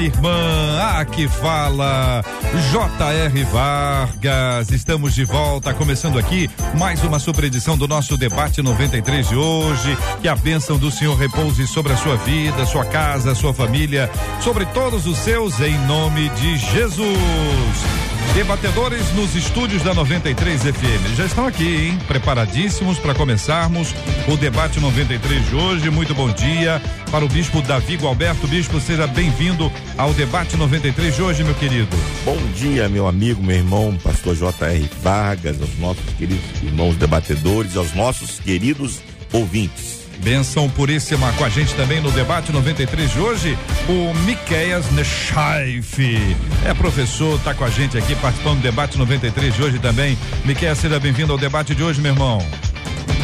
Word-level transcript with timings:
irmã. 0.00 0.80
Aqui 0.98 1.28
fala 1.28 2.24
J.R. 2.70 3.44
Vargas. 3.44 4.70
Estamos 4.70 5.14
de 5.14 5.24
volta, 5.24 5.74
começando 5.74 6.18
aqui 6.18 6.50
mais 6.78 7.02
uma 7.02 7.18
super 7.18 7.44
edição 7.44 7.76
do 7.76 7.88
nosso 7.88 8.16
debate 8.16 8.62
93 8.62 9.28
de 9.28 9.36
hoje. 9.36 9.96
Que 10.20 10.28
a 10.28 10.36
bênção 10.36 10.78
do 10.78 10.90
Senhor 10.90 11.16
repouse 11.16 11.66
sobre 11.66 11.92
a 11.92 11.96
sua 11.96 12.16
vida, 12.16 12.66
sua 12.66 12.84
casa, 12.84 13.34
sua 13.34 13.52
família, 13.52 14.10
sobre 14.40 14.66
todos 14.66 15.06
os 15.06 15.18
seus, 15.18 15.60
em 15.60 15.76
nome 15.86 16.28
de 16.30 16.56
Jesus. 16.56 18.07
Debatedores 18.34 19.12
nos 19.14 19.34
estúdios 19.34 19.82
da 19.82 19.92
93 19.92 20.62
FM. 20.62 21.16
Já 21.16 21.24
estão 21.26 21.46
aqui, 21.46 21.88
hein? 21.88 21.98
Preparadíssimos 22.06 22.98
para 22.98 23.14
começarmos 23.14 23.92
o 24.28 24.36
debate 24.36 24.78
93 24.78 25.48
de 25.48 25.54
hoje. 25.56 25.90
Muito 25.90 26.14
bom 26.14 26.30
dia 26.30 26.80
para 27.10 27.24
o 27.24 27.28
bispo 27.28 27.60
Davi 27.62 27.96
Gualberto. 27.96 28.46
Bispo, 28.46 28.80
seja 28.80 29.06
bem-vindo 29.06 29.72
ao 29.96 30.12
debate 30.12 30.56
93 30.56 31.16
de 31.16 31.22
hoje, 31.22 31.42
meu 31.42 31.54
querido. 31.54 31.88
Bom 32.24 32.38
dia, 32.54 32.88
meu 32.88 33.08
amigo, 33.08 33.42
meu 33.42 33.56
irmão, 33.56 33.98
pastor 34.02 34.36
J.R. 34.36 34.88
Vargas, 35.02 35.60
aos 35.60 35.76
nossos 35.78 36.14
queridos 36.16 36.44
irmãos 36.62 36.96
debatedores, 36.96 37.76
aos 37.76 37.92
nossos 37.94 38.38
queridos 38.38 39.00
ouvintes. 39.32 39.97
Benção 40.22 40.68
puríssima 40.68 41.32
com 41.32 41.44
a 41.44 41.48
gente 41.48 41.74
também 41.74 42.00
no 42.00 42.10
debate 42.10 42.50
93 42.52 43.10
de 43.10 43.18
hoje, 43.18 43.58
o 43.88 44.14
Miqueias 44.24 44.90
Nechaif. 44.90 46.36
É 46.64 46.74
professor, 46.74 47.38
tá 47.40 47.54
com 47.54 47.64
a 47.64 47.70
gente 47.70 47.96
aqui 47.96 48.14
participando 48.16 48.58
do 48.58 48.62
debate 48.62 48.98
93 48.98 49.54
de 49.54 49.62
hoje 49.62 49.78
também. 49.78 50.18
Miqueias, 50.44 50.78
seja 50.78 50.98
bem-vindo 50.98 51.32
ao 51.32 51.38
debate 51.38 51.74
de 51.74 51.82
hoje, 51.82 52.00
meu 52.00 52.12
irmão. 52.12 52.44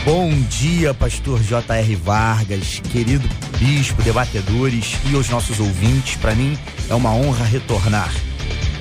Bom 0.04 0.30
dia, 0.48 0.92
pastor 0.92 1.42
J.R. 1.42 1.96
Vargas, 1.96 2.80
querido 2.92 3.28
bispo, 3.58 4.02
debatedores 4.02 4.96
e 5.10 5.16
os 5.16 5.28
nossos 5.28 5.58
ouvintes. 5.58 6.16
Para 6.16 6.34
mim 6.34 6.58
é 6.88 6.94
uma 6.94 7.10
honra 7.10 7.44
retornar. 7.44 8.12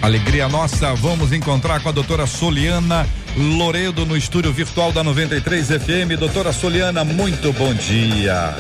Alegria 0.02 0.50
nossa, 0.50 0.94
vamos 0.96 1.32
encontrar 1.32 1.80
com 1.82 1.90
a 1.90 1.94
doutora 1.94 2.28
Soliana 2.28 3.08
Loredo 3.36 4.06
no 4.06 4.16
estúdio 4.16 4.54
virtual 4.54 4.92
da 4.92 5.04
93 5.04 5.68
FM. 5.68 6.20
Doutora 6.20 6.54
Soliana, 6.54 7.04
muito 7.04 7.52
bom 7.54 7.74
dia. 7.74 8.54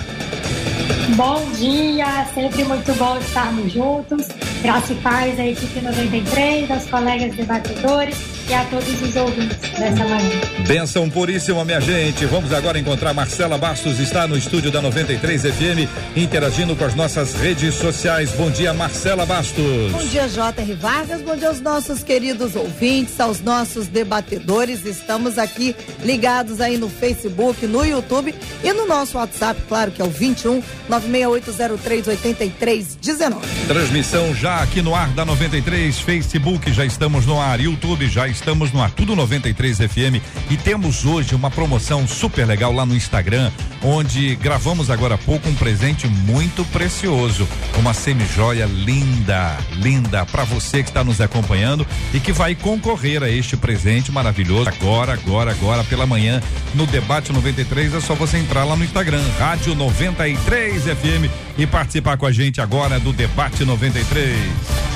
Bom 1.15 1.51
dia, 1.51 2.25
sempre 2.33 2.63
muito 2.63 2.91
bom 2.95 3.17
estarmos 3.19 3.71
juntos. 3.71 4.27
Graça 4.63 4.93
e 4.93 4.95
paz 4.95 5.39
à 5.39 5.45
equipe 5.45 5.79
93, 5.79 6.71
aos 6.71 6.85
colegas 6.87 7.35
debatedores 7.35 8.32
e 8.47 8.53
a 8.53 8.65
todos 8.65 9.01
os 9.01 9.15
ouvintes 9.15 9.57
dessa 9.77 10.05
manhã. 10.05 10.41
Benção 10.67 11.09
puríssima, 11.09 11.63
minha 11.63 11.79
gente. 11.79 12.25
Vamos 12.25 12.53
agora 12.53 12.79
encontrar 12.79 13.13
Marcela 13.13 13.57
Bastos, 13.57 13.99
está 13.99 14.27
no 14.27 14.37
estúdio 14.37 14.71
da 14.71 14.81
93 14.81 15.41
FM, 15.41 15.89
interagindo 16.15 16.75
com 16.75 16.83
as 16.83 16.95
nossas 16.95 17.33
redes 17.33 17.75
sociais. 17.75 18.31
Bom 18.31 18.49
dia, 18.49 18.73
Marcela 18.73 19.25
Bastos. 19.25 19.91
Bom 19.91 20.05
dia, 20.05 20.27
J.R. 20.27 20.73
Vargas. 20.73 21.21
Bom 21.21 21.35
dia 21.35 21.49
aos 21.49 21.61
nossos 21.61 22.03
queridos 22.03 22.55
ouvintes, 22.55 23.19
aos 23.19 23.41
nossos 23.41 23.87
debatedores. 23.87 24.85
Estamos 24.85 25.37
aqui 25.37 25.75
ligados 26.03 26.61
aí 26.61 26.77
no 26.77 26.89
Facebook, 26.89 27.65
no 27.67 27.85
YouTube 27.85 28.33
e 28.63 28.73
no 28.73 28.85
nosso 28.87 29.17
WhatsApp, 29.17 29.61
claro 29.67 29.91
que 29.91 30.01
é 30.01 30.05
o 30.05 30.09
21 30.09 30.61
96803 30.89 32.07
8319. 32.07 33.45
Transmissão 33.67 34.33
já 34.35 34.61
aqui 34.61 34.81
no 34.81 34.93
ar 34.95 35.09
da 35.09 35.25
93, 35.25 35.99
Facebook 35.99 36.71
já 36.71 36.85
estamos 36.85 37.25
no 37.25 37.39
ar, 37.39 37.59
YouTube 37.59 38.07
já 38.07 38.27
estamos 38.33 38.71
no 38.71 38.81
ar, 38.81 38.91
tudo 38.91 39.15
93 39.15 39.77
FM 39.77 40.21
e 40.49 40.57
temos 40.57 41.05
hoje 41.05 41.35
uma 41.35 41.51
promoção 41.51 42.07
super 42.07 42.45
legal 42.45 42.73
lá 42.73 42.85
no 42.85 42.95
Instagram, 42.95 43.51
onde 43.81 44.35
gravamos 44.35 44.89
agora 44.89 45.15
há 45.15 45.17
pouco 45.17 45.47
um 45.47 45.55
presente 45.55 46.07
muito 46.07 46.65
precioso, 46.65 47.47
uma 47.77 47.93
semijoia 47.93 48.65
linda, 48.65 49.57
linda 49.73 50.25
para 50.25 50.43
você 50.43 50.81
que 50.83 50.89
está 50.89 51.03
nos 51.03 51.21
acompanhando 51.21 51.85
e 52.13 52.19
que 52.19 52.31
vai 52.31 52.55
concorrer 52.55 53.23
a 53.23 53.29
este 53.29 53.55
presente 53.55 54.11
maravilhoso 54.11 54.69
agora, 54.69 55.13
agora, 55.13 55.51
agora 55.51 55.83
pela 55.83 56.05
manhã 56.05 56.41
no 56.73 56.85
debate 56.85 57.31
93 57.31 57.93
é 57.93 58.01
só 58.01 58.15
você 58.15 58.37
entrar 58.37 58.63
lá 58.63 58.75
no 58.75 58.83
Instagram, 58.83 59.23
Rádio 59.37 59.75
93 59.75 60.83
FM 60.83 61.31
e 61.57 61.67
participar 61.67 62.17
com 62.17 62.25
a 62.25 62.31
gente 62.31 62.59
agora 62.59 62.99
do 62.99 63.13
debate 63.13 63.63
93. 63.63 64.92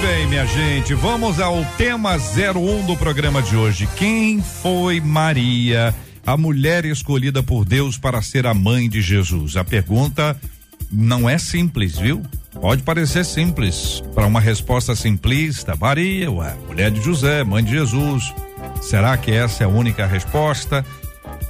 Bem, 0.00 0.26
minha 0.28 0.46
gente, 0.46 0.94
vamos 0.94 1.38
ao 1.40 1.62
tema 1.76 2.16
01 2.16 2.86
do 2.86 2.96
programa 2.96 3.42
de 3.42 3.54
hoje. 3.54 3.86
Quem 3.96 4.40
foi 4.40 4.98
Maria, 4.98 5.94
a 6.24 6.36
mulher 6.38 6.86
escolhida 6.86 7.42
por 7.42 7.66
Deus 7.66 7.98
para 7.98 8.22
ser 8.22 8.46
a 8.46 8.54
mãe 8.54 8.88
de 8.88 9.02
Jesus? 9.02 9.58
A 9.58 9.64
pergunta 9.64 10.40
não 10.90 11.28
é 11.28 11.36
simples, 11.36 11.98
viu? 11.98 12.22
Pode 12.60 12.82
parecer 12.82 13.26
simples. 13.26 14.02
Para 14.14 14.26
uma 14.26 14.40
resposta 14.40 14.94
simplista, 14.96 15.76
Maria, 15.78 16.30
ué, 16.30 16.56
mulher 16.66 16.90
de 16.90 17.02
José, 17.02 17.44
mãe 17.44 17.62
de 17.62 17.72
Jesus. 17.72 18.32
Será 18.80 19.16
que 19.18 19.30
essa 19.30 19.64
é 19.64 19.66
a 19.66 19.70
única 19.70 20.06
resposta? 20.06 20.84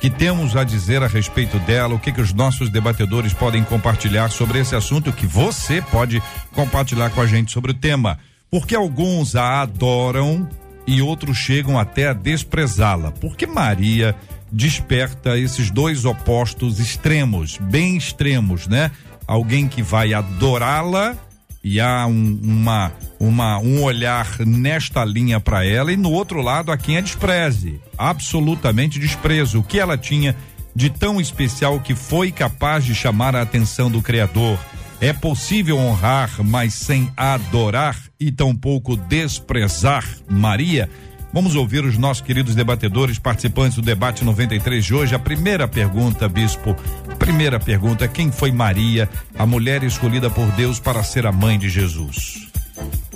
que 0.00 0.09
temos 0.09 0.56
a 0.56 0.65
dizer 0.65 1.03
a 1.03 1.06
respeito 1.06 1.59
dela, 1.59 1.94
o 1.94 1.99
que 1.99 2.11
que 2.11 2.22
os 2.22 2.32
nossos 2.32 2.71
debatedores 2.71 3.34
podem 3.34 3.62
compartilhar 3.62 4.31
sobre 4.31 4.59
esse 4.59 4.75
assunto, 4.75 5.12
que 5.12 5.27
você 5.27 5.82
pode 5.82 6.22
compartilhar 6.53 7.11
com 7.11 7.21
a 7.21 7.27
gente 7.27 7.53
sobre 7.53 7.72
o 7.72 7.75
tema 7.75 8.19
porque 8.50 8.75
alguns 8.75 9.37
a 9.37 9.62
adoram 9.62 10.49
e 10.87 11.00
outros 11.00 11.38
chegam 11.38 11.78
até 11.78 12.09
a 12.09 12.12
desprezá-la. 12.12 13.12
Porque 13.12 13.47
Maria 13.47 14.16
desperta 14.50 15.38
esses 15.38 15.71
dois 15.71 16.05
opostos 16.05 16.81
extremos, 16.81 17.59
bem 17.59 17.97
extremos, 17.97 18.66
né? 18.66 18.91
Alguém 19.27 19.69
que 19.69 19.83
vai 19.83 20.12
adorá-la 20.12 21.16
e 21.62 21.81
há 21.81 22.06
um, 22.06 22.41
uma, 22.43 22.93
uma, 23.21 23.59
um 23.59 23.83
olhar 23.83 24.27
nesta 24.41 25.05
linha 25.05 25.38
para 25.38 25.65
ela 25.65 25.93
e 25.93 25.97
no 25.97 26.11
outro 26.11 26.41
lado 26.41 26.72
a 26.72 26.77
quem 26.77 26.97
a 26.97 27.00
despreze, 27.00 27.81
absolutamente 27.97 28.99
desprezo. 28.99 29.61
O 29.61 29.62
que 29.62 29.78
ela 29.78 29.97
tinha 29.97 30.34
de 30.75 30.91
tão 30.91 31.21
especial 31.21 31.78
que 31.81 31.94
foi 31.94 32.32
capaz 32.32 32.84
de 32.84 32.94
chamar 32.94 33.37
a 33.37 33.43
atenção 33.43 33.91
do 33.91 34.03
Criador 34.03 34.59
é 35.00 35.12
possível 35.12 35.78
honrar, 35.78 36.31
mas 36.44 36.75
sem 36.75 37.11
adorar 37.16 37.97
e 38.19 38.31
tampouco 38.31 38.97
desprezar 38.97 40.05
Maria? 40.28 40.91
Vamos 41.33 41.55
ouvir 41.55 41.84
os 41.84 41.97
nossos 41.97 42.22
queridos 42.22 42.55
debatedores 42.55 43.19
participantes 43.19 43.77
do 43.77 43.83
debate 43.83 44.25
93 44.25 44.84
de 44.84 44.94
hoje. 44.94 45.15
A 45.15 45.19
primeira 45.19 45.66
pergunta, 45.66 46.28
bispo, 46.28 46.77
primeira 47.19 47.59
pergunta: 47.59 48.06
quem 48.09 48.31
foi 48.31 48.53
Maria, 48.53 49.09
a 49.38 49.47
mulher 49.47 49.83
escolhida 49.84 50.28
por 50.28 50.50
Deus 50.53 50.78
para 50.78 51.03
ser 51.03 51.27
a 51.27 51.32
mãe 51.32 51.59
de 51.59 51.71
Jesus? 51.71 52.49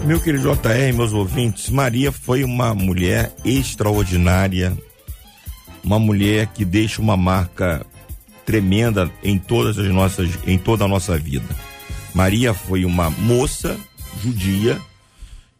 Meu 0.04 0.20
querido 0.20 0.54
JR, 0.54 0.94
meus 0.94 1.12
ouvintes, 1.12 1.68
Maria 1.70 2.12
foi 2.12 2.44
uma 2.44 2.74
mulher 2.74 3.32
extraordinária, 3.44 4.76
uma 5.82 5.98
mulher 5.98 6.46
que 6.46 6.64
deixa 6.64 7.02
uma 7.02 7.16
marca 7.16 7.84
tremenda 8.46 9.10
em 9.22 9.38
todas 9.38 9.78
as 9.78 9.88
nossas, 9.88 10.30
em 10.46 10.56
toda 10.56 10.84
a 10.84 10.88
nossa 10.88 11.18
vida. 11.18 11.44
Maria 12.14 12.54
foi 12.54 12.84
uma 12.84 13.10
moça 13.10 13.76
judia 14.22 14.80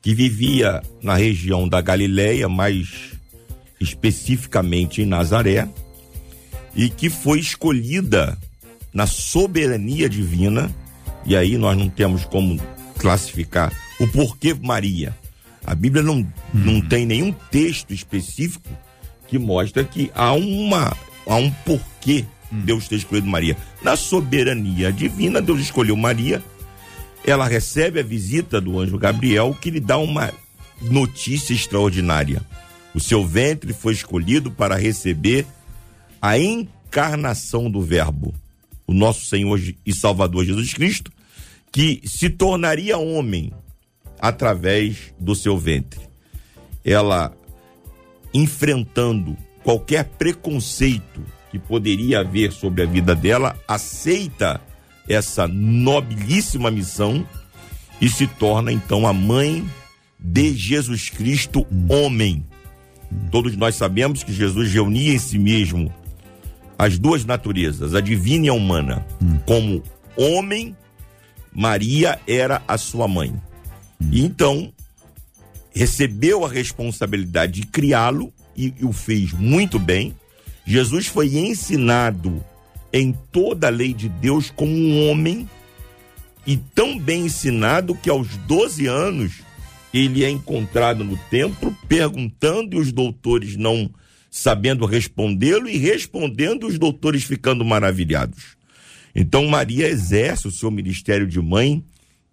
que 0.00 0.14
vivia 0.14 0.82
na 1.02 1.16
região 1.16 1.68
da 1.68 1.80
Galileia, 1.80 2.48
mais 2.48 3.12
especificamente 3.80 5.02
em 5.02 5.06
Nazaré, 5.06 5.68
e 6.74 6.88
que 6.88 7.10
foi 7.10 7.40
escolhida 7.40 8.38
na 8.92 9.06
soberania 9.06 10.08
divina, 10.08 10.72
e 11.26 11.34
aí 11.34 11.58
nós 11.58 11.76
não 11.76 11.88
temos 11.88 12.24
como 12.24 12.60
classificar 12.98 13.72
o 13.98 14.06
porquê 14.06 14.54
Maria. 14.54 15.16
A 15.66 15.74
Bíblia 15.74 16.02
não, 16.02 16.26
não 16.52 16.74
uhum. 16.74 16.88
tem 16.88 17.06
nenhum 17.06 17.32
texto 17.32 17.92
específico 17.92 18.68
que 19.26 19.38
mostra 19.38 19.82
que 19.82 20.10
há, 20.14 20.32
uma, 20.34 20.94
há 21.26 21.36
um 21.36 21.50
porquê 21.50 22.24
Hum. 22.24 22.33
Deus 22.62 22.88
ter 22.88 22.96
escolhido 22.96 23.26
Maria. 23.26 23.56
Na 23.82 23.96
soberania 23.96 24.92
divina, 24.92 25.40
Deus 25.40 25.60
escolheu 25.60 25.96
Maria. 25.96 26.42
Ela 27.24 27.48
recebe 27.48 28.00
a 28.00 28.02
visita 28.02 28.60
do 28.60 28.78
anjo 28.78 28.98
Gabriel, 28.98 29.56
que 29.60 29.70
lhe 29.70 29.80
dá 29.80 29.98
uma 29.98 30.32
notícia 30.80 31.54
extraordinária. 31.54 32.42
O 32.94 33.00
seu 33.00 33.26
ventre 33.26 33.72
foi 33.72 33.92
escolhido 33.92 34.50
para 34.50 34.76
receber 34.76 35.46
a 36.20 36.38
encarnação 36.38 37.70
do 37.70 37.82
Verbo, 37.82 38.32
o 38.86 38.94
nosso 38.94 39.26
Senhor 39.26 39.60
e 39.84 39.94
Salvador 39.94 40.44
Jesus 40.44 40.72
Cristo, 40.72 41.10
que 41.72 42.00
se 42.04 42.30
tornaria 42.30 42.96
homem 42.98 43.52
através 44.20 45.12
do 45.18 45.34
seu 45.34 45.58
ventre. 45.58 46.00
Ela 46.84 47.36
enfrentando 48.32 49.36
qualquer 49.62 50.04
preconceito 50.04 51.22
que 51.54 51.58
poderia 51.60 52.18
haver 52.18 52.50
sobre 52.50 52.82
a 52.82 52.86
vida 52.86 53.14
dela, 53.14 53.56
aceita 53.68 54.60
essa 55.08 55.46
nobilíssima 55.46 56.68
missão 56.68 57.24
e 58.00 58.08
se 58.08 58.26
torna 58.26 58.72
então 58.72 59.06
a 59.06 59.12
mãe 59.12 59.64
de 60.18 60.52
Jesus 60.52 61.10
Cristo, 61.10 61.64
homem. 61.88 62.44
Todos 63.30 63.56
nós 63.56 63.76
sabemos 63.76 64.24
que 64.24 64.32
Jesus 64.32 64.72
reunia 64.72 65.14
em 65.14 65.18
si 65.20 65.38
mesmo 65.38 65.94
as 66.76 66.98
duas 66.98 67.24
naturezas, 67.24 67.94
a 67.94 68.00
divina 68.00 68.46
e 68.46 68.48
a 68.48 68.52
humana. 68.52 69.06
Como 69.46 69.80
homem, 70.16 70.76
Maria 71.52 72.18
era 72.26 72.62
a 72.66 72.76
sua 72.76 73.06
mãe. 73.06 73.32
E 74.10 74.24
então 74.24 74.72
recebeu 75.72 76.44
a 76.44 76.48
responsabilidade 76.48 77.60
de 77.60 77.66
criá-lo 77.68 78.32
e, 78.56 78.74
e 78.76 78.84
o 78.84 78.92
fez 78.92 79.32
muito 79.32 79.78
bem. 79.78 80.16
Jesus 80.66 81.06
foi 81.06 81.36
ensinado 81.36 82.44
em 82.92 83.12
toda 83.32 83.66
a 83.66 83.70
lei 83.70 83.92
de 83.92 84.08
Deus 84.08 84.50
como 84.50 84.72
um 84.72 85.08
homem 85.08 85.48
e 86.46 86.56
tão 86.56 86.98
bem 86.98 87.26
ensinado 87.26 87.94
que 87.94 88.08
aos 88.08 88.36
12 88.46 88.86
anos 88.86 89.42
ele 89.92 90.24
é 90.24 90.30
encontrado 90.30 91.04
no 91.04 91.16
templo 91.28 91.76
perguntando 91.88 92.76
e 92.76 92.80
os 92.80 92.92
doutores 92.92 93.56
não 93.56 93.90
sabendo 94.30 94.84
respondê-lo 94.86 95.68
e 95.68 95.76
respondendo 95.76 96.66
os 96.66 96.78
doutores 96.78 97.22
ficando 97.22 97.64
maravilhados. 97.64 98.56
Então 99.14 99.46
Maria 99.46 99.88
exerce 99.88 100.48
o 100.48 100.50
seu 100.50 100.70
ministério 100.70 101.26
de 101.26 101.40
mãe 101.40 101.84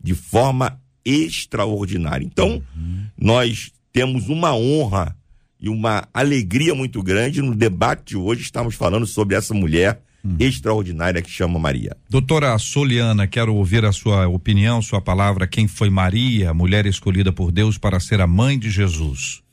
de 0.02 0.16
forma 0.16 0.82
extraordinária. 1.06 2.26
Então, 2.26 2.62
uhum. 2.76 3.06
nós 3.18 3.72
temos 3.92 4.30
uma 4.30 4.56
honra 4.56 5.16
e 5.62 5.70
uma 5.70 6.08
alegria 6.14 6.74
muito 6.74 7.04
grande 7.04 7.42
no 7.42 7.54
debate 7.54 8.10
de 8.10 8.18
hoje. 8.18 8.42
Estamos 8.42 8.76
falando 8.76 9.06
sobre 9.06 9.36
essa 9.36 9.54
mulher 9.54 10.02
uhum. 10.24 10.36
extraordinária 10.40 11.22
que 11.22 11.30
chama 11.30 11.60
Maria. 11.60 11.96
Doutora 12.10 12.58
Soliana, 12.58 13.28
quero 13.28 13.54
ouvir 13.54 13.86
a 13.86 13.92
sua 13.92 14.28
opinião, 14.28 14.82
sua 14.82 15.00
palavra. 15.00 15.48
Quem 15.48 15.68
foi 15.68 15.90
Maria, 15.90 16.54
mulher 16.54 16.86
escolhida 16.86 17.32
por 17.32 17.52
Deus 17.52 17.78
para 17.78 18.00
ser 18.00 18.20
a 18.22 18.28
mãe 18.28 18.58
de 18.58 18.70
Jesus? 18.70 19.44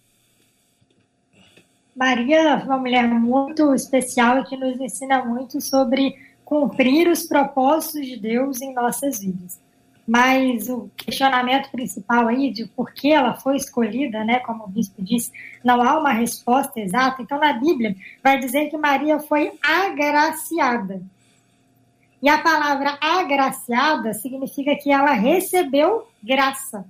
Maria 1.95 2.59
foi 2.59 2.69
uma 2.69 2.79
mulher 2.79 3.09
muito 3.09 3.75
especial 3.75 4.39
e 4.39 4.45
que 4.45 4.57
nos 4.57 4.81
ensina 4.81 5.25
muito 5.25 5.61
sobre 5.61 6.17
cumprir 6.45 7.09
os 7.09 7.25
propósitos 7.25 8.07
de 8.07 8.17
Deus 8.17 8.63
em 8.63 8.73
nossas 8.73 9.21
vidas. 9.21 9.61
Mas 10.09 10.71
o 10.71 10.91
questionamento 10.97 11.71
principal 11.71 12.29
aí 12.29 12.51
de 12.51 12.65
por 12.65 12.95
que 12.95 13.13
ela 13.13 13.35
foi 13.35 13.57
escolhida, 13.57 14.25
né, 14.25 14.39
como 14.39 14.65
o 14.65 14.69
bispo 14.69 15.03
disse, 15.03 15.31
não 15.63 15.83
há 15.83 16.01
uma 16.01 16.13
resposta 16.13 16.81
exata. 16.81 17.21
Então, 17.21 17.39
na 17.39 17.53
Bíblia, 17.53 17.95
vai 18.25 18.39
dizer 18.39 18.71
que 18.71 18.79
Maria 18.79 19.21
foi 19.21 19.53
agraciada. 19.63 21.03
E 22.23 22.29
a 22.29 22.39
palavra 22.39 22.97
agraciada 23.03 24.15
significa 24.15 24.75
que 24.77 24.91
ela 24.91 25.13
recebeu 25.13 26.09
graça 26.23 26.87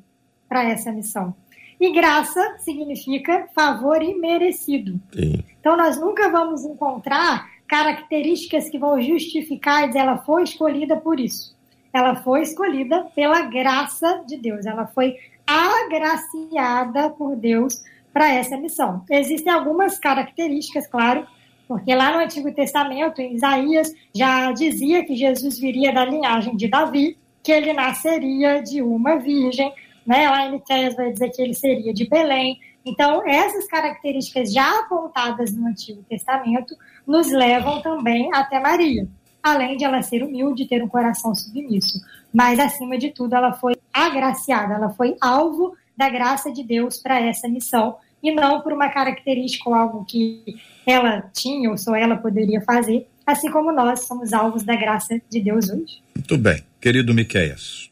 para 0.48 0.62
essa 0.62 0.92
missão. 0.92 1.34
E 1.80 1.92
graça 1.92 2.40
significa 2.60 3.48
favor 3.52 4.00
imerecido. 4.00 5.00
Sim. 5.12 5.42
Então, 5.58 5.76
nós 5.76 6.00
nunca 6.00 6.30
vamos 6.30 6.64
encontrar 6.64 7.50
características 7.66 8.70
que 8.70 8.78
vão 8.78 9.02
justificar 9.02 9.82
e 9.82 9.88
dizer 9.88 9.98
ela 9.98 10.18
foi 10.18 10.44
escolhida 10.44 10.96
por 10.96 11.18
isso. 11.18 11.57
Ela 11.92 12.16
foi 12.16 12.42
escolhida 12.42 13.04
pela 13.14 13.42
graça 13.42 14.22
de 14.26 14.36
Deus. 14.36 14.66
Ela 14.66 14.86
foi 14.86 15.16
agraciada 15.46 17.10
por 17.10 17.34
Deus 17.34 17.82
para 18.12 18.32
essa 18.32 18.56
missão. 18.56 19.04
Existem 19.10 19.52
algumas 19.52 19.98
características, 19.98 20.86
claro, 20.86 21.26
porque 21.66 21.94
lá 21.94 22.12
no 22.12 22.18
Antigo 22.18 22.52
Testamento, 22.52 23.20
em 23.20 23.34
Isaías, 23.34 23.92
já 24.14 24.52
dizia 24.52 25.04
que 25.04 25.14
Jesus 25.14 25.58
viria 25.58 25.92
da 25.92 26.04
linhagem 26.04 26.56
de 26.56 26.68
Davi, 26.68 27.16
que 27.42 27.52
ele 27.52 27.72
nasceria 27.72 28.62
de 28.62 28.82
uma 28.82 29.16
virgem, 29.16 29.72
né? 30.06 30.28
Lá 30.28 30.46
em 30.46 30.52
Miqueias 30.52 30.96
vai 30.96 31.12
dizer 31.12 31.30
que 31.30 31.40
ele 31.40 31.54
seria 31.54 31.92
de 31.92 32.08
Belém. 32.08 32.58
Então, 32.84 33.22
essas 33.26 33.66
características 33.66 34.52
já 34.52 34.80
apontadas 34.80 35.54
no 35.54 35.66
Antigo 35.66 36.02
Testamento 36.08 36.74
nos 37.06 37.30
levam 37.30 37.80
também 37.82 38.30
até 38.32 38.58
Maria 38.58 39.06
além 39.42 39.76
de 39.76 39.84
ela 39.84 40.02
ser 40.02 40.22
humilde 40.22 40.62
e 40.62 40.68
ter 40.68 40.82
um 40.82 40.88
coração 40.88 41.34
submisso. 41.34 42.00
Mas, 42.32 42.58
acima 42.58 42.98
de 42.98 43.10
tudo, 43.10 43.34
ela 43.34 43.52
foi 43.52 43.76
agraciada, 43.92 44.74
ela 44.74 44.90
foi 44.90 45.16
alvo 45.20 45.74
da 45.96 46.08
graça 46.08 46.52
de 46.52 46.62
Deus 46.62 46.98
para 46.98 47.20
essa 47.20 47.48
missão, 47.48 47.96
e 48.22 48.32
não 48.32 48.60
por 48.60 48.72
uma 48.72 48.88
característica 48.88 49.68
ou 49.68 49.74
algo 49.74 50.04
que 50.04 50.56
ela 50.86 51.22
tinha 51.32 51.70
ou 51.70 51.78
só 51.78 51.94
ela 51.94 52.16
poderia 52.16 52.60
fazer, 52.62 53.06
assim 53.26 53.50
como 53.50 53.72
nós 53.72 54.06
somos 54.06 54.32
alvos 54.32 54.62
da 54.62 54.74
graça 54.74 55.20
de 55.30 55.40
Deus 55.40 55.68
hoje. 55.68 56.02
Muito 56.14 56.38
bem. 56.38 56.62
Querido 56.80 57.14
Miqueias. 57.14 57.90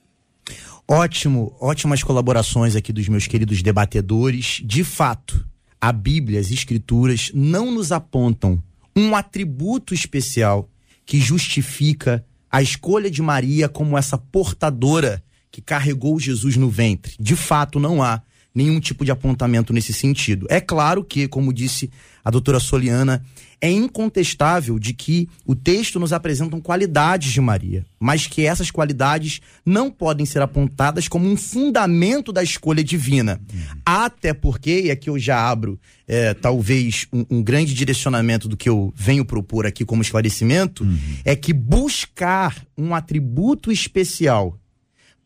Ótimo, 0.88 1.54
ótimas 1.60 2.02
colaborações 2.02 2.76
aqui 2.76 2.92
dos 2.92 3.08
meus 3.08 3.26
queridos 3.26 3.60
debatedores. 3.60 4.60
De 4.64 4.84
fato, 4.84 5.44
a 5.80 5.92
Bíblia, 5.92 6.38
as 6.38 6.50
Escrituras, 6.50 7.30
não 7.34 7.72
nos 7.72 7.90
apontam 7.90 8.62
um 8.96 9.14
atributo 9.14 9.92
especial 9.92 10.68
que 11.06 11.20
justifica 11.20 12.26
a 12.50 12.60
escolha 12.60 13.10
de 13.10 13.22
Maria 13.22 13.68
como 13.68 13.96
essa 13.96 14.18
portadora 14.18 15.22
que 15.50 15.62
carregou 15.62 16.18
Jesus 16.18 16.56
no 16.56 16.68
ventre. 16.68 17.14
De 17.18 17.36
fato, 17.36 17.78
não 17.78 18.02
há 18.02 18.20
nenhum 18.56 18.80
tipo 18.80 19.04
de 19.04 19.10
apontamento 19.10 19.70
nesse 19.70 19.92
sentido. 19.92 20.46
É 20.48 20.62
claro 20.62 21.04
que, 21.04 21.28
como 21.28 21.52
disse 21.52 21.90
a 22.24 22.30
doutora 22.30 22.58
Soliana, 22.58 23.22
é 23.60 23.70
incontestável 23.70 24.78
de 24.78 24.94
que 24.94 25.28
o 25.44 25.54
texto 25.54 26.00
nos 26.00 26.12
apresenta 26.12 26.58
qualidades 26.60 27.32
de 27.32 27.40
Maria, 27.40 27.84
mas 28.00 28.26
que 28.26 28.46
essas 28.46 28.70
qualidades 28.70 29.40
não 29.64 29.90
podem 29.90 30.24
ser 30.24 30.40
apontadas 30.40 31.06
como 31.06 31.28
um 31.28 31.36
fundamento 31.36 32.32
da 32.32 32.42
escolha 32.42 32.82
divina. 32.82 33.40
Uhum. 33.52 33.80
Até 33.84 34.32
porque, 34.32 34.82
e 34.86 34.90
aqui 34.90 35.10
eu 35.10 35.18
já 35.18 35.48
abro 35.48 35.78
é, 36.08 36.32
talvez 36.34 37.06
um, 37.12 37.26
um, 37.30 37.42
grande 37.42 37.74
direcionamento 37.74 38.48
do 38.48 38.56
que 38.56 38.68
eu 38.68 38.92
venho 38.96 39.24
propor 39.24 39.66
aqui 39.66 39.84
como 39.84 40.02
esclarecimento, 40.02 40.82
uhum. 40.82 40.98
é 41.24 41.36
que 41.36 41.52
buscar 41.52 42.56
um 42.76 42.94
atributo 42.94 43.70
especial 43.70 44.58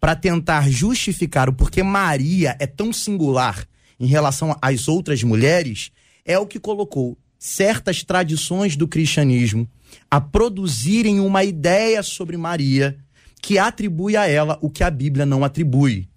para 0.00 0.16
tentar 0.16 0.70
justificar 0.70 1.48
o 1.48 1.52
porquê 1.52 1.82
Maria 1.82 2.56
é 2.58 2.66
tão 2.66 2.92
singular 2.92 3.66
em 3.98 4.06
relação 4.06 4.56
às 4.62 4.88
outras 4.88 5.22
mulheres, 5.22 5.90
é 6.24 6.38
o 6.38 6.46
que 6.46 6.58
colocou 6.58 7.18
certas 7.38 8.02
tradições 8.02 8.76
do 8.76 8.88
cristianismo 8.88 9.68
a 10.10 10.20
produzirem 10.20 11.20
uma 11.20 11.44
ideia 11.44 12.02
sobre 12.02 12.36
Maria 12.36 12.96
que 13.42 13.58
atribui 13.58 14.16
a 14.16 14.26
ela 14.26 14.58
o 14.60 14.70
que 14.70 14.84
a 14.84 14.90
Bíblia 14.90 15.26
não 15.26 15.44
atribui. 15.44 16.08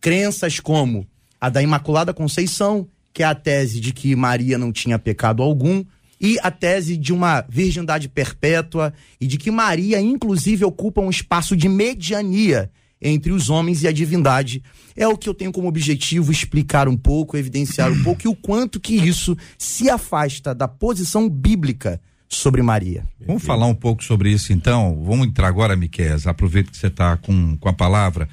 Crenças 0.00 0.60
como 0.60 1.06
a 1.40 1.48
da 1.48 1.62
Imaculada 1.62 2.14
Conceição, 2.14 2.88
que 3.12 3.22
é 3.22 3.26
a 3.26 3.34
tese 3.34 3.80
de 3.80 3.92
que 3.92 4.14
Maria 4.14 4.58
não 4.58 4.72
tinha 4.72 4.98
pecado 4.98 5.42
algum, 5.42 5.84
e 6.20 6.38
a 6.42 6.50
tese 6.50 6.96
de 6.96 7.12
uma 7.12 7.44
virgindade 7.48 8.08
perpétua 8.08 8.92
e 9.20 9.26
de 9.26 9.36
que 9.36 9.50
Maria, 9.50 10.00
inclusive, 10.00 10.64
ocupa 10.64 11.00
um 11.00 11.10
espaço 11.10 11.56
de 11.56 11.68
mediania 11.68 12.70
entre 13.00 13.32
os 13.32 13.50
homens 13.50 13.82
e 13.82 13.88
a 13.88 13.92
divindade. 13.92 14.62
É 14.96 15.06
o 15.06 15.16
que 15.16 15.28
eu 15.28 15.34
tenho 15.34 15.52
como 15.52 15.68
objetivo 15.68 16.32
explicar 16.32 16.88
um 16.88 16.96
pouco, 16.96 17.36
evidenciar 17.36 17.92
um 17.92 18.02
pouco 18.02 18.22
e 18.24 18.28
o 18.28 18.34
quanto 18.34 18.80
que 18.80 18.94
isso 18.94 19.36
se 19.58 19.90
afasta 19.90 20.54
da 20.54 20.66
posição 20.66 21.28
bíblica 21.28 22.00
sobre 22.28 22.62
Maria. 22.62 23.06
Vamos 23.24 23.44
falar 23.44 23.66
um 23.66 23.74
pouco 23.74 24.02
sobre 24.02 24.30
isso 24.30 24.52
então. 24.52 25.02
Vamos 25.04 25.26
entrar 25.26 25.48
agora, 25.48 25.76
Miquel. 25.76 26.16
Aproveita 26.24 26.70
que 26.70 26.76
você 26.76 26.88
está 26.88 27.16
com, 27.16 27.56
com 27.56 27.68
a 27.68 27.72
palavra. 27.72 28.28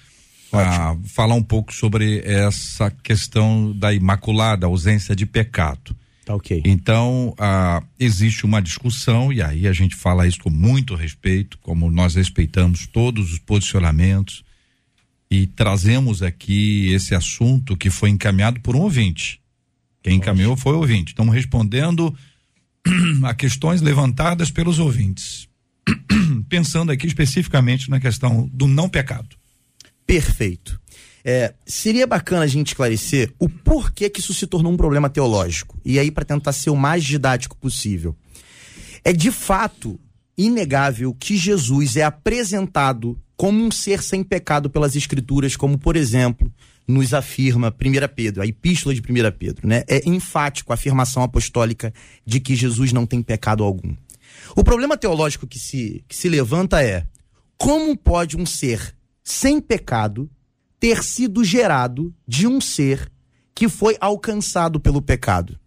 para 0.49 0.95
falar 1.05 1.35
um 1.35 1.43
pouco 1.43 1.73
sobre 1.73 2.21
essa 2.23 2.91
questão 2.91 3.71
da 3.75 3.93
imaculada, 3.93 4.67
ausência 4.67 5.15
de 5.15 5.25
pecado. 5.25 5.95
Tá 6.25 6.35
ok. 6.35 6.61
Então, 6.65 7.33
ah, 7.37 7.83
existe 7.99 8.45
uma 8.45 8.61
discussão, 8.61 9.33
e 9.33 9.41
aí 9.41 9.67
a 9.67 9.73
gente 9.73 9.95
fala 9.95 10.27
isso 10.27 10.39
com 10.39 10.49
muito 10.49 10.95
respeito, 10.95 11.57
como 11.61 11.89
nós 11.91 12.15
respeitamos 12.15 12.87
todos 12.87 13.33
os 13.33 13.39
posicionamentos, 13.39 14.43
e 15.33 15.47
trazemos 15.47 16.21
aqui 16.21 16.93
esse 16.93 17.15
assunto 17.15 17.75
que 17.75 17.89
foi 17.89 18.11
encaminhado 18.11 18.59
por 18.59 18.75
um 18.75 18.81
ouvinte. 18.81 19.41
Quem 20.03 20.17
encaminhou 20.17 20.55
foi 20.55 20.73
o 20.73 20.77
ouvinte. 20.77 21.13
Estamos 21.13 21.33
respondendo 21.33 22.15
a 23.25 23.33
questões 23.33 23.81
levantadas 23.81 24.51
pelos 24.51 24.77
ouvintes. 24.77 25.49
Pensando 26.47 26.91
aqui 26.91 27.07
especificamente 27.07 27.89
na 27.89 27.99
questão 27.99 28.47
do 28.53 28.67
não 28.67 28.87
pecado. 28.87 29.35
Perfeito. 30.05 30.79
É, 31.25 31.55
seria 31.65 32.05
bacana 32.05 32.43
a 32.43 32.47
gente 32.47 32.67
esclarecer 32.67 33.33
o 33.39 33.49
porquê 33.49 34.11
que 34.11 34.19
isso 34.19 34.35
se 34.35 34.45
tornou 34.45 34.71
um 34.71 34.77
problema 34.77 35.09
teológico. 35.09 35.79
E 35.83 35.97
aí, 35.97 36.11
para 36.11 36.25
tentar 36.25 36.53
ser 36.53 36.69
o 36.69 36.75
mais 36.75 37.03
didático 37.03 37.57
possível. 37.57 38.15
É 39.03 39.11
de 39.11 39.31
fato 39.31 39.99
inegável 40.37 41.13
que 41.13 41.37
Jesus 41.37 41.95
é 41.95 42.03
apresentado 42.03 43.19
como 43.35 43.63
um 43.63 43.71
ser 43.71 44.01
sem 44.01 44.23
pecado 44.23 44.69
pelas 44.69 44.95
escrituras, 44.95 45.55
como 45.55 45.77
por 45.77 45.95
exemplo, 45.95 46.51
nos 46.87 47.13
afirma 47.13 47.73
1 47.73 48.13
Pedro, 48.15 48.41
a 48.41 48.47
epístola 48.47 48.93
de 48.93 49.01
1 49.01 49.03
Pedro, 49.37 49.67
né? 49.67 49.83
É 49.87 50.07
enfático 50.07 50.71
a 50.71 50.75
afirmação 50.75 51.23
apostólica 51.23 51.93
de 52.25 52.39
que 52.39 52.55
Jesus 52.55 52.91
não 52.91 53.05
tem 53.05 53.21
pecado 53.21 53.63
algum. 53.63 53.95
O 54.55 54.63
problema 54.63 54.97
teológico 54.97 55.47
que 55.47 55.59
se, 55.59 56.03
que 56.07 56.15
se 56.15 56.29
levanta 56.29 56.83
é 56.83 57.07
como 57.57 57.97
pode 57.97 58.35
um 58.37 58.45
ser 58.45 58.95
sem 59.23 59.61
pecado 59.61 60.29
ter 60.79 61.03
sido 61.03 61.43
gerado 61.43 62.13
de 62.27 62.45
um 62.45 62.59
ser 62.59 63.09
que 63.55 63.69
foi 63.69 63.95
alcançado 64.01 64.79
pelo 64.79 65.01
pecado? 65.01 65.57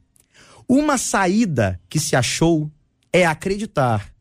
Uma 0.68 0.99
saída 0.99 1.80
que 1.88 1.99
se 1.99 2.14
achou 2.14 2.70
é 3.12 3.25
acreditar 3.25 4.12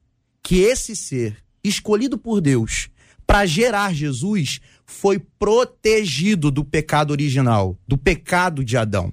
que 0.46 0.60
esse 0.60 0.96
ser, 0.96 1.38
escolhido 1.64 2.20
por 2.20 2.40
Deus 2.40 2.88
para 3.26 3.48
gerar 3.48 3.92
Jesus, 3.96 4.60
foi 4.86 5.18
protegido 5.18 6.52
do 6.52 6.64
pecado 6.64 7.10
original, 7.10 7.76
do 7.88 7.98
pecado 7.98 8.64
de 8.64 8.78
Adão. 8.78 9.12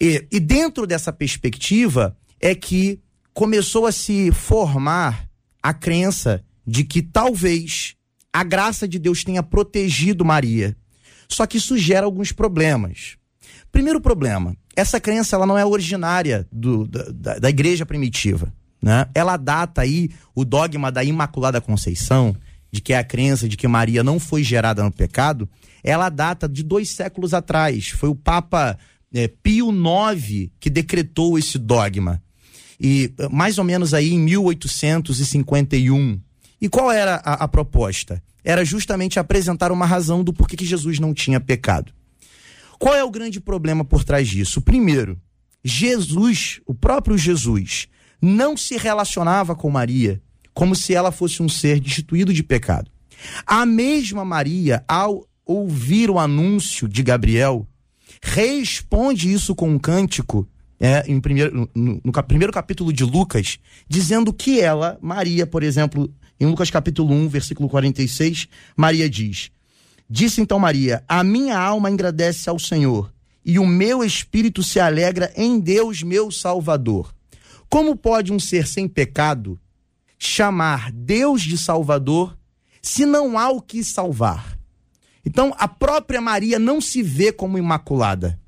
E, 0.00 0.26
e 0.32 0.40
dentro 0.40 0.86
dessa 0.86 1.12
perspectiva 1.12 2.16
é 2.40 2.54
que 2.54 2.98
começou 3.34 3.84
a 3.84 3.92
se 3.92 4.32
formar 4.32 5.28
a 5.62 5.74
crença 5.74 6.42
de 6.66 6.84
que 6.84 7.02
talvez 7.02 7.94
a 8.32 8.42
graça 8.42 8.88
de 8.88 8.98
Deus 8.98 9.22
tenha 9.24 9.42
protegido 9.42 10.24
Maria. 10.24 10.74
Só 11.28 11.44
que 11.46 11.58
isso 11.58 11.76
gera 11.76 12.06
alguns 12.06 12.32
problemas. 12.32 13.18
Primeiro 13.70 14.00
problema, 14.00 14.56
essa 14.74 14.98
crença 14.98 15.36
ela 15.36 15.44
não 15.44 15.58
é 15.58 15.66
originária 15.66 16.48
do, 16.50 16.88
da, 16.88 17.38
da 17.38 17.50
igreja 17.50 17.84
primitiva. 17.84 18.50
Né? 18.84 19.08
Ela 19.14 19.38
data 19.38 19.80
aí 19.80 20.10
o 20.34 20.44
dogma 20.44 20.92
da 20.92 21.02
Imaculada 21.02 21.58
Conceição, 21.58 22.36
de 22.70 22.82
que 22.82 22.92
é 22.92 22.98
a 22.98 23.04
crença 23.04 23.48
de 23.48 23.56
que 23.56 23.66
Maria 23.66 24.04
não 24.04 24.20
foi 24.20 24.44
gerada 24.44 24.84
no 24.84 24.92
pecado, 24.92 25.48
ela 25.82 26.10
data 26.10 26.46
de 26.46 26.62
dois 26.62 26.90
séculos 26.90 27.32
atrás. 27.32 27.88
Foi 27.88 28.10
o 28.10 28.14
Papa 28.14 28.78
é, 29.14 29.26
Pio 29.26 29.70
IX 29.70 30.50
que 30.60 30.68
decretou 30.68 31.38
esse 31.38 31.56
dogma. 31.56 32.22
E 32.78 33.10
mais 33.30 33.56
ou 33.56 33.64
menos 33.64 33.94
aí 33.94 34.12
em 34.12 34.20
1851. 34.20 36.20
E 36.60 36.68
qual 36.68 36.92
era 36.92 37.14
a, 37.24 37.44
a 37.44 37.48
proposta? 37.48 38.22
Era 38.44 38.66
justamente 38.66 39.18
apresentar 39.18 39.72
uma 39.72 39.86
razão 39.86 40.22
do 40.22 40.34
porquê 40.34 40.56
que 40.56 40.66
Jesus 40.66 40.98
não 40.98 41.14
tinha 41.14 41.40
pecado. 41.40 41.90
Qual 42.78 42.94
é 42.94 43.02
o 43.02 43.10
grande 43.10 43.40
problema 43.40 43.82
por 43.82 44.04
trás 44.04 44.28
disso? 44.28 44.60
Primeiro, 44.60 45.18
Jesus, 45.64 46.60
o 46.66 46.74
próprio 46.74 47.16
Jesus, 47.16 47.88
não 48.24 48.56
se 48.56 48.76
relacionava 48.76 49.54
com 49.54 49.70
Maria 49.70 50.20
como 50.54 50.74
se 50.76 50.94
ela 50.94 51.10
fosse 51.10 51.42
um 51.42 51.48
ser 51.48 51.80
destituído 51.80 52.32
de 52.32 52.42
pecado. 52.42 52.90
A 53.44 53.66
mesma 53.66 54.24
Maria, 54.24 54.84
ao 54.86 55.26
ouvir 55.44 56.08
o 56.08 56.18
anúncio 56.18 56.88
de 56.88 57.02
Gabriel, 57.02 57.66
responde 58.22 59.32
isso 59.32 59.54
com 59.54 59.68
um 59.68 59.78
cântico, 59.78 60.48
é, 60.78 61.04
em 61.06 61.20
primeiro, 61.20 61.68
no, 61.74 62.00
no 62.02 62.12
primeiro 62.22 62.52
capítulo 62.52 62.92
de 62.92 63.04
Lucas, 63.04 63.58
dizendo 63.88 64.32
que 64.32 64.60
ela, 64.60 64.98
Maria, 65.02 65.46
por 65.46 65.62
exemplo, 65.62 66.12
em 66.38 66.46
Lucas 66.46 66.70
capítulo 66.70 67.12
1, 67.12 67.28
versículo 67.28 67.68
46, 67.68 68.48
Maria 68.76 69.08
diz: 69.10 69.50
Disse 70.08 70.40
então 70.40 70.58
Maria: 70.58 71.02
A 71.08 71.24
minha 71.24 71.58
alma 71.58 71.88
agradece 71.88 72.48
ao 72.48 72.58
Senhor, 72.58 73.12
e 73.44 73.58
o 73.58 73.66
meu 73.66 74.04
espírito 74.04 74.62
se 74.62 74.78
alegra 74.80 75.32
em 75.36 75.58
Deus, 75.58 76.02
meu 76.02 76.30
Salvador. 76.30 77.13
Como 77.74 77.96
pode 77.96 78.32
um 78.32 78.38
ser 78.38 78.68
sem 78.68 78.86
pecado 78.86 79.58
chamar 80.16 80.92
Deus 80.92 81.42
de 81.42 81.58
Salvador 81.58 82.38
se 82.80 83.04
não 83.04 83.36
há 83.36 83.50
o 83.50 83.60
que 83.60 83.82
salvar? 83.82 84.56
Então, 85.26 85.52
a 85.58 85.66
própria 85.66 86.20
Maria 86.20 86.56
não 86.56 86.80
se 86.80 87.02
vê 87.02 87.32
como 87.32 87.58
imaculada. 87.58 88.38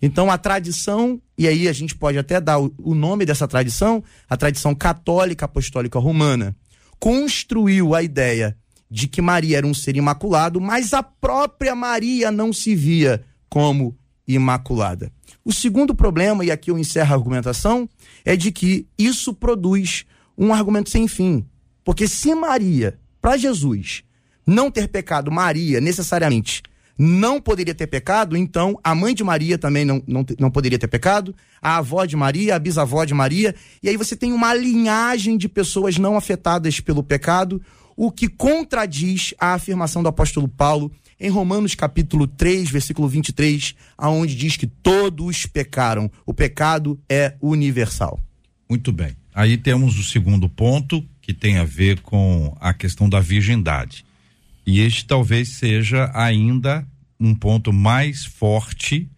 Então, 0.00 0.30
a 0.30 0.38
tradição, 0.38 1.20
e 1.36 1.46
aí 1.46 1.68
a 1.68 1.74
gente 1.74 1.94
pode 1.94 2.16
até 2.16 2.40
dar 2.40 2.58
o 2.58 2.94
nome 2.94 3.26
dessa 3.26 3.46
tradição, 3.46 4.02
a 4.26 4.34
tradição 4.34 4.74
católica 4.74 5.44
apostólica 5.44 5.98
romana, 5.98 6.56
construiu 6.98 7.94
a 7.94 8.02
ideia 8.02 8.56
de 8.90 9.06
que 9.08 9.20
Maria 9.20 9.58
era 9.58 9.66
um 9.66 9.74
ser 9.74 9.94
imaculado, 9.94 10.58
mas 10.58 10.94
a 10.94 11.02
própria 11.02 11.74
Maria 11.74 12.30
não 12.30 12.50
se 12.50 12.74
via 12.74 13.22
como 13.50 13.94
imaculada. 14.26 15.12
O 15.44 15.52
segundo 15.52 15.94
problema, 15.94 16.44
e 16.44 16.50
aqui 16.50 16.70
eu 16.70 16.78
encerro 16.78 17.12
a 17.12 17.16
argumentação, 17.16 17.88
é 18.24 18.36
de 18.36 18.50
que 18.50 18.86
isso 18.98 19.34
produz 19.34 20.04
um 20.36 20.52
argumento 20.52 20.90
sem 20.90 21.06
fim. 21.06 21.44
Porque 21.84 22.08
se 22.08 22.34
Maria, 22.34 22.98
para 23.20 23.36
Jesus, 23.36 24.02
não 24.46 24.70
ter 24.70 24.88
pecado, 24.88 25.30
Maria 25.30 25.80
necessariamente 25.80 26.62
não 26.96 27.40
poderia 27.40 27.74
ter 27.74 27.86
pecado, 27.86 28.36
então 28.36 28.78
a 28.82 28.94
mãe 28.94 29.14
de 29.14 29.24
Maria 29.24 29.58
também 29.58 29.84
não, 29.84 30.02
não, 30.06 30.24
não 30.38 30.50
poderia 30.50 30.78
ter 30.78 30.86
pecado, 30.86 31.34
a 31.60 31.78
avó 31.78 32.04
de 32.04 32.16
Maria, 32.16 32.54
a 32.54 32.58
bisavó 32.58 33.04
de 33.04 33.12
Maria, 33.12 33.54
e 33.82 33.88
aí 33.88 33.96
você 33.96 34.16
tem 34.16 34.32
uma 34.32 34.54
linhagem 34.54 35.36
de 35.36 35.48
pessoas 35.48 35.98
não 35.98 36.16
afetadas 36.16 36.80
pelo 36.80 37.02
pecado, 37.02 37.60
o 37.96 38.10
que 38.10 38.28
contradiz 38.28 39.34
a 39.38 39.54
afirmação 39.54 40.02
do 40.02 40.08
apóstolo 40.08 40.48
Paulo 40.48 40.90
em 41.18 41.30
Romanos 41.30 41.74
capítulo 41.74 42.26
3, 42.26 42.70
versículo 42.70 43.08
23, 43.08 43.74
aonde 43.96 44.34
diz 44.34 44.56
que 44.56 44.66
todos 44.66 45.46
pecaram. 45.46 46.10
O 46.26 46.34
pecado 46.34 46.98
é 47.08 47.34
universal. 47.40 48.20
Muito 48.68 48.92
bem. 48.92 49.16
Aí 49.34 49.56
temos 49.56 49.98
o 49.98 50.04
segundo 50.04 50.48
ponto, 50.48 51.04
que 51.20 51.32
tem 51.34 51.58
a 51.58 51.64
ver 51.64 52.00
com 52.00 52.56
a 52.60 52.72
questão 52.72 53.08
da 53.08 53.20
virgindade. 53.20 54.04
E 54.66 54.80
este 54.80 55.04
talvez 55.04 55.50
seja 55.50 56.10
ainda 56.14 56.86
um 57.18 57.34
ponto 57.34 57.72
mais 57.72 58.24
forte, 58.24 59.08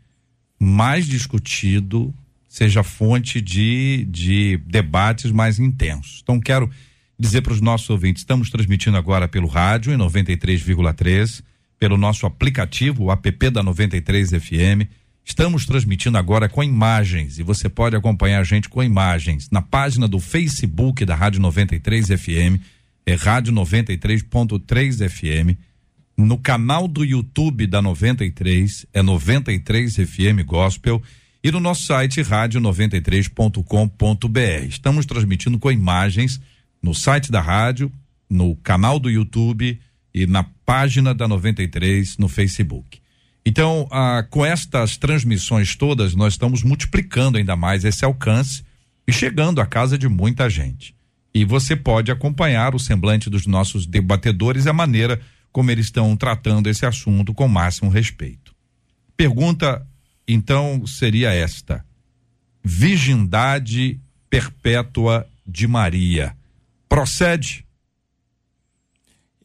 mais 0.59 1.07
discutido, 1.07 2.15
seja 2.49 2.83
fonte 2.83 3.41
de, 3.41 4.07
de 4.09 4.59
debates 4.67 5.31
mais 5.31 5.59
intensos. 5.59 6.21
Então, 6.23 6.41
quero 6.41 6.71
dizer 7.19 7.43
para 7.43 7.53
os 7.53 7.61
nossos 7.61 7.89
ouvintes: 7.91 8.23
estamos 8.23 8.51
transmitindo 8.51 8.97
agora 8.97 9.29
pelo 9.29 9.47
rádio 9.47 9.93
em 9.93 9.97
93,3, 9.97 11.43
pelo 11.79 11.97
nosso 11.97 12.27
aplicativo, 12.27 13.05
o 13.05 13.13
app 13.13 13.51
da 13.51 13.63
93 13.63 14.31
FM 14.31 14.91
Estamos 15.29 15.67
transmitindo 15.67 16.17
agora 16.17 16.49
com 16.49 16.63
imagens 16.63 17.41
e 17.41 17.43
você 17.43 17.69
pode 17.69 17.97
acompanhar 17.97 18.39
a 18.39 18.45
gente 18.45 18.69
com 18.69 18.81
imagens 18.81 19.51
na 19.51 19.61
página 19.61 20.07
do 20.07 20.21
Facebook 20.21 21.05
da 21.05 21.17
Rádio 21.17 21.41
93 21.41 22.07
FM, 22.07 22.63
é 23.05 23.17
Rádio 23.17 23.53
93.3 23.53 25.09
FM, 25.09 25.59
no 26.17 26.39
canal 26.39 26.87
do 26.87 27.05
YouTube 27.05 27.67
da 27.67 27.83
93, 27.83 28.87
é 28.95 29.03
93 29.03 29.97
FM 29.97 30.47
Gospel 30.47 31.03
e 31.43 31.51
no 31.51 31.59
nosso 31.59 31.87
site 31.87 32.21
rádio93.com.br. 32.21 34.69
Estamos 34.69 35.07
transmitindo 35.07 35.59
com 35.59 35.73
imagens 35.73 36.41
no 36.81 36.95
site 36.95 37.33
da 37.33 37.41
rádio, 37.41 37.91
no 38.31 38.55
canal 38.55 39.01
do 39.01 39.11
YouTube 39.11 39.81
e 40.17 40.27
na 40.27 40.43
página 40.65 41.15
da 41.15 41.29
93 41.29 42.17
no 42.17 42.27
Facebook. 42.27 43.03
Então, 43.45 43.87
ah, 43.93 44.27
com 44.31 44.47
estas 44.47 44.97
transmissões 44.97 45.77
todas, 45.77 46.15
nós 46.15 46.33
estamos 46.33 46.63
multiplicando 46.63 47.37
ainda 47.37 47.55
mais 47.55 47.85
esse 47.85 48.03
alcance 48.03 48.65
e 49.07 49.13
chegando 49.13 49.61
à 49.61 49.67
casa 49.67 49.99
de 49.99 50.09
muita 50.09 50.49
gente. 50.49 50.97
E 51.35 51.45
você 51.45 51.77
pode 51.77 52.11
acompanhar 52.11 52.75
o 52.75 52.79
semblante 52.79 53.29
dos 53.29 53.47
nossos 53.47 53.87
debatedores 53.87 54.65
e 54.65 54.71
a 54.71 54.73
maneira 54.73 55.21
como 55.53 55.71
eles 55.71 55.85
estão 55.85 56.17
tratando 56.17 56.71
esse 56.71 56.87
assunto 56.87 57.35
com 57.35 57.47
máximo 57.47 57.91
respeito. 57.91 58.55
Pergunta, 59.19 59.87
então, 60.27 60.87
seria 60.87 61.31
esta: 61.31 61.85
Virgindade 62.65 64.01
perpétua 64.31 65.29
de 65.47 65.69
Maria 65.69 66.35
procede? 66.89 67.66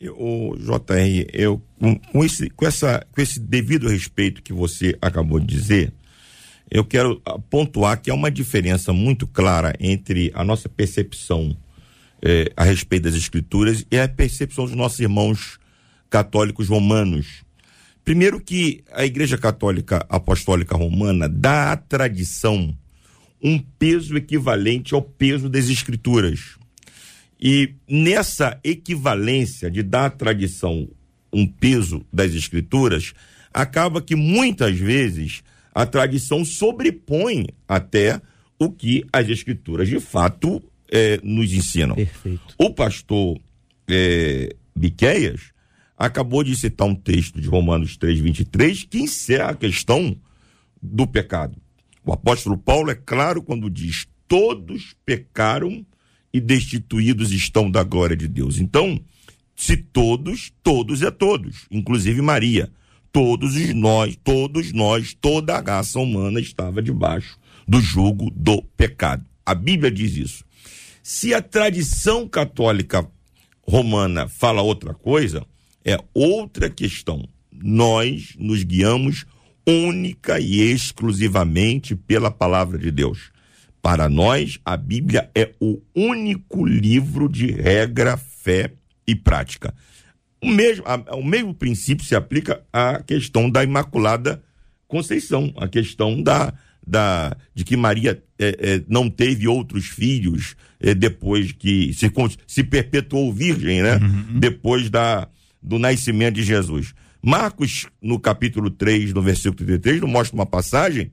O 0.10 0.56
JR, 0.58 1.28
eu 1.32 1.62
com, 1.80 1.96
com, 1.96 2.26
esse, 2.26 2.50
com, 2.50 2.66
essa, 2.66 3.06
com 3.12 3.22
esse 3.22 3.40
devido 3.40 3.88
respeito 3.88 4.42
que 4.42 4.52
você 4.52 4.98
acabou 5.02 5.40
de 5.40 5.46
dizer, 5.46 5.94
eu 6.70 6.84
quero 6.86 7.22
pontuar 7.50 8.02
que 8.02 8.10
há 8.10 8.14
uma 8.14 8.32
diferença 8.32 8.94
muito 8.94 9.28
clara 9.28 9.74
entre 9.80 10.32
a 10.34 10.44
nossa 10.44 10.70
percepção 10.70 11.56
eh, 12.22 12.52
a 12.56 12.64
respeito 12.64 13.04
das 13.04 13.16
escrituras 13.16 13.86
e 13.92 14.00
a 14.00 14.08
percepção 14.08 14.66
dos 14.66 14.76
nossos 14.76 15.00
irmãos 15.00 15.60
católicos 16.10 16.70
romanos. 16.70 17.44
Primeiro 18.04 18.40
que 18.40 18.84
a 18.92 19.06
Igreja 19.06 19.38
Católica 19.38 20.06
Apostólica 20.10 20.76
Romana 20.76 21.28
dá 21.28 21.74
à 21.74 21.78
tradição 21.78 22.76
um 23.44 23.60
peso 23.60 24.16
equivalente 24.16 24.94
ao 24.94 25.02
peso 25.02 25.50
das 25.50 25.68
escrituras. 25.68 26.58
E 27.42 27.74
nessa 27.90 28.60
equivalência 28.64 29.72
de 29.72 29.82
dar 29.82 30.06
à 30.06 30.10
tradição 30.10 30.88
um 31.34 31.48
peso 31.48 32.06
das 32.12 32.34
escrituras, 32.34 33.14
acaba 33.54 34.02
que 34.02 34.16
muitas 34.16 34.78
vezes 34.78 35.44
a 35.74 35.86
tradição 35.86 36.44
sobrepõe 36.44 37.48
até 37.68 38.22
o 38.60 38.70
que 38.70 39.06
as 39.12 39.28
escrituras 39.30 39.88
de 39.88 40.00
fato 40.00 40.62
é, 40.92 41.20
nos 41.24 41.52
ensinam. 41.54 41.96
Perfeito. 41.96 42.54
O 42.58 42.70
pastor 42.70 43.40
é, 43.90 44.54
Miqueias 44.76 45.52
acabou 45.98 46.44
de 46.44 46.56
citar 46.56 46.88
um 46.88 46.96
texto 46.96 47.40
de 47.40 47.48
Romanos 47.48 47.98
3,23 47.98 48.88
que 48.90 49.00
encerra 49.00 49.52
a 49.52 49.56
questão 49.56 50.16
do 50.82 51.08
pecado. 51.08 51.58
O 52.04 52.12
apóstolo 52.12 52.58
Paulo 52.58 52.92
é 52.92 52.96
claro 52.96 53.42
quando 53.42 53.70
diz: 53.70 54.08
todos 54.28 54.96
pecaram 55.06 55.86
e 56.34 56.40
destituídos 56.40 57.32
estão 57.32 57.70
da 57.70 57.84
glória 57.84 58.16
de 58.16 58.28
Deus. 58.28 58.58
Então, 58.60 59.00
se 59.56 59.78
todos, 59.78 60.52
todos 60.64 61.02
é 61.02 61.12
todos, 61.12 61.66
inclusive 61.70 62.22
Maria. 62.22 62.72
Todos 63.12 63.56
nós, 63.74 64.18
todos 64.24 64.72
nós, 64.72 65.14
toda 65.14 65.58
a 65.58 65.62
raça 65.62 66.00
humana 66.00 66.40
estava 66.40 66.82
debaixo 66.82 67.38
do 67.68 67.82
jugo 67.82 68.32
do 68.32 68.62
pecado. 68.62 69.26
A 69.46 69.54
Bíblia 69.54 69.92
diz 69.92 70.16
isso. 70.16 70.46
Se 71.04 71.34
a 71.34 71.42
tradição 71.42 72.28
católica 72.28 73.06
romana 73.62 74.28
fala 74.28 74.62
outra 74.62 74.94
coisa, 74.94 75.46
é 75.84 75.98
outra 76.14 76.70
questão. 76.70 77.28
Nós 77.52 78.36
nos 78.38 78.64
guiamos 78.64 79.26
única 79.68 80.40
e 80.40 80.62
exclusivamente 80.62 81.96
pela 81.96 82.32
palavra 82.32 82.78
de 82.78 82.92
Deus. 82.92 83.31
Para 83.82 84.08
nós, 84.08 84.60
a 84.64 84.78
Bíblia 84.78 85.30
é 85.34 85.52
o 85.60 85.82
único 85.96 86.66
livro 86.66 87.28
de 87.28 87.52
regra, 87.52 88.16
fé 88.16 88.72
e 89.08 89.16
prática. 89.16 89.74
O 90.42 90.48
mesmo, 90.48 90.84
a, 90.86 91.16
o 91.16 91.24
mesmo 91.24 91.54
princípio 91.54 92.06
se 92.06 92.16
aplica 92.16 92.62
à 92.72 93.02
questão 93.02 93.50
da 93.50 93.64
Imaculada 93.64 94.42
Conceição, 94.88 95.54
a 95.56 95.68
questão 95.68 96.22
da, 96.22 96.54
da, 96.86 97.36
de 97.56 97.64
que 97.64 97.78
Maria 97.78 98.22
é, 98.38 98.48
é, 98.60 98.84
não 98.88 99.10
teve 99.10 99.48
outros 99.48 99.86
filhos 99.86 100.56
é, 100.80 100.94
depois 100.94 101.52
que 101.52 101.94
se, 101.94 102.12
se 102.46 102.64
perpetuou 102.64 103.32
virgem, 103.32 103.82
né? 103.82 103.96
Uhum. 103.96 104.40
Depois 104.40 104.90
da, 104.90 105.28
do 105.62 105.80
nascimento 105.80 106.36
de 106.36 106.44
Jesus. 106.44 106.94
Marcos, 107.24 107.88
no 108.02 108.20
capítulo 108.20 108.70
3, 108.70 109.14
no 109.14 109.22
versículo 109.22 109.56
33, 109.56 110.02
mostra 110.02 110.36
uma 110.36 110.46
passagem 110.46 111.12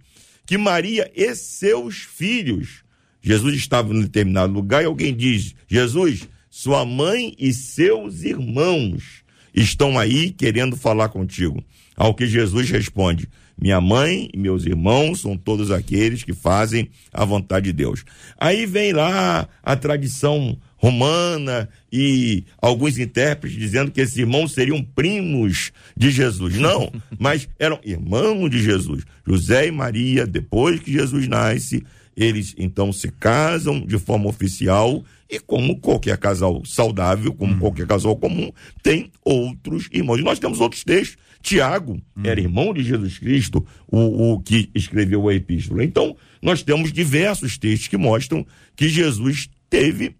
que 0.48 0.56
Maria 0.56 1.12
e 1.14 1.34
seus 1.34 1.98
filhos. 1.98 2.82
Jesus 3.20 3.54
estava 3.54 3.92
em 3.92 4.00
determinado 4.00 4.50
lugar 4.50 4.82
e 4.82 4.86
alguém 4.86 5.14
diz: 5.14 5.54
Jesus, 5.68 6.26
sua 6.48 6.86
mãe 6.86 7.36
e 7.38 7.52
seus 7.52 8.22
irmãos 8.22 9.22
estão 9.54 9.98
aí 9.98 10.30
querendo 10.30 10.74
falar 10.74 11.10
contigo. 11.10 11.62
Ao 11.94 12.14
que 12.14 12.26
Jesus 12.26 12.70
responde: 12.70 13.28
Minha 13.60 13.78
mãe 13.78 14.30
e 14.32 14.38
meus 14.38 14.64
irmãos 14.64 15.20
são 15.20 15.36
todos 15.36 15.70
aqueles 15.70 16.24
que 16.24 16.32
fazem 16.32 16.88
a 17.12 17.26
vontade 17.26 17.66
de 17.66 17.74
Deus. 17.74 18.02
Aí 18.38 18.64
vem 18.64 18.94
lá 18.94 19.46
a 19.62 19.76
tradição 19.76 20.58
romana 20.78 21.68
e 21.92 22.44
alguns 22.62 22.98
intérpretes 22.98 23.58
dizendo 23.58 23.90
que 23.90 24.00
esses 24.00 24.16
irmãos 24.16 24.52
seriam 24.52 24.82
primos 24.82 25.72
de 25.96 26.10
Jesus. 26.10 26.54
Não, 26.54 26.90
mas 27.18 27.48
eram 27.58 27.78
irmãos 27.84 28.48
de 28.48 28.62
Jesus. 28.62 29.04
José 29.26 29.66
e 29.66 29.72
Maria, 29.72 30.26
depois 30.26 30.80
que 30.80 30.92
Jesus 30.92 31.26
nasce, 31.28 31.84
eles 32.16 32.54
então 32.56 32.92
se 32.92 33.10
casam 33.10 33.80
de 33.80 33.98
forma 33.98 34.28
oficial 34.28 35.04
e 35.30 35.38
como 35.38 35.78
qualquer 35.78 36.16
casal 36.16 36.64
saudável, 36.64 37.34
como 37.34 37.52
hum. 37.52 37.58
qualquer 37.58 37.86
casal 37.86 38.16
comum, 38.16 38.50
tem 38.82 39.10
outros 39.22 39.88
irmãos. 39.92 40.18
E 40.18 40.22
nós 40.22 40.38
temos 40.38 40.60
outros 40.60 40.82
textos. 40.84 41.18
Tiago 41.42 42.00
hum. 42.16 42.22
era 42.24 42.40
irmão 42.40 42.72
de 42.72 42.82
Jesus 42.82 43.18
Cristo, 43.18 43.64
o, 43.86 44.32
o 44.32 44.40
que 44.40 44.70
escreveu 44.74 45.28
a 45.28 45.34
epístola. 45.34 45.84
Então, 45.84 46.16
nós 46.42 46.62
temos 46.62 46.92
diversos 46.92 47.58
textos 47.58 47.88
que 47.88 47.96
mostram 47.96 48.46
que 48.74 48.88
Jesus 48.88 49.48
teve 49.68 50.16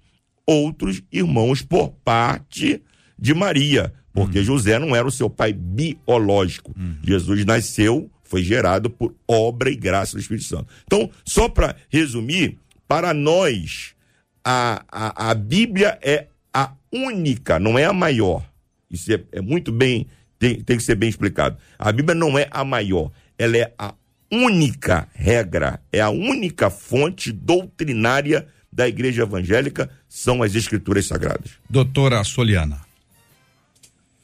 outros 0.49 1.03
irmãos 1.13 1.61
por 1.61 1.91
parte 2.03 2.83
de 3.19 3.35
Maria, 3.35 3.93
porque 4.15 4.39
uhum. 4.39 4.45
José 4.45 4.79
não 4.79 4.97
era 4.97 5.07
o 5.07 5.11
seu 5.13 5.29
pai 5.29 5.53
biológico. 5.53 6.75
Uhum. 6.75 6.97
Jesus 7.05 7.45
nasceu, 7.45 8.11
foi 8.23 8.43
gerado 8.43 8.89
por 8.89 9.15
obra 9.29 9.71
e 9.71 9.77
graça 9.77 10.17
do 10.17 10.21
Espírito 10.21 10.47
Santo. 10.47 10.67
Então, 10.87 11.11
só 11.23 11.51
para 11.51 11.77
resumir, 11.91 12.57
para 12.87 13.13
nós, 13.13 13.95
a, 14.43 14.85
a, 14.91 15.31
a 15.31 15.35
Bíblia 15.35 15.99
é 16.01 16.29
a 16.55 16.73
única, 16.91 17.59
não 17.59 17.79
é 17.79 17.85
a 17.85 17.93
maior. 17.93 18.43
Isso 18.91 19.13
é, 19.13 19.21
é 19.33 19.43
muito 19.43 19.71
bem, 19.71 20.07
tem, 20.39 20.63
tem 20.63 20.79
que 20.79 20.83
ser 20.83 20.95
bem 20.95 21.11
explicado. 21.11 21.59
A 21.79 21.93
Bíblia 21.93 22.15
não 22.15 22.39
é 22.39 22.49
a 22.51 22.65
maior, 22.65 23.11
ela 23.37 23.59
é 23.59 23.71
a 23.79 23.93
única 24.33 25.09
regra, 25.13 25.81
é 25.93 26.01
a 26.01 26.09
única 26.09 26.71
fonte 26.71 27.33
doutrinária 27.33 28.47
da 28.73 28.89
igreja 28.89 29.23
evangélica 29.23 29.91
são 30.09 30.43
as 30.43 30.55
escrituras 30.55 31.07
sagradas. 31.07 31.53
Doutora 31.69 32.23
Soliana. 32.25 32.81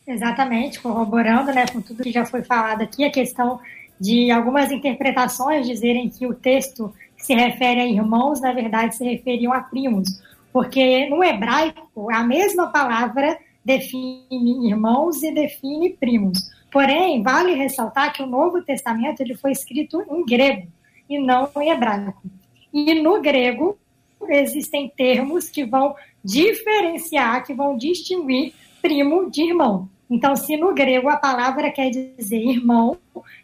Exatamente, 0.07 0.81
corroborando 0.81 1.53
né, 1.53 1.67
com 1.67 1.81
tudo 1.81 2.03
que 2.03 2.13
já 2.13 2.27
foi 2.27 2.43
falado 2.43 2.83
aqui, 2.83 3.05
a 3.05 3.11
questão 3.11 3.59
de 3.99 4.31
algumas 4.31 4.71
interpretações 4.71 5.67
dizerem 5.67 6.11
que 6.11 6.27
o 6.27 6.35
texto 6.35 6.93
que 7.17 7.25
se 7.25 7.35
refere 7.35 7.81
a 7.81 7.87
irmãos, 7.87 8.41
na 8.41 8.53
verdade, 8.53 8.97
se 8.97 9.05
referiam 9.05 9.53
a 9.53 9.61
primos, 9.61 10.23
porque 10.53 11.09
no 11.09 11.25
hebraico 11.25 12.11
a 12.13 12.23
mesma 12.23 12.71
palavra 12.71 13.39
define 13.65 14.69
irmãos 14.69 15.23
e 15.23 15.33
define 15.33 15.91
primos. 15.91 16.51
Porém, 16.71 17.23
vale 17.23 17.55
ressaltar 17.55 18.13
que 18.13 18.23
o 18.23 18.27
Novo 18.27 18.61
Testamento 18.63 19.21
ele 19.21 19.37
foi 19.37 19.53
escrito 19.53 20.05
em 20.11 20.25
grego 20.25 20.69
e 21.09 21.19
não 21.19 21.49
em 21.57 21.71
hebraico. 21.71 22.23
E 22.73 23.01
no 23.01 23.23
grego, 23.23 23.79
existem 24.29 24.93
termos 24.97 25.49
que 25.49 25.65
vão 25.65 25.95
diferenciar, 26.23 27.45
que 27.45 27.55
vão 27.55 27.77
distinguir 27.77 28.53
primo 28.81 29.31
de 29.31 29.43
irmão. 29.43 29.89
Então, 30.11 30.37
se 30.37 30.57
no 30.57 30.75
grego 30.75 31.09
a 31.09 31.17
palavra 31.17 31.71
quer 31.71 31.91
dizer 31.91 32.39
irmão, 32.39 32.97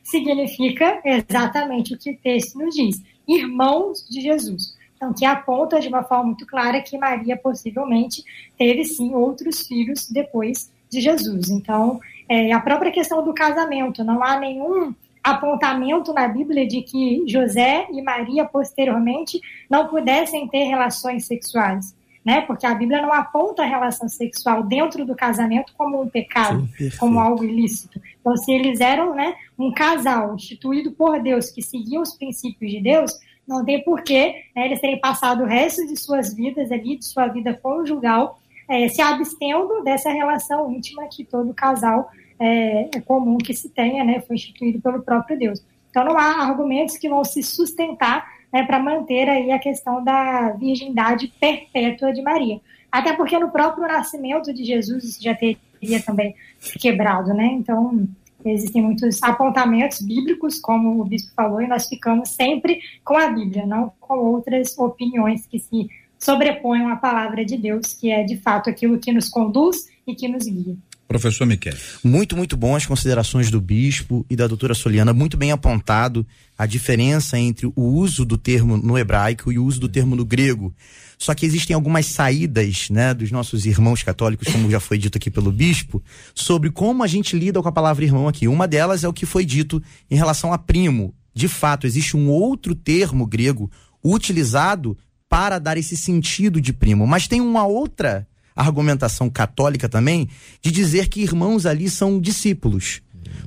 significa 0.03 1.01
exatamente 1.05 1.95
o 1.95 1.99
que 1.99 2.13
o 2.13 2.19
texto 2.19 2.59
nos 2.59 2.75
diz: 2.75 3.03
irmãos 3.27 4.07
de 4.09 4.21
Jesus. 4.21 4.77
Então, 4.97 5.15
que 5.15 5.25
aponta 5.25 5.81
de 5.81 5.89
uma 5.89 6.03
forma 6.03 6.27
muito 6.27 6.47
clara 6.47 6.83
que 6.83 6.99
Maria 6.99 7.37
possivelmente 7.37 8.23
teve 8.59 8.85
sim 8.85 9.15
outros 9.15 9.67
filhos 9.67 10.11
depois 10.11 10.71
de 10.91 11.01
Jesus. 11.01 11.49
Então, 11.49 11.99
é, 12.29 12.53
a 12.53 12.61
própria 12.61 12.93
questão 12.93 13.25
do 13.25 13.33
casamento, 13.33 14.05
não 14.05 14.23
há 14.23 14.39
nenhum 14.39 14.95
apontamento 15.23 16.13
na 16.13 16.27
Bíblia 16.29 16.67
de 16.67 16.83
que 16.83 17.25
José 17.27 17.87
e 17.91 18.01
Maria 18.03 18.45
posteriormente 18.45 19.41
não 19.69 19.89
pudessem 19.89 20.49
ter 20.49 20.65
relações 20.65 21.27
sexuais, 21.27 21.95
né? 22.25 22.41
Porque 22.43 22.67
a 22.67 22.75
Bíblia 22.75 23.03
não 23.03 23.13
aponta 23.13 23.63
a 23.63 23.67
relação 23.67 24.09
sexual 24.09 24.63
dentro 24.63 25.05
do 25.05 25.15
casamento 25.15 25.73
como 25.77 26.01
um 26.01 26.09
pecado, 26.09 26.69
Sim, 26.77 26.91
como 26.99 27.21
algo 27.21 27.45
ilícito. 27.45 28.01
Então, 28.21 28.37
se 28.37 28.53
eles 28.53 28.81
eram, 28.81 29.15
né, 29.15 29.35
um 29.59 29.73
casal 29.73 30.35
instituído 30.35 30.93
por 30.93 31.21
Deus 31.23 31.51
que 31.51 31.63
seguiam 31.63 32.03
os 32.03 32.15
princípios 32.15 32.71
de 32.71 32.81
Deus, 32.81 33.19
não 33.47 33.65
tem 33.65 33.83
porquê 33.83 34.45
né, 34.55 34.67
eles 34.67 34.81
terem 34.81 35.01
passado 35.01 35.43
o 35.43 35.47
resto 35.47 35.87
de 35.87 35.97
suas 35.97 36.35
vidas 36.35 36.71
ali, 36.71 36.97
de 36.97 37.05
sua 37.05 37.27
vida 37.27 37.53
conjugal, 37.55 38.41
é, 38.69 38.89
se 38.89 39.03
abstendo 39.03 39.83
dessa 39.83 40.11
relação 40.11 40.71
íntima 40.73 41.09
que 41.09 41.25
todo 41.25 41.53
casal 41.53 42.11
é, 42.41 42.89
é 42.97 43.01
comum 43.01 43.37
que 43.37 43.53
se 43.53 43.69
tenha, 43.69 44.03
né, 44.03 44.21
foi 44.21 44.37
instituído 44.37 44.81
pelo 44.81 45.03
próprio 45.03 45.39
Deus. 45.39 45.63
Então 45.91 46.05
não 46.05 46.17
há 46.17 46.43
argumentos 46.43 46.97
que 46.97 47.09
vão 47.09 47.23
se 47.23 47.43
sustentar 47.43 48.27
né, 48.53 48.65
para 48.65 48.79
manter 48.79 49.29
aí 49.29 49.51
a 49.53 49.59
questão 49.59 50.03
da 50.03 50.51
virgindade 50.53 51.33
perpétua 51.39 52.13
de 52.13 52.23
Maria. 52.23 52.61
Até 52.91 53.13
porque 53.13 53.39
no 53.39 53.51
próprio 53.51 53.87
nascimento 53.87 54.53
de 54.53 54.65
Jesus 54.65 55.05
isso 55.05 55.23
já 55.23 55.35
teria 55.35 56.03
também 56.05 56.35
quebrado, 56.81 57.33
né? 57.33 57.47
Então 57.47 58.09
existem 58.45 58.83
muitos 58.83 59.23
apontamentos 59.23 60.01
bíblicos, 60.01 60.59
como 60.59 61.01
o 61.01 61.05
bispo 61.05 61.33
falou, 61.35 61.61
e 61.61 61.69
nós 61.69 61.87
ficamos 61.87 62.31
sempre 62.31 62.81
com 63.05 63.17
a 63.17 63.29
Bíblia, 63.29 63.67
não 63.67 63.93
com 64.01 64.19
outras 64.19 64.77
opiniões 64.79 65.47
que 65.47 65.59
se 65.59 65.89
sobrepõem 66.19 66.91
à 66.91 66.97
palavra 66.97 67.45
de 67.45 67.57
Deus, 67.57 67.95
que 67.95 68.11
é 68.11 68.23
de 68.25 68.37
fato 68.39 68.69
aquilo 68.69 68.99
que 68.99 69.13
nos 69.13 69.29
conduz 69.29 69.89
e 70.07 70.15
que 70.15 70.27
nos 70.27 70.47
guia. 70.47 70.77
Professor 71.11 71.45
Miquel. 71.45 71.75
Muito, 72.05 72.37
muito 72.37 72.57
bom 72.57 72.77
as 72.77 72.87
considerações 72.87 73.51
do 73.51 73.61
bispo 73.61 74.25
e 74.31 74.37
da 74.37 74.47
doutora 74.47 74.75
Soliana, 74.75 75.13
muito 75.13 75.37
bem 75.37 75.51
apontado 75.51 76.25
a 76.57 76.67
diferença 76.67 77.37
entre 77.37 77.67
o 77.67 77.83
uso 77.83 78.25
do 78.25 78.39
termo 78.39 78.77
no 78.77 78.97
hebraico 78.97 79.51
e 79.51 79.59
o 79.59 79.65
uso 79.65 79.81
do 79.81 79.89
termo 79.89 80.15
no 80.15 80.25
grego. 80.25 80.73
Só 81.19 81.35
que 81.35 81.45
existem 81.45 81.75
algumas 81.75 82.07
saídas, 82.07 82.91
né, 82.91 83.13
dos 83.13 83.33
nossos 83.33 83.67
irmãos 83.67 84.05
católicos, 84.05 84.47
como 84.53 84.71
já 84.71 84.79
foi 84.79 84.99
dito 84.99 85.19
aqui 85.19 85.33
pelo 85.33 85.51
bispo, 85.51 86.01
sobre 86.33 86.71
como 86.71 87.03
a 87.03 87.09
gente 87.09 87.37
lida 87.37 87.61
com 87.61 87.69
a 87.69 87.73
palavra 87.73 88.05
irmão 88.05 88.29
aqui. 88.29 88.47
Uma 88.47 88.69
delas 88.69 89.03
é 89.03 89.09
o 89.09 89.13
que 89.13 89.27
foi 89.27 89.45
dito 89.45 89.83
em 90.09 90.15
relação 90.15 90.53
a 90.53 90.59
primo. 90.59 91.13
De 91.35 91.49
fato, 91.49 91.89
existe 91.89 92.17
um 92.17 92.29
outro 92.29 92.73
termo 92.73 93.27
grego 93.27 93.69
utilizado 94.03 94.97
para 95.29 95.59
dar 95.59 95.77
esse 95.77 95.97
sentido 95.97 96.61
de 96.61 96.73
primo, 96.73 97.05
mas 97.05 97.27
tem 97.27 97.41
uma 97.41 97.67
outra 97.67 98.29
argumentação 98.55 99.29
católica 99.31 99.89
também 99.89 100.29
de 100.63 100.71
dizer 100.71 101.09
que 101.09 101.23
irmãos 101.23 101.67
ali 101.67 101.89
são 101.89 102.21
discípulos. 102.21 103.01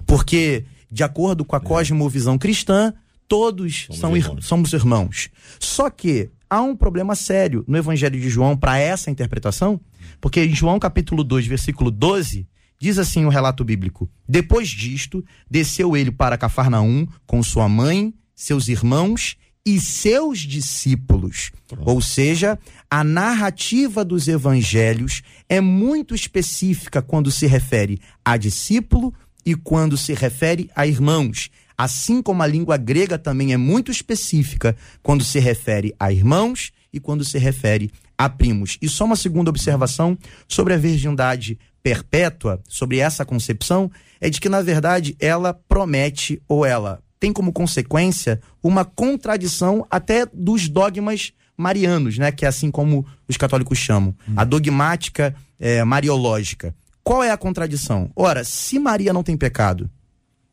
Porque, 0.05 0.65
de 0.91 1.03
acordo 1.03 1.43
com 1.43 1.55
a 1.55 1.59
cosmovisão 1.59 2.37
cristã, 2.37 2.93
todos 3.27 3.85
somos, 3.85 3.99
são 3.99 4.17
irmãos. 4.17 4.45
somos 4.45 4.73
irmãos. 4.73 5.29
Só 5.59 5.89
que 5.89 6.29
há 6.49 6.61
um 6.61 6.75
problema 6.75 7.15
sério 7.15 7.63
no 7.67 7.77
Evangelho 7.77 8.19
de 8.19 8.29
João 8.29 8.55
para 8.55 8.77
essa 8.77 9.09
interpretação, 9.09 9.79
porque 10.21 10.43
em 10.43 10.55
João 10.55 10.79
capítulo 10.79 11.23
2, 11.23 11.47
versículo 11.47 11.89
12, 11.89 12.47
diz 12.79 12.97
assim 12.97 13.25
o 13.25 13.29
relato 13.29 13.63
bíblico: 13.63 14.09
Depois 14.27 14.69
disto, 14.69 15.23
desceu 15.49 15.97
ele 15.97 16.11
para 16.11 16.37
Cafarnaum 16.37 17.07
com 17.25 17.41
sua 17.41 17.67
mãe, 17.67 18.13
seus 18.35 18.67
irmãos 18.67 19.37
e 19.65 19.79
seus 19.79 20.39
discípulos. 20.39 21.51
Pronto. 21.67 21.89
Ou 21.89 22.01
seja, 22.01 22.59
a 22.89 23.03
narrativa 23.03 24.03
dos 24.03 24.27
evangelhos 24.27 25.21
é 25.47 25.61
muito 25.61 26.13
específica 26.13 27.01
quando 27.01 27.31
se 27.31 27.45
refere 27.45 28.01
a 28.23 28.37
discípulo 28.37 29.13
e 29.45 29.55
quando 29.55 29.97
se 29.97 30.13
refere 30.13 30.69
a 30.75 30.85
irmãos. 30.85 31.49
Assim 31.77 32.21
como 32.21 32.43
a 32.43 32.47
língua 32.47 32.77
grega 32.77 33.17
também 33.17 33.53
é 33.53 33.57
muito 33.57 33.91
específica 33.91 34.75
quando 35.01 35.23
se 35.23 35.39
refere 35.39 35.93
a 35.99 36.11
irmãos 36.11 36.71
e 36.91 36.99
quando 36.99 37.25
se 37.25 37.37
refere 37.37 37.91
a 38.17 38.29
primos. 38.29 38.77
E 38.81 38.87
só 38.87 39.05
uma 39.05 39.15
segunda 39.15 39.49
observação 39.49 40.17
sobre 40.47 40.73
a 40.73 40.77
virgindade 40.77 41.57
perpétua, 41.81 42.61
sobre 42.69 42.99
essa 42.99 43.25
concepção, 43.25 43.91
é 44.21 44.29
de 44.29 44.39
que, 44.39 44.47
na 44.47 44.61
verdade, 44.61 45.17
ela 45.19 45.53
promete 45.53 46.41
ou 46.47 46.65
ela 46.65 47.02
tem 47.23 47.31
como 47.31 47.53
consequência 47.53 48.41
uma 48.61 48.83
contradição 48.83 49.87
até 49.89 50.25
dos 50.25 50.67
dogmas 50.67 51.31
marianos, 51.55 52.17
né? 52.17 52.33
Que 52.33 52.43
é 52.43 52.49
assim 52.49 52.69
como 52.69 53.05
os 53.29 53.37
católicos 53.37 53.77
chamam, 53.77 54.13
hum. 54.27 54.33
a 54.35 54.43
dogmática 54.43 55.33
é, 55.57 55.81
mariológica. 55.85 56.75
Qual 57.01 57.23
é 57.23 57.31
a 57.31 57.37
contradição? 57.37 58.11
Ora, 58.13 58.43
se 58.43 58.77
Maria 58.77 59.13
não 59.13 59.23
tem 59.23 59.37
pecado 59.37 59.89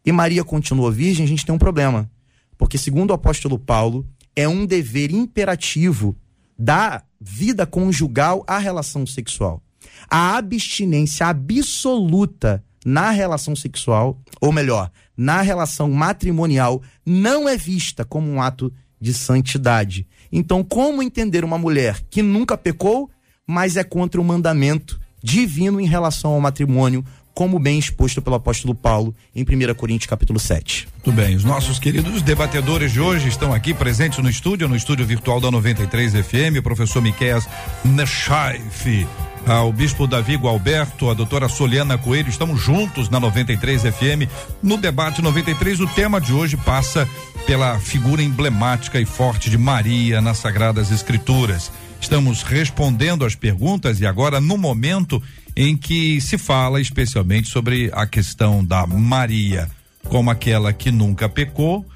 e 0.06 0.12
Maria 0.12 0.44
continua 0.44 0.92
virgem, 0.92 1.24
a 1.24 1.28
gente 1.28 1.44
tem 1.44 1.52
um 1.52 1.58
problema. 1.58 2.08
Porque, 2.56 2.78
segundo 2.78 3.10
o 3.10 3.14
apóstolo 3.14 3.58
Paulo, 3.58 4.06
é 4.36 4.46
um 4.46 4.64
dever 4.64 5.10
imperativo 5.10 6.16
da 6.56 7.02
vida 7.20 7.66
conjugal 7.66 8.44
à 8.46 8.58
relação 8.58 9.04
sexual. 9.04 9.60
A 10.08 10.36
abstinência 10.36 11.26
absoluta 11.26 12.62
na 12.84 13.10
relação 13.10 13.54
sexual, 13.54 14.18
ou 14.40 14.52
melhor, 14.52 14.90
na 15.16 15.42
relação 15.42 15.90
matrimonial, 15.90 16.82
não 17.04 17.48
é 17.48 17.56
vista 17.56 18.04
como 18.04 18.30
um 18.30 18.40
ato 18.40 18.72
de 19.00 19.12
santidade. 19.14 20.06
Então, 20.32 20.62
como 20.62 21.02
entender 21.02 21.44
uma 21.44 21.58
mulher 21.58 22.00
que 22.10 22.22
nunca 22.22 22.56
pecou, 22.56 23.10
mas 23.46 23.76
é 23.76 23.84
contra 23.84 24.20
o 24.20 24.24
mandamento 24.24 25.00
divino 25.22 25.80
em 25.80 25.86
relação 25.86 26.32
ao 26.32 26.40
matrimônio, 26.40 27.04
como 27.34 27.58
bem 27.58 27.78
exposto 27.78 28.20
pelo 28.20 28.36
apóstolo 28.36 28.74
Paulo 28.74 29.14
em 29.34 29.42
1 29.42 29.74
Coríntios 29.74 30.08
capítulo 30.08 30.38
7. 30.38 30.88
Muito 30.94 31.12
bem, 31.12 31.36
os 31.36 31.44
nossos 31.44 31.78
queridos 31.78 32.22
debatedores 32.22 32.92
de 32.92 33.00
hoje 33.00 33.28
estão 33.28 33.52
aqui 33.52 33.72
presentes 33.72 34.18
no 34.18 34.28
estúdio, 34.28 34.68
no 34.68 34.76
estúdio 34.76 35.06
virtual 35.06 35.40
da 35.40 35.50
93 35.50 36.12
FM, 36.12 36.58
o 36.58 36.62
professor 36.62 37.00
Miqueias 37.00 37.48
Nechaif, 37.84 39.06
ao 39.46 39.72
bispo 39.72 40.06
Davi 40.06 40.36
Gualberto, 40.36 41.10
a 41.10 41.14
doutora 41.14 41.48
Soliana 41.48 41.96
Coelho, 41.96 42.28
estamos 42.28 42.60
juntos 42.60 43.08
na 43.08 43.18
93 43.18 43.82
FM. 43.82 44.28
No 44.62 44.76
debate 44.76 45.22
93, 45.22 45.80
o 45.80 45.86
tema 45.88 46.20
de 46.20 46.32
hoje 46.32 46.56
passa 46.56 47.08
pela 47.46 47.78
figura 47.78 48.22
emblemática 48.22 49.00
e 49.00 49.04
forte 49.04 49.50
de 49.50 49.58
Maria 49.58 50.20
nas 50.20 50.38
Sagradas 50.38 50.90
Escrituras. 50.90 51.72
Estamos 52.00 52.42
respondendo 52.42 53.24
às 53.24 53.34
perguntas 53.34 54.00
e 54.00 54.06
agora 54.06 54.40
no 54.40 54.56
momento 54.56 55.22
em 55.56 55.76
que 55.76 56.20
se 56.20 56.38
fala 56.38 56.80
especialmente 56.80 57.48
sobre 57.48 57.90
a 57.92 58.06
questão 58.06 58.64
da 58.64 58.86
Maria 58.86 59.68
como 60.08 60.30
aquela 60.30 60.72
que 60.72 60.90
nunca 60.90 61.28
pecou, 61.28 61.86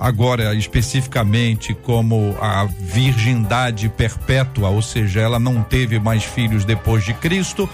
agora 0.00 0.54
especificamente 0.54 1.74
como 1.74 2.36
a 2.40 2.64
virgindade 2.64 3.88
perpétua, 3.88 4.70
ou 4.70 4.82
seja, 4.82 5.20
ela 5.20 5.38
não 5.38 5.62
teve 5.62 5.98
mais 5.98 6.24
filhos 6.24 6.64
depois 6.64 7.04
de 7.04 7.14
Cristo. 7.14 7.68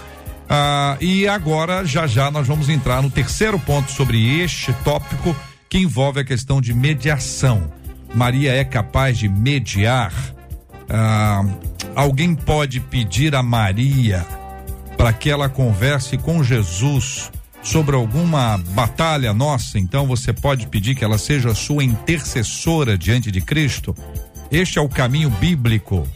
Ah, 0.47 0.97
e 0.99 1.27
agora, 1.27 1.85
já 1.85 2.07
já, 2.07 2.29
nós 2.31 2.47
vamos 2.47 2.69
entrar 2.69 3.01
no 3.01 3.09
terceiro 3.09 3.59
ponto 3.59 3.91
sobre 3.91 4.41
este 4.41 4.73
tópico 4.83 5.35
que 5.69 5.77
envolve 5.77 6.19
a 6.19 6.23
questão 6.23 6.59
de 6.59 6.73
mediação. 6.73 7.71
Maria 8.13 8.53
é 8.53 8.63
capaz 8.63 9.17
de 9.17 9.29
mediar? 9.29 10.13
Ah, 10.89 11.43
alguém 11.95 12.33
pode 12.35 12.79
pedir 12.79 13.35
a 13.35 13.43
Maria 13.43 14.25
para 14.97 15.13
que 15.13 15.29
ela 15.29 15.47
converse 15.47 16.17
com 16.17 16.43
Jesus 16.43 17.31
sobre 17.61 17.95
alguma 17.95 18.57
batalha 18.57 19.33
nossa, 19.33 19.77
então 19.77 20.07
você 20.07 20.33
pode 20.33 20.67
pedir 20.67 20.95
que 20.95 21.03
ela 21.03 21.17
seja 21.17 21.53
sua 21.53 21.83
intercessora 21.83 22.97
diante 22.97 23.31
de 23.31 23.41
Cristo. 23.41 23.95
Este 24.51 24.79
é 24.79 24.81
o 24.81 24.89
caminho 24.89 25.29
bíblico. 25.29 26.07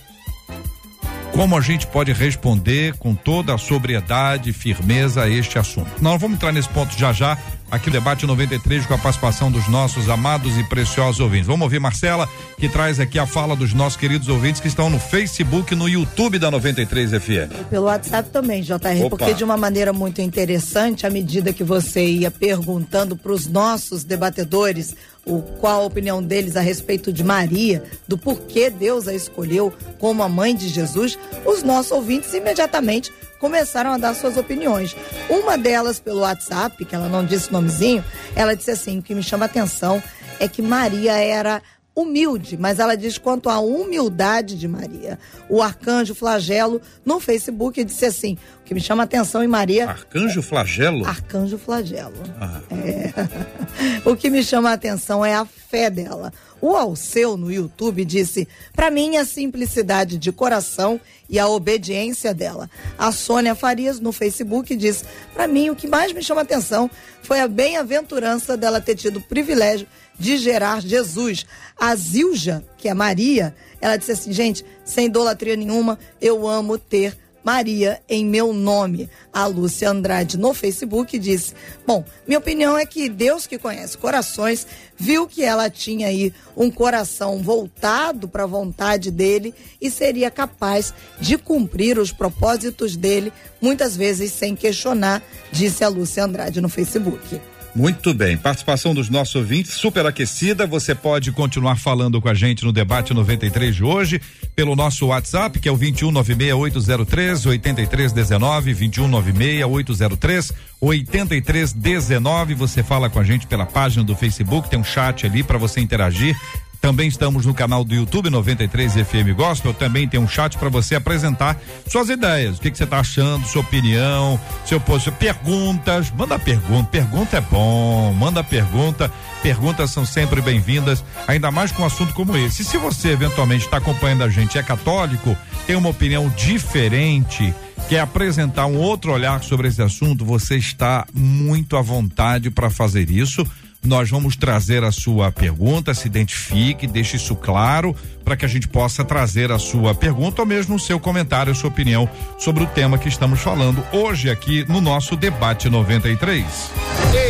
Como 1.33 1.57
a 1.57 1.61
gente 1.61 1.87
pode 1.87 2.13
responder 2.13 2.95
com 2.97 3.15
toda 3.15 3.55
a 3.55 3.57
sobriedade 3.57 4.51
e 4.51 4.53
firmeza 4.53 5.23
a 5.23 5.29
este 5.29 5.57
assunto? 5.57 5.89
Nós 5.99 6.21
vamos 6.21 6.35
entrar 6.35 6.51
nesse 6.51 6.69
ponto 6.69 6.95
já 6.97 7.11
já, 7.11 7.37
aqui 7.73 7.87
no 7.87 7.93
debate 7.93 8.27
93 8.27 8.85
com 8.85 8.93
a 8.93 8.97
participação 8.99 9.51
dos 9.51 9.67
nossos 9.67 10.07
amados 10.07 10.59
e 10.59 10.63
preciosos 10.63 11.19
ouvintes. 11.19 11.47
Vamos 11.47 11.63
ouvir 11.63 11.79
Marcela, 11.79 12.29
que 12.59 12.69
traz 12.69 12.99
aqui 12.99 13.17
a 13.17 13.25
fala 13.25 13.55
dos 13.55 13.73
nossos 13.73 13.97
queridos 13.97 14.29
ouvintes 14.29 14.61
que 14.61 14.67
estão 14.67 14.91
no 14.91 14.99
Facebook 14.99 15.73
e 15.73 15.75
no 15.75 15.89
YouTube 15.89 16.37
da 16.37 16.51
93 16.51 17.09
FM. 17.09 17.51
E 17.61 17.63
pelo 17.71 17.85
WhatsApp 17.85 18.29
também, 18.29 18.61
JR, 18.61 18.77
Opa. 19.05 19.09
porque 19.09 19.33
de 19.33 19.43
uma 19.43 19.57
maneira 19.57 19.91
muito 19.91 20.21
interessante, 20.21 21.07
à 21.07 21.09
medida 21.09 21.51
que 21.51 21.63
você 21.63 22.05
ia 22.05 22.29
perguntando 22.29 23.17
para 23.17 23.31
os 23.31 23.47
nossos 23.47 24.03
debatedores 24.03 24.95
o 25.25 25.41
qual 25.41 25.81
a 25.81 25.85
opinião 25.85 26.21
deles 26.21 26.55
a 26.55 26.61
respeito 26.61 27.11
de 27.11 27.23
Maria, 27.23 27.83
do 28.07 28.19
porquê 28.19 28.69
Deus 28.69 29.07
a 29.07 29.15
escolheu 29.15 29.73
como 29.97 30.21
a 30.21 30.29
mãe 30.29 30.55
de 30.55 30.67
Jesus, 30.67 31.17
os 31.43 31.63
nossos 31.63 31.91
ouvintes 31.91 32.33
imediatamente 32.35 33.11
começaram 33.43 33.91
a 33.91 33.97
dar 33.97 34.15
suas 34.15 34.37
opiniões. 34.37 34.95
Uma 35.29 35.57
delas 35.57 35.99
pelo 35.99 36.21
WhatsApp, 36.21 36.85
que 36.85 36.95
ela 36.95 37.09
não 37.09 37.25
disse 37.25 37.49
o 37.49 37.51
nomezinho, 37.51 38.01
ela 38.37 38.55
disse 38.55 38.71
assim: 38.71 38.99
o 38.99 39.03
que 39.03 39.13
me 39.13 39.21
chama 39.21 39.43
a 39.43 39.47
atenção 39.47 40.01
é 40.39 40.47
que 40.47 40.61
Maria 40.61 41.11
era 41.17 41.61
humilde, 41.93 42.57
mas 42.57 42.79
ela 42.79 42.95
diz 42.95 43.17
quanto 43.17 43.49
à 43.49 43.59
humildade 43.59 44.57
de 44.57 44.65
Maria. 44.65 45.19
O 45.49 45.61
arcanjo 45.61 46.15
Flagelo 46.15 46.81
no 47.05 47.19
Facebook 47.19 47.83
disse 47.83 48.05
assim: 48.05 48.37
o 48.61 48.63
que 48.63 48.73
me 48.73 48.79
chama 48.79 49.03
a 49.03 49.05
atenção 49.05 49.43
em 49.43 49.47
Maria. 49.47 49.89
Arcanjo 49.89 50.41
Flagelo? 50.41 51.05
Arcanjo 51.05 51.57
Flagelo. 51.57 52.23
Ah. 52.39 52.61
É. 52.71 53.11
o 54.09 54.15
que 54.15 54.29
me 54.29 54.41
chama 54.41 54.69
a 54.69 54.73
atenção 54.73 55.25
é 55.25 55.35
a 55.35 55.43
fé 55.43 55.89
dela. 55.89 56.31
O 56.65 56.77
Alceu 56.77 57.35
no 57.35 57.51
YouTube 57.51 58.05
disse: 58.05 58.47
para 58.71 58.89
mim 58.89 59.17
a 59.17 59.25
simplicidade 59.25 60.17
de 60.17 60.31
coração 60.31 60.97
e 61.29 61.37
a 61.37 61.45
obediência 61.45 62.33
dela. 62.33 62.71
A 62.97 63.11
Sônia 63.11 63.53
Farias 63.53 63.99
no 63.99 64.13
Facebook 64.13 64.73
diz: 64.73 65.03
para 65.33 65.45
mim 65.45 65.69
o 65.69 65.75
que 65.75 65.89
mais 65.89 66.13
me 66.13 66.23
chama 66.23 66.39
atenção 66.39 66.89
foi 67.21 67.41
a 67.41 67.49
bem-aventurança 67.49 68.55
dela 68.55 68.79
ter 68.79 68.95
tido 68.95 69.17
o 69.17 69.21
privilégio 69.21 69.85
de 70.17 70.37
gerar 70.37 70.81
Jesus. 70.81 71.45
A 71.77 71.93
Zilja, 71.97 72.63
que 72.77 72.87
é 72.87 72.93
Maria, 72.93 73.53
ela 73.81 73.97
disse 73.97 74.13
assim: 74.13 74.31
gente, 74.31 74.63
sem 74.85 75.07
idolatria 75.07 75.57
nenhuma, 75.57 75.99
eu 76.21 76.47
amo 76.47 76.77
ter 76.77 77.17
Maria 77.43 78.01
em 78.07 78.25
meu 78.25 78.53
nome. 78.53 79.09
A 79.31 79.45
Lúcia 79.45 79.89
Andrade 79.89 80.37
no 80.37 80.53
Facebook 80.53 81.17
disse: 81.19 81.53
Bom, 81.85 82.03
minha 82.27 82.39
opinião 82.39 82.77
é 82.77 82.85
que 82.85 83.09
Deus 83.09 83.45
que 83.45 83.57
conhece 83.57 83.97
corações 83.97 84.65
viu 84.95 85.27
que 85.27 85.43
ela 85.43 85.69
tinha 85.69 86.07
aí 86.07 86.33
um 86.55 86.71
coração 86.71 87.39
voltado 87.39 88.27
para 88.27 88.43
a 88.43 88.47
vontade 88.47 89.11
dele 89.11 89.53
e 89.81 89.91
seria 89.91 90.31
capaz 90.31 90.93
de 91.19 91.37
cumprir 91.37 91.97
os 91.99 92.11
propósitos 92.11 92.95
dele, 92.95 93.33
muitas 93.61 93.97
vezes 93.97 94.31
sem 94.31 94.55
questionar, 94.55 95.21
disse 95.51 95.83
a 95.83 95.89
Lúcia 95.89 96.23
Andrade 96.23 96.61
no 96.61 96.69
Facebook. 96.69 97.41
Muito 97.75 98.13
bem. 98.13 98.37
Participação 98.37 98.93
dos 98.93 99.09
nossos 99.09 99.33
ouvintes 99.33 99.73
superaquecida. 99.73 100.67
Você 100.67 100.93
pode 100.93 101.31
continuar 101.31 101.75
falando 101.75 102.21
com 102.21 102.29
a 102.29 102.33
gente 102.33 102.63
no 102.63 102.71
debate 102.71 103.15
93 103.15 103.75
de 103.75 103.83
hoje 103.83 104.21
pelo 104.55 104.75
nosso 104.75 105.07
WhatsApp, 105.07 105.59
que 105.59 105.67
é 105.67 105.71
o 105.71 105.77
2196803 105.77 107.47
8319, 107.47 108.75
2196803 108.75 110.53
8319. 110.79 112.53
Você 112.53 112.83
fala 112.83 113.09
com 113.09 113.19
a 113.19 113.23
gente 113.23 113.47
pela 113.47 113.65
página 113.65 114.03
do 114.03 114.15
Facebook, 114.15 114.69
tem 114.69 114.77
um 114.77 114.83
chat 114.83 115.25
ali 115.25 115.41
para 115.41 115.57
você 115.57 115.81
interagir. 115.81 116.37
Também 116.83 117.07
estamos 117.07 117.45
no 117.45 117.53
canal 117.53 117.85
do 117.85 117.95
YouTube 117.95 118.29
93 118.29 118.95
FM 118.95 119.33
Gospel. 119.37 119.73
Também 119.73 120.05
tem 120.05 120.19
um 120.19 120.27
chat 120.27 120.57
para 120.57 120.67
você 120.67 120.95
apresentar 120.95 121.57
suas 121.87 122.09
ideias. 122.09 122.57
O 122.57 122.61
que, 122.61 122.69
que 122.69 122.77
você 122.77 122.83
está 122.83 122.99
achando, 122.99 123.47
sua 123.47 123.61
opinião, 123.61 124.37
seu 124.65 124.81
posto, 124.81 125.09
perguntas. 125.13 126.11
Manda 126.11 126.37
pergunta. 126.37 126.89
Pergunta 126.89 127.37
é 127.37 127.39
bom. 127.41 128.11
Manda 128.11 128.43
pergunta. 128.43 129.09
Perguntas 129.41 129.91
são 129.91 130.05
sempre 130.05 130.41
bem-vindas, 130.41 131.05
ainda 131.25 131.49
mais 131.51 131.71
com 131.71 131.83
um 131.83 131.85
assunto 131.85 132.13
como 132.13 132.35
esse. 132.35 132.63
E 132.63 132.65
se 132.65 132.77
você 132.77 133.11
eventualmente 133.11 133.63
está 133.63 133.77
acompanhando 133.77 134.23
a 134.23 134.29
gente, 134.29 134.57
é 134.57 134.63
católico, 134.63 135.37
tem 135.65 135.77
uma 135.77 135.89
opinião 135.89 136.27
diferente, 136.29 137.53
quer 137.87 138.01
apresentar 138.01 138.65
um 138.65 138.77
outro 138.77 139.13
olhar 139.13 139.41
sobre 139.41 139.69
esse 139.69 139.81
assunto, 139.81 140.25
você 140.25 140.57
está 140.57 141.05
muito 141.13 141.77
à 141.77 141.81
vontade 141.81 142.49
para 142.51 142.69
fazer 142.69 143.09
isso 143.09 143.45
Nós 143.83 144.09
vamos 144.09 144.37
trazer 144.37 144.83
a 144.83 144.91
sua 144.91 145.31
pergunta, 145.31 145.93
se 145.93 146.07
identifique, 146.07 146.87
deixe 146.87 147.17
isso 147.17 147.35
claro 147.35 147.93
para 148.23 148.37
que 148.37 148.45
a 148.45 148.47
gente 148.47 148.67
possa 148.67 149.03
trazer 149.03 149.51
a 149.51 149.59
sua 149.59 149.93
pergunta 149.93 150.41
ou 150.41 150.47
mesmo 150.47 150.75
o 150.75 150.79
seu 150.79 150.99
comentário, 150.99 151.53
sua 151.53 151.69
opinião 151.69 152.09
sobre 152.39 152.63
o 152.63 152.67
tema 152.67 152.97
que 152.97 153.09
estamos 153.09 153.41
falando 153.41 153.83
hoje 153.91 154.29
aqui 154.29 154.65
no 154.69 154.79
nosso 154.79 155.17
debate 155.17 155.69
93. 155.69 156.45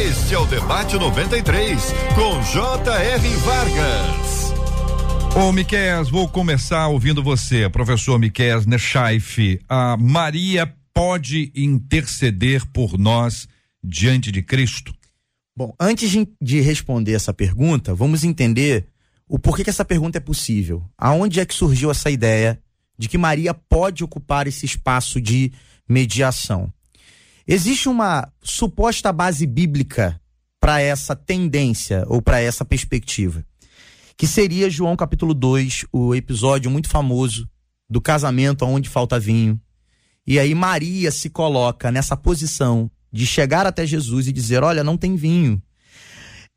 Este 0.06 0.36
é 0.36 0.38
o 0.38 0.46
debate 0.46 0.96
93 0.96 1.94
com 2.14 2.42
J.R. 2.44 3.30
Vargas. 3.38 4.54
Ô, 5.36 5.52
Miquel, 5.52 6.06
vou 6.06 6.30
começar 6.30 6.88
ouvindo 6.88 7.24
você, 7.24 7.68
professor 7.68 8.20
Miquel 8.20 8.62
Nechaif. 8.68 9.60
A 9.68 9.98
Maria 9.98 10.72
pode 10.94 11.52
interceder 11.56 12.64
por 12.72 13.00
nós 13.00 13.48
diante 13.84 14.32
de 14.32 14.44
Cristo? 14.44 14.94
Bom, 15.56 15.74
antes 15.80 16.12
de 16.42 16.62
responder 16.62 17.14
essa 17.14 17.32
pergunta, 17.32 17.94
vamos 17.94 18.24
entender 18.24 18.88
o 19.28 19.38
porquê 19.38 19.64
que 19.64 19.70
essa 19.70 19.86
pergunta 19.86 20.18
é 20.18 20.22
possível. 20.22 20.84
Aonde 20.98 21.40
é 21.40 21.46
que 21.46 21.54
surgiu 21.54 21.92
essa 21.92 22.10
ideia 22.10 22.60
de 22.98 23.08
que 23.08 23.20
Maria 23.20 23.54
pode 23.54 24.04
ocupar 24.04 24.48
esse 24.48 24.66
espaço 24.66 25.22
de 25.22 25.52
mediação? 25.88 26.74
Existe 27.48 27.88
uma 27.88 28.32
suposta 28.42 29.12
base 29.14 29.46
bíblica 29.46 30.20
para 30.60 30.82
essa 30.82 31.16
tendência 31.16 32.04
ou 32.08 32.22
para 32.22 32.40
essa 32.42 32.66
perspectiva, 32.66 33.46
que 34.18 34.26
seria 34.26 34.70
João 34.70 34.96
capítulo 34.96 35.34
2, 35.34 35.86
o 35.92 36.16
episódio 36.16 36.72
muito 36.72 36.90
famoso 36.90 37.48
do 37.88 38.02
casamento 38.02 38.66
onde 38.66 38.90
falta 38.90 39.20
vinho. 39.20 39.60
E 40.26 40.40
aí 40.40 40.56
Maria 40.56 41.12
se 41.12 41.30
coloca 41.30 41.92
nessa 41.92 42.16
posição 42.18 42.90
de 43.14 43.28
chegar 43.28 43.68
até 43.68 43.86
Jesus 43.86 44.28
e 44.28 44.34
dizer: 44.34 44.64
Olha, 44.64 44.84
não 44.84 44.98
tem 44.98 45.16
vinho. 45.16 45.62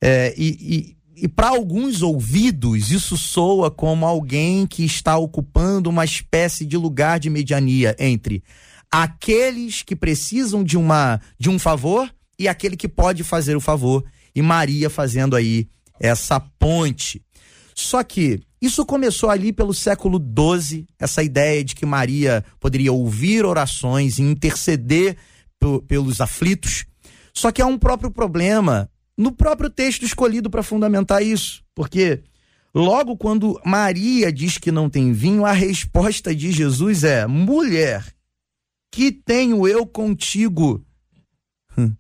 É, 0.03 0.35
e, 0.37 0.97
e, 1.17 1.25
e 1.25 1.29
para 1.29 1.49
alguns 1.49 2.03
ouvidos, 2.03 2.91
isso 2.91 3.17
soa 3.17 3.71
como 3.71 4.07
alguém 4.07 4.67
que 4.67 4.85
está 4.85 5.19
ocupando 5.19 5.91
uma 5.91 6.05
espécie 6.05 6.65
de 6.65 6.77
lugar 6.77 7.21
de 7.21 7.29
mediania 7.29 7.95
entre 7.99 8.43
aqueles 8.91 9.83
que 9.83 9.95
precisam 9.95 10.65
de, 10.65 10.79
uma, 10.79 11.21
de 11.39 11.51
um 11.51 11.59
favor 11.59 12.11
e 12.39 12.49
aquele 12.49 12.77
que 12.77 12.89
pode 12.89 13.23
fazer 13.23 13.57
o 13.57 13.61
favor. 13.61 14.05
E 14.35 14.41
Maria 14.41 14.89
fazendo 14.89 15.37
aí 15.37 15.69
essa 16.01 16.39
ponte. 16.41 17.23
Só 17.75 18.03
que 18.03 18.41
isso 18.61 18.87
começou 18.87 19.29
ali 19.29 19.53
pelo 19.53 19.75
século 19.75 20.19
XII, 20.19 20.87
essa 20.99 21.23
ideia 21.23 21.63
de 21.63 21.75
que 21.75 21.85
Maria 21.85 22.45
poderia 22.59 22.93
ouvir 22.93 23.45
orações 23.45 24.19
e 24.19 24.23
interceder 24.23 25.17
pelos 25.87 26.21
aflitos. 26.21 26.87
Só 27.33 27.53
que 27.53 27.61
há 27.61 27.67
um 27.67 27.79
próprio 27.79 28.11
problema 28.11 28.91
no 29.17 29.33
próprio 29.33 29.71
texto 29.71 30.05
escolhido 30.05 30.51
para 30.51 30.63
fundamentar 30.63 31.23
isso, 31.23 31.65
porque 31.75 32.23
logo 32.75 33.17
quando 33.17 33.61
Maria 33.65 34.31
diz 34.31 34.59
que 34.59 34.71
não 34.71 34.91
tem 34.91 35.13
vinho, 35.13 35.47
a 35.47 35.53
resposta 35.53 36.35
de 36.35 36.53
Jesus 36.53 37.03
é: 37.03 37.27
mulher, 37.27 38.05
que 38.93 39.11
tenho 39.11 39.67
eu 39.67 39.87
contigo? 39.87 40.85
Hum. 41.77 41.95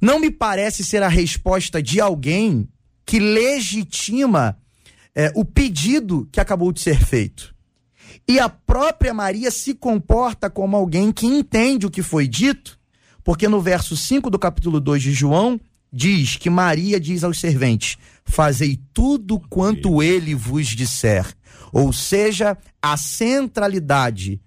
Não 0.00 0.18
me 0.18 0.30
parece 0.30 0.82
ser 0.82 1.02
a 1.02 1.08
resposta 1.08 1.82
de 1.82 2.00
alguém 2.00 2.68
que 3.04 3.18
legitima 3.18 4.58
é, 5.14 5.30
o 5.34 5.44
pedido 5.44 6.28
que 6.32 6.40
acabou 6.40 6.72
de 6.72 6.80
ser 6.80 7.02
feito. 7.04 7.54
E 8.28 8.40
a 8.40 8.48
própria 8.48 9.14
Maria 9.14 9.50
se 9.50 9.74
comporta 9.74 10.50
como 10.50 10.76
alguém 10.76 11.12
que 11.12 11.26
entende 11.26 11.86
o 11.86 11.90
que 11.90 12.02
foi 12.02 12.26
dito 12.26 12.78
porque 13.26 13.48
no 13.48 13.60
verso 13.60 13.96
5 13.96 14.30
do 14.30 14.38
capítulo 14.38 14.78
2 14.78 15.02
de 15.02 15.12
João, 15.12 15.60
diz 15.92 16.36
que 16.36 16.48
Maria 16.48 17.00
diz 17.00 17.24
aos 17.24 17.40
serventes: 17.40 17.98
Fazei 18.24 18.78
tudo 18.94 19.40
quanto 19.50 20.00
ele 20.00 20.32
vos 20.32 20.68
disser. 20.68 21.26
Ou 21.72 21.92
seja, 21.92 22.56
a 22.80 22.96
centralidade, 22.96 24.40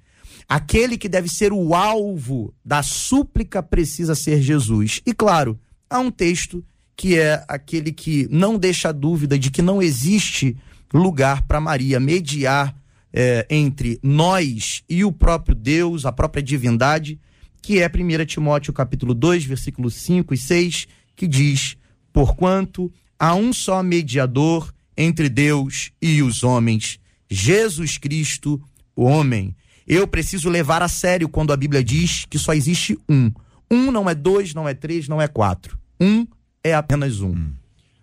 aquele 0.47 0.97
que 0.97 1.09
deve 1.09 1.27
ser 1.27 1.51
o 1.51 1.75
alvo 1.75 2.53
da 2.63 2.81
súplica 2.81 3.61
precisa 3.61 4.15
ser 4.15 4.41
Jesus. 4.41 5.01
E 5.05 5.13
claro, 5.13 5.59
há 5.89 5.99
um 5.99 6.09
texto 6.09 6.63
que 6.95 7.19
é 7.19 7.43
aquele 7.49 7.91
que 7.91 8.29
não 8.31 8.57
deixa 8.57 8.93
dúvida 8.93 9.37
de 9.37 9.51
que 9.51 9.61
não 9.61 9.81
existe 9.81 10.55
lugar 10.93 11.45
para 11.45 11.59
Maria 11.59 11.99
mediar 11.99 12.73
é, 13.11 13.45
entre 13.49 13.99
nós 14.01 14.83
e 14.87 15.03
o 15.03 15.11
próprio 15.11 15.53
Deus, 15.53 16.05
a 16.05 16.13
própria 16.13 16.41
divindade, 16.41 17.19
que 17.61 17.79
é 17.79 17.87
1 17.87 18.25
Timóteo 18.25 18.73
capítulo 18.73 19.13
2, 19.13 19.45
versículos 19.45 19.95
5 19.95 20.33
e 20.33 20.37
6, 20.37 20.87
que 21.15 21.27
diz: 21.27 21.77
Porquanto 22.11 22.91
há 23.17 23.35
um 23.35 23.51
só 23.53 23.83
mediador 23.83 24.73
entre 24.97 25.29
Deus 25.29 25.91
e 26.01 26.21
os 26.21 26.43
homens, 26.43 26.99
Jesus 27.29 27.97
Cristo, 27.97 28.61
o 28.95 29.03
homem. 29.03 29.55
Eu 29.87 30.07
preciso 30.07 30.49
levar 30.49 30.81
a 30.81 30.87
sério 30.87 31.29
quando 31.29 31.51
a 31.51 31.57
Bíblia 31.57 31.83
diz 31.83 32.25
que 32.29 32.37
só 32.37 32.53
existe 32.53 32.97
um. 33.07 33.31
Um 33.71 33.91
não 33.91 34.09
é 34.09 34.15
dois, 34.15 34.53
não 34.53 34.67
é 34.67 34.73
três, 34.73 35.07
não 35.07 35.21
é 35.21 35.27
quatro. 35.27 35.79
Um 35.99 36.27
é 36.63 36.73
apenas 36.73 37.21
um. 37.21 37.31
Hum. 37.31 37.53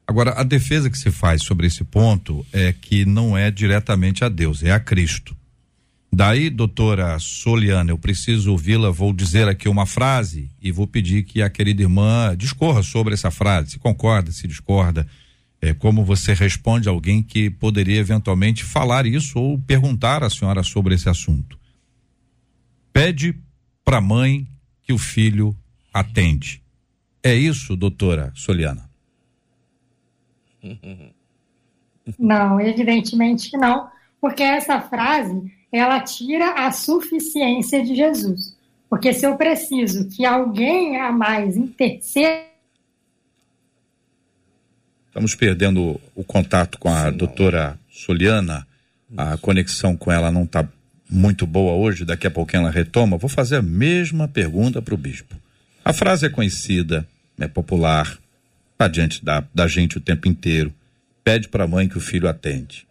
Agora, 0.06 0.32
a 0.32 0.44
defesa 0.44 0.88
que 0.88 0.96
se 0.96 1.10
faz 1.10 1.42
sobre 1.42 1.66
esse 1.66 1.82
ponto 1.82 2.46
é 2.52 2.72
que 2.72 3.04
não 3.04 3.36
é 3.36 3.50
diretamente 3.50 4.24
a 4.24 4.28
Deus, 4.28 4.62
é 4.62 4.70
a 4.70 4.78
Cristo. 4.78 5.36
Daí, 6.16 6.48
doutora 6.48 7.18
Soliana, 7.18 7.90
eu 7.90 7.98
preciso 7.98 8.50
ouvi-la, 8.50 8.90
vou 8.90 9.12
dizer 9.12 9.48
aqui 9.48 9.68
uma 9.68 9.84
frase 9.84 10.50
e 10.62 10.72
vou 10.72 10.86
pedir 10.86 11.24
que 11.24 11.42
a 11.42 11.50
querida 11.50 11.82
irmã 11.82 12.34
discorra 12.34 12.82
sobre 12.82 13.12
essa 13.12 13.30
frase, 13.30 13.72
se 13.72 13.78
concorda, 13.78 14.32
se 14.32 14.48
discorda, 14.48 15.06
é, 15.60 15.74
como 15.74 16.06
você 16.06 16.32
responde 16.32 16.88
a 16.88 16.90
alguém 16.90 17.22
que 17.22 17.50
poderia 17.50 18.00
eventualmente 18.00 18.64
falar 18.64 19.04
isso 19.04 19.38
ou 19.38 19.58
perguntar 19.58 20.24
à 20.24 20.30
senhora 20.30 20.62
sobre 20.62 20.94
esse 20.94 21.06
assunto. 21.06 21.58
Pede 22.94 23.38
para 23.84 23.98
a 23.98 24.00
mãe 24.00 24.48
que 24.84 24.94
o 24.94 24.98
filho 24.98 25.54
atende. 25.92 26.62
É 27.22 27.34
isso, 27.34 27.76
doutora 27.76 28.32
Soliana? 28.34 28.88
Não, 32.18 32.58
evidentemente 32.58 33.54
não, 33.58 33.90
porque 34.18 34.42
essa 34.42 34.80
frase 34.80 35.54
ela 35.72 36.00
tira 36.00 36.66
a 36.66 36.72
suficiência 36.72 37.82
de 37.82 37.94
Jesus. 37.94 38.56
Porque 38.88 39.12
se 39.12 39.26
eu 39.26 39.36
preciso 39.36 40.08
que 40.08 40.24
alguém 40.24 41.00
a 41.00 41.10
mais 41.10 41.56
interceda. 41.56 42.46
Estamos 45.08 45.34
perdendo 45.34 46.00
o 46.14 46.22
contato 46.22 46.78
com 46.78 46.88
a 46.88 47.10
Sim, 47.10 47.16
doutora 47.16 47.78
Soliana. 47.90 48.66
A 49.16 49.36
conexão 49.38 49.96
com 49.96 50.10
ela 50.10 50.30
não 50.30 50.44
está 50.44 50.68
muito 51.08 51.46
boa 51.46 51.74
hoje, 51.74 52.04
daqui 52.04 52.26
a 52.26 52.30
pouquinho 52.30 52.62
ela 52.62 52.70
retoma. 52.70 53.16
Vou 53.16 53.30
fazer 53.30 53.56
a 53.56 53.62
mesma 53.62 54.28
pergunta 54.28 54.82
para 54.82 54.94
o 54.94 54.98
bispo. 54.98 55.34
A 55.84 55.92
frase 55.92 56.26
é 56.26 56.28
conhecida, 56.28 57.06
é 57.38 57.46
popular, 57.46 58.18
está 58.72 58.88
diante 58.88 59.24
da, 59.24 59.44
da 59.54 59.66
gente 59.66 59.98
o 59.98 60.00
tempo 60.00 60.28
inteiro. 60.28 60.72
Pede 61.24 61.48
para 61.48 61.64
a 61.64 61.68
mãe 61.68 61.88
que 61.88 61.96
o 61.96 62.00
filho 62.00 62.28
atende. 62.28 62.86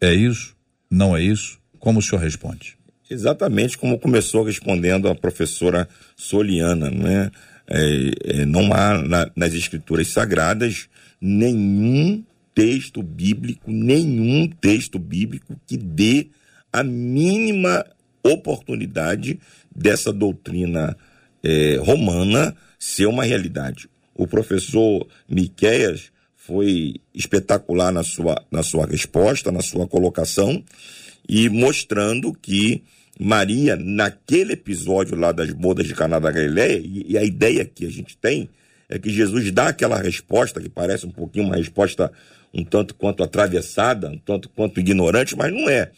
É 0.00 0.14
isso? 0.14 0.54
Não 0.90 1.16
é 1.16 1.22
isso? 1.22 1.58
Como 1.86 2.00
o 2.00 2.02
senhor 2.02 2.20
responde? 2.20 2.76
Exatamente 3.08 3.78
como 3.78 3.96
começou 3.96 4.42
respondendo 4.42 5.06
a 5.06 5.14
professora 5.14 5.88
Soliana, 6.16 6.90
né? 6.90 7.30
É, 7.68 8.40
é, 8.40 8.44
não 8.44 8.74
há 8.74 9.00
na, 9.00 9.30
nas 9.36 9.54
escrituras 9.54 10.08
sagradas 10.08 10.88
nenhum 11.20 12.24
texto 12.52 13.04
bíblico, 13.04 13.70
nenhum 13.70 14.48
texto 14.48 14.98
bíblico 14.98 15.54
que 15.64 15.76
dê 15.76 16.26
a 16.72 16.82
mínima 16.82 17.86
oportunidade 18.20 19.38
dessa 19.72 20.12
doutrina 20.12 20.96
é, 21.40 21.76
romana 21.76 22.52
ser 22.80 23.06
uma 23.06 23.22
realidade. 23.22 23.88
O 24.12 24.26
professor 24.26 25.06
Miqueias 25.28 26.10
foi 26.34 26.96
espetacular 27.14 27.92
na 27.92 28.02
sua, 28.02 28.44
na 28.50 28.64
sua 28.64 28.86
resposta, 28.86 29.52
na 29.52 29.62
sua 29.62 29.86
colocação, 29.86 30.64
e 31.28 31.48
mostrando 31.48 32.32
que 32.32 32.82
Maria, 33.18 33.76
naquele 33.76 34.52
episódio 34.52 35.16
lá 35.16 35.32
das 35.32 35.50
bodas 35.50 35.86
de 35.86 35.94
Caná 35.94 36.18
da 36.18 36.30
Galileia, 36.30 36.78
e, 36.78 37.12
e 37.12 37.18
a 37.18 37.24
ideia 37.24 37.64
que 37.64 37.86
a 37.86 37.90
gente 37.90 38.16
tem 38.16 38.48
é 38.88 38.98
que 38.98 39.10
Jesus 39.10 39.50
dá 39.50 39.68
aquela 39.68 39.98
resposta 39.98 40.60
que 40.60 40.68
parece 40.68 41.06
um 41.06 41.10
pouquinho 41.10 41.46
uma 41.46 41.56
resposta 41.56 42.12
um 42.54 42.64
tanto 42.64 42.94
quanto 42.94 43.22
atravessada, 43.22 44.08
um 44.08 44.18
tanto 44.18 44.48
quanto 44.48 44.80
ignorante, 44.80 45.36
mas 45.36 45.52
não 45.52 45.68
é. 45.68 45.90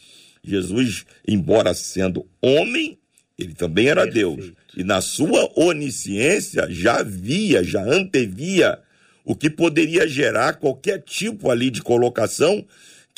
Jesus, 0.43 1.05
embora 1.27 1.73
sendo 1.73 2.27
homem, 2.43 2.99
ele 3.39 3.55
também 3.55 3.89
era 3.89 4.03
Perfeito. 4.03 4.37
Deus. 4.37 4.53
E 4.77 4.83
na 4.83 5.01
sua 5.01 5.51
onisciência 5.55 6.67
já 6.69 7.03
via, 7.03 7.63
já 7.63 7.83
antevia 7.83 8.79
o 9.25 9.37
que 9.37 9.51
poderia 9.51 10.09
gerar 10.09 10.55
qualquer 10.55 11.03
tipo 11.03 11.51
ali 11.51 11.71
de 11.71 11.83
colocação 11.83 12.65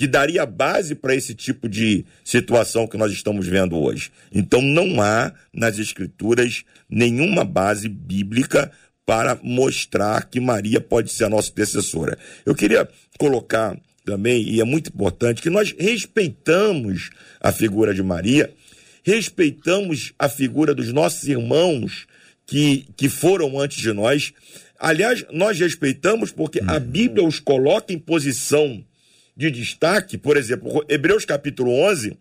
que 0.01 0.07
daria 0.07 0.47
base 0.47 0.95
para 0.95 1.15
esse 1.15 1.35
tipo 1.35 1.69
de 1.69 2.07
situação 2.25 2.87
que 2.87 2.97
nós 2.97 3.13
estamos 3.13 3.47
vendo 3.47 3.77
hoje. 3.77 4.11
Então 4.33 4.63
não 4.63 4.99
há 4.99 5.31
nas 5.53 5.79
escrituras 5.79 6.65
nenhuma 6.89 7.45
base 7.45 7.87
bíblica 7.87 8.73
para 9.05 9.39
mostrar 9.43 10.25
que 10.31 10.41
Maria 10.41 10.81
pode 10.81 11.13
ser 11.13 11.25
a 11.25 11.29
nossa 11.29 11.51
intercessora. 11.51 12.17
Eu 12.47 12.55
queria 12.55 12.89
colocar 13.19 13.77
também, 14.03 14.43
e 14.49 14.59
é 14.59 14.65
muito 14.65 14.89
importante, 14.89 15.43
que 15.43 15.51
nós 15.51 15.75
respeitamos 15.79 17.11
a 17.39 17.53
figura 17.53 17.93
de 17.93 18.03
Maria, 18.03 18.51
respeitamos 19.05 20.15
a 20.19 20.31
figura 20.31 20.75
dos 20.75 20.91
nossos 20.95 21.29
irmãos 21.29 22.07
que, 22.47 22.87
que 22.97 23.11
foram 23.11 23.61
antes 23.61 23.77
de 23.77 23.93
nós. 23.93 24.33
Aliás, 24.79 25.27
nós 25.31 25.61
respeitamos 25.61 26.33
porque 26.33 26.63
a 26.67 26.79
Bíblia 26.79 27.23
os 27.23 27.39
coloca 27.39 27.93
em 27.93 27.99
posição 27.99 28.83
de 29.41 29.51
destaque. 29.51 30.19
Por 30.19 30.37
exemplo, 30.37 30.85
Hebreus 30.87 31.25
capítulo 31.25 31.73
11 31.73 32.15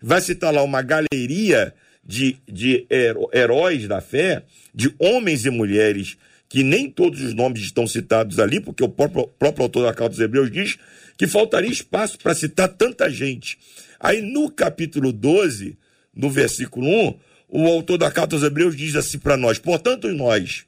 vai 0.00 0.20
citar 0.20 0.54
lá 0.54 0.62
uma 0.62 0.80
galeria 0.82 1.74
de, 2.04 2.36
de 2.46 2.86
heróis 3.34 3.88
da 3.88 4.00
fé, 4.00 4.44
de 4.72 4.94
homens 4.96 5.44
e 5.44 5.50
mulheres, 5.50 6.16
que 6.48 6.62
nem 6.62 6.88
todos 6.88 7.20
os 7.22 7.34
nomes 7.34 7.62
estão 7.62 7.88
citados 7.88 8.38
ali, 8.38 8.60
porque 8.60 8.84
o 8.84 8.88
próprio, 8.88 9.26
próprio 9.26 9.64
autor 9.64 9.82
da 9.86 9.92
carta 9.92 10.10
dos 10.10 10.20
Hebreus 10.20 10.48
diz 10.48 10.78
que 11.18 11.26
faltaria 11.26 11.70
espaço 11.70 12.16
para 12.18 12.34
citar 12.34 12.68
tanta 12.68 13.10
gente. 13.10 13.58
Aí 13.98 14.22
no 14.22 14.48
capítulo 14.48 15.12
12, 15.12 15.76
no 16.14 16.30
versículo 16.30 16.86
1, 16.86 17.18
o 17.48 17.66
autor 17.66 17.98
da 17.98 18.12
carta 18.12 18.36
aos 18.36 18.44
Hebreus 18.44 18.76
diz 18.76 18.94
assim 18.94 19.18
para 19.18 19.36
nós: 19.36 19.58
Portanto, 19.58 20.06
nós, 20.08 20.64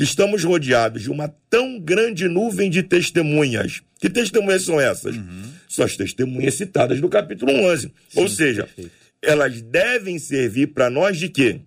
que 0.00 0.04
estamos 0.04 0.44
rodeados 0.44 1.02
de 1.02 1.10
uma 1.10 1.28
tão 1.50 1.78
grande 1.78 2.26
nuvem 2.26 2.70
de 2.70 2.82
testemunhas. 2.82 3.82
Que 4.00 4.08
testemunhas 4.08 4.62
são 4.62 4.80
essas? 4.80 5.14
Uhum. 5.14 5.52
São 5.68 5.84
as 5.84 5.94
testemunhas 5.94 6.54
citadas 6.54 6.98
no 7.02 7.08
capítulo 7.10 7.52
11. 7.52 7.82
Sim, 7.82 7.92
Ou 8.18 8.26
seja, 8.26 8.64
perfeito. 8.64 8.92
elas 9.20 9.60
devem 9.60 10.18
servir 10.18 10.68
para 10.68 10.88
nós 10.88 11.18
de 11.18 11.28
quê? 11.28 11.60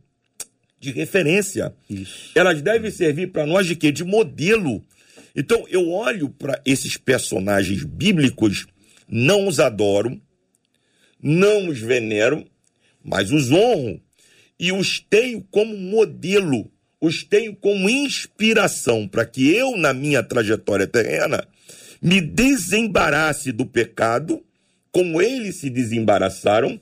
De 0.80 0.90
referência. 0.90 1.76
Isso. 1.88 2.32
Elas 2.34 2.60
devem 2.60 2.90
servir 2.90 3.28
para 3.28 3.46
nós 3.46 3.68
de 3.68 3.76
quê? 3.76 3.92
De 3.92 4.04
modelo. 4.04 4.84
Então, 5.36 5.68
eu 5.70 5.92
olho 5.92 6.28
para 6.28 6.60
esses 6.66 6.98
personagens 6.98 7.84
bíblicos, 7.84 8.66
não 9.08 9.48
os 9.48 9.60
adoro, 9.60 10.20
não 11.22 11.68
os 11.68 11.78
venero, 11.78 12.44
mas 13.04 13.32
os 13.32 13.52
honro 13.52 14.02
e 14.60 14.72
os 14.72 15.00
tenho 15.00 15.46
como 15.52 15.78
modelo, 15.78 16.73
os 17.04 17.22
tenho 17.22 17.54
como 17.54 17.90
inspiração 17.90 19.10
para 19.10 19.26
que 19.26 19.54
eu, 19.54 19.76
na 19.76 19.94
minha 19.94 20.24
trajetória 20.24 20.88
terrena, 20.88 21.46
me 22.02 22.22
desembarace 22.22 23.52
do 23.52 23.66
pecado, 23.66 24.42
como 24.90 25.22
eles 25.22 25.58
se 25.58 25.70
desembaraçaram, 25.70 26.80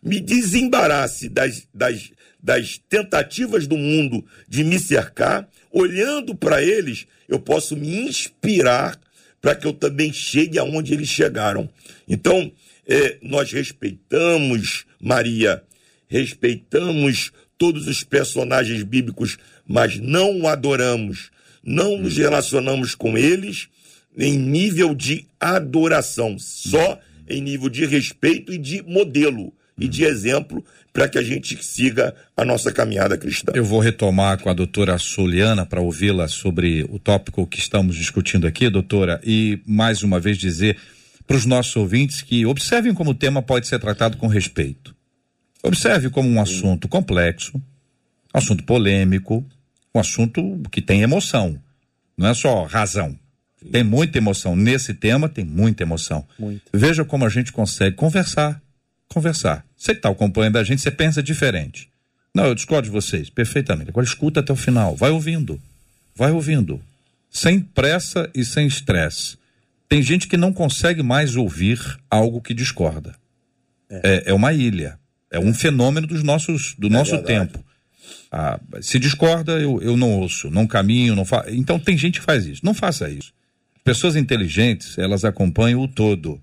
me 0.00 0.20
desembarace 0.20 1.28
das, 1.28 1.66
das, 1.74 2.12
das 2.40 2.80
tentativas 2.88 3.66
do 3.66 3.76
mundo 3.76 4.24
de 4.48 4.62
me 4.62 4.78
cercar, 4.78 5.48
olhando 5.72 6.36
para 6.36 6.62
eles, 6.62 7.08
eu 7.28 7.40
posso 7.40 7.76
me 7.76 8.06
inspirar 8.06 8.96
para 9.40 9.56
que 9.56 9.66
eu 9.66 9.72
também 9.72 10.12
chegue 10.12 10.56
aonde 10.56 10.94
eles 10.94 11.08
chegaram. 11.08 11.68
Então, 12.06 12.52
é, 12.86 13.18
nós 13.20 13.50
respeitamos 13.50 14.86
Maria, 15.00 15.64
respeitamos 16.06 17.32
todos 17.58 17.86
os 17.86 18.02
personagens 18.02 18.82
bíblicos, 18.82 19.36
mas 19.66 19.98
não 19.98 20.40
o 20.40 20.48
adoramos, 20.48 21.30
não 21.62 21.98
nos 21.98 22.16
relacionamos 22.16 22.94
com 22.94 23.16
eles 23.16 23.68
em 24.16 24.38
nível 24.38 24.94
de 24.94 25.26
adoração, 25.40 26.36
só 26.38 26.98
em 27.28 27.40
nível 27.40 27.68
de 27.68 27.84
respeito 27.86 28.52
e 28.52 28.58
de 28.58 28.82
modelo 28.82 29.52
e 29.78 29.88
de 29.88 30.04
exemplo 30.04 30.64
para 30.92 31.08
que 31.08 31.18
a 31.18 31.22
gente 31.22 31.58
siga 31.62 32.14
a 32.36 32.44
nossa 32.44 32.72
caminhada 32.72 33.18
cristã. 33.18 33.52
Eu 33.54 33.64
vou 33.64 33.80
retomar 33.80 34.38
com 34.38 34.48
a 34.48 34.54
doutora 34.54 34.96
Soliana 34.98 35.66
para 35.66 35.80
ouvi-la 35.80 36.28
sobre 36.28 36.86
o 36.88 36.98
tópico 36.98 37.46
que 37.46 37.58
estamos 37.58 37.96
discutindo 37.96 38.46
aqui, 38.46 38.70
doutora, 38.70 39.20
e 39.24 39.58
mais 39.66 40.02
uma 40.04 40.20
vez 40.20 40.38
dizer 40.38 40.76
para 41.26 41.36
os 41.36 41.44
nossos 41.44 41.74
ouvintes 41.74 42.22
que 42.22 42.46
observem 42.46 42.94
como 42.94 43.10
o 43.10 43.14
tema 43.14 43.42
pode 43.42 43.66
ser 43.66 43.80
tratado 43.80 44.16
com 44.16 44.28
respeito. 44.28 44.93
Observe 45.64 46.10
como 46.10 46.28
um 46.28 46.40
assunto 46.40 46.86
complexo, 46.86 47.60
assunto 48.32 48.64
polêmico, 48.64 49.44
um 49.94 49.98
assunto 49.98 50.60
que 50.70 50.82
tem 50.82 51.00
emoção, 51.00 51.58
não 52.16 52.28
é 52.28 52.34
só 52.34 52.64
razão. 52.64 53.18
Tem 53.72 53.82
muita 53.82 54.18
emoção. 54.18 54.54
Nesse 54.54 54.92
tema 54.92 55.26
tem 55.26 55.44
muita 55.44 55.82
emoção. 55.82 56.26
Muito. 56.38 56.62
Veja 56.72 57.02
como 57.02 57.24
a 57.24 57.30
gente 57.30 57.50
consegue 57.50 57.96
conversar, 57.96 58.60
conversar. 59.08 59.64
Você 59.74 59.92
que 59.92 59.98
está 60.00 60.10
acompanhando 60.10 60.58
a 60.58 60.64
gente, 60.64 60.82
você 60.82 60.90
pensa 60.90 61.22
diferente. 61.22 61.88
Não, 62.34 62.44
eu 62.44 62.54
discordo 62.54 62.86
de 62.86 62.92
vocês, 62.92 63.30
perfeitamente. 63.30 63.88
Agora 63.88 64.04
escuta 64.04 64.40
até 64.40 64.52
o 64.52 64.56
final, 64.56 64.94
vai 64.94 65.10
ouvindo, 65.10 65.58
vai 66.14 66.30
ouvindo. 66.30 66.80
Sem 67.30 67.58
pressa 67.58 68.28
e 68.34 68.44
sem 68.44 68.66
estresse. 68.66 69.38
Tem 69.88 70.02
gente 70.02 70.28
que 70.28 70.36
não 70.36 70.52
consegue 70.52 71.02
mais 71.02 71.36
ouvir 71.36 71.80
algo 72.10 72.40
que 72.42 72.52
discorda. 72.52 73.14
É, 73.88 74.00
é, 74.04 74.30
é 74.30 74.34
uma 74.34 74.52
ilha, 74.52 74.98
é 75.34 75.38
um 75.40 75.52
fenômeno 75.52 76.06
dos 76.06 76.22
nossos, 76.22 76.76
do 76.78 76.86
é 76.86 76.90
nosso 76.90 77.10
verdade. 77.10 77.50
tempo. 77.50 77.64
Ah, 78.30 78.60
se 78.80 79.00
discorda, 79.00 79.52
eu, 79.60 79.82
eu 79.82 79.96
não 79.96 80.12
ouço, 80.12 80.48
não 80.48 80.66
caminho, 80.66 81.16
não 81.16 81.24
faço. 81.24 81.50
Então 81.50 81.78
tem 81.78 81.98
gente 81.98 82.20
que 82.20 82.24
faz 82.24 82.46
isso. 82.46 82.64
Não 82.64 82.72
faça 82.72 83.10
isso. 83.10 83.32
Pessoas 83.82 84.14
inteligentes, 84.14 84.96
elas 84.96 85.24
acompanham 85.24 85.80
o 85.80 85.88
todo. 85.88 86.40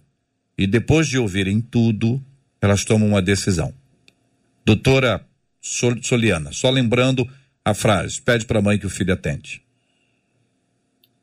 E 0.58 0.68
depois 0.68 1.08
de 1.08 1.18
ouvirem 1.18 1.62
tudo, 1.62 2.22
elas 2.62 2.84
tomam 2.84 3.08
uma 3.08 3.22
decisão. 3.22 3.74
Doutora 4.66 5.26
Soliana, 5.62 6.52
só 6.52 6.70
lembrando 6.70 7.28
a 7.64 7.74
frase: 7.74 8.22
pede 8.22 8.46
para 8.46 8.60
a 8.60 8.62
mãe 8.62 8.78
que 8.78 8.86
o 8.86 8.90
filho 8.90 9.14
atende. 9.14 9.64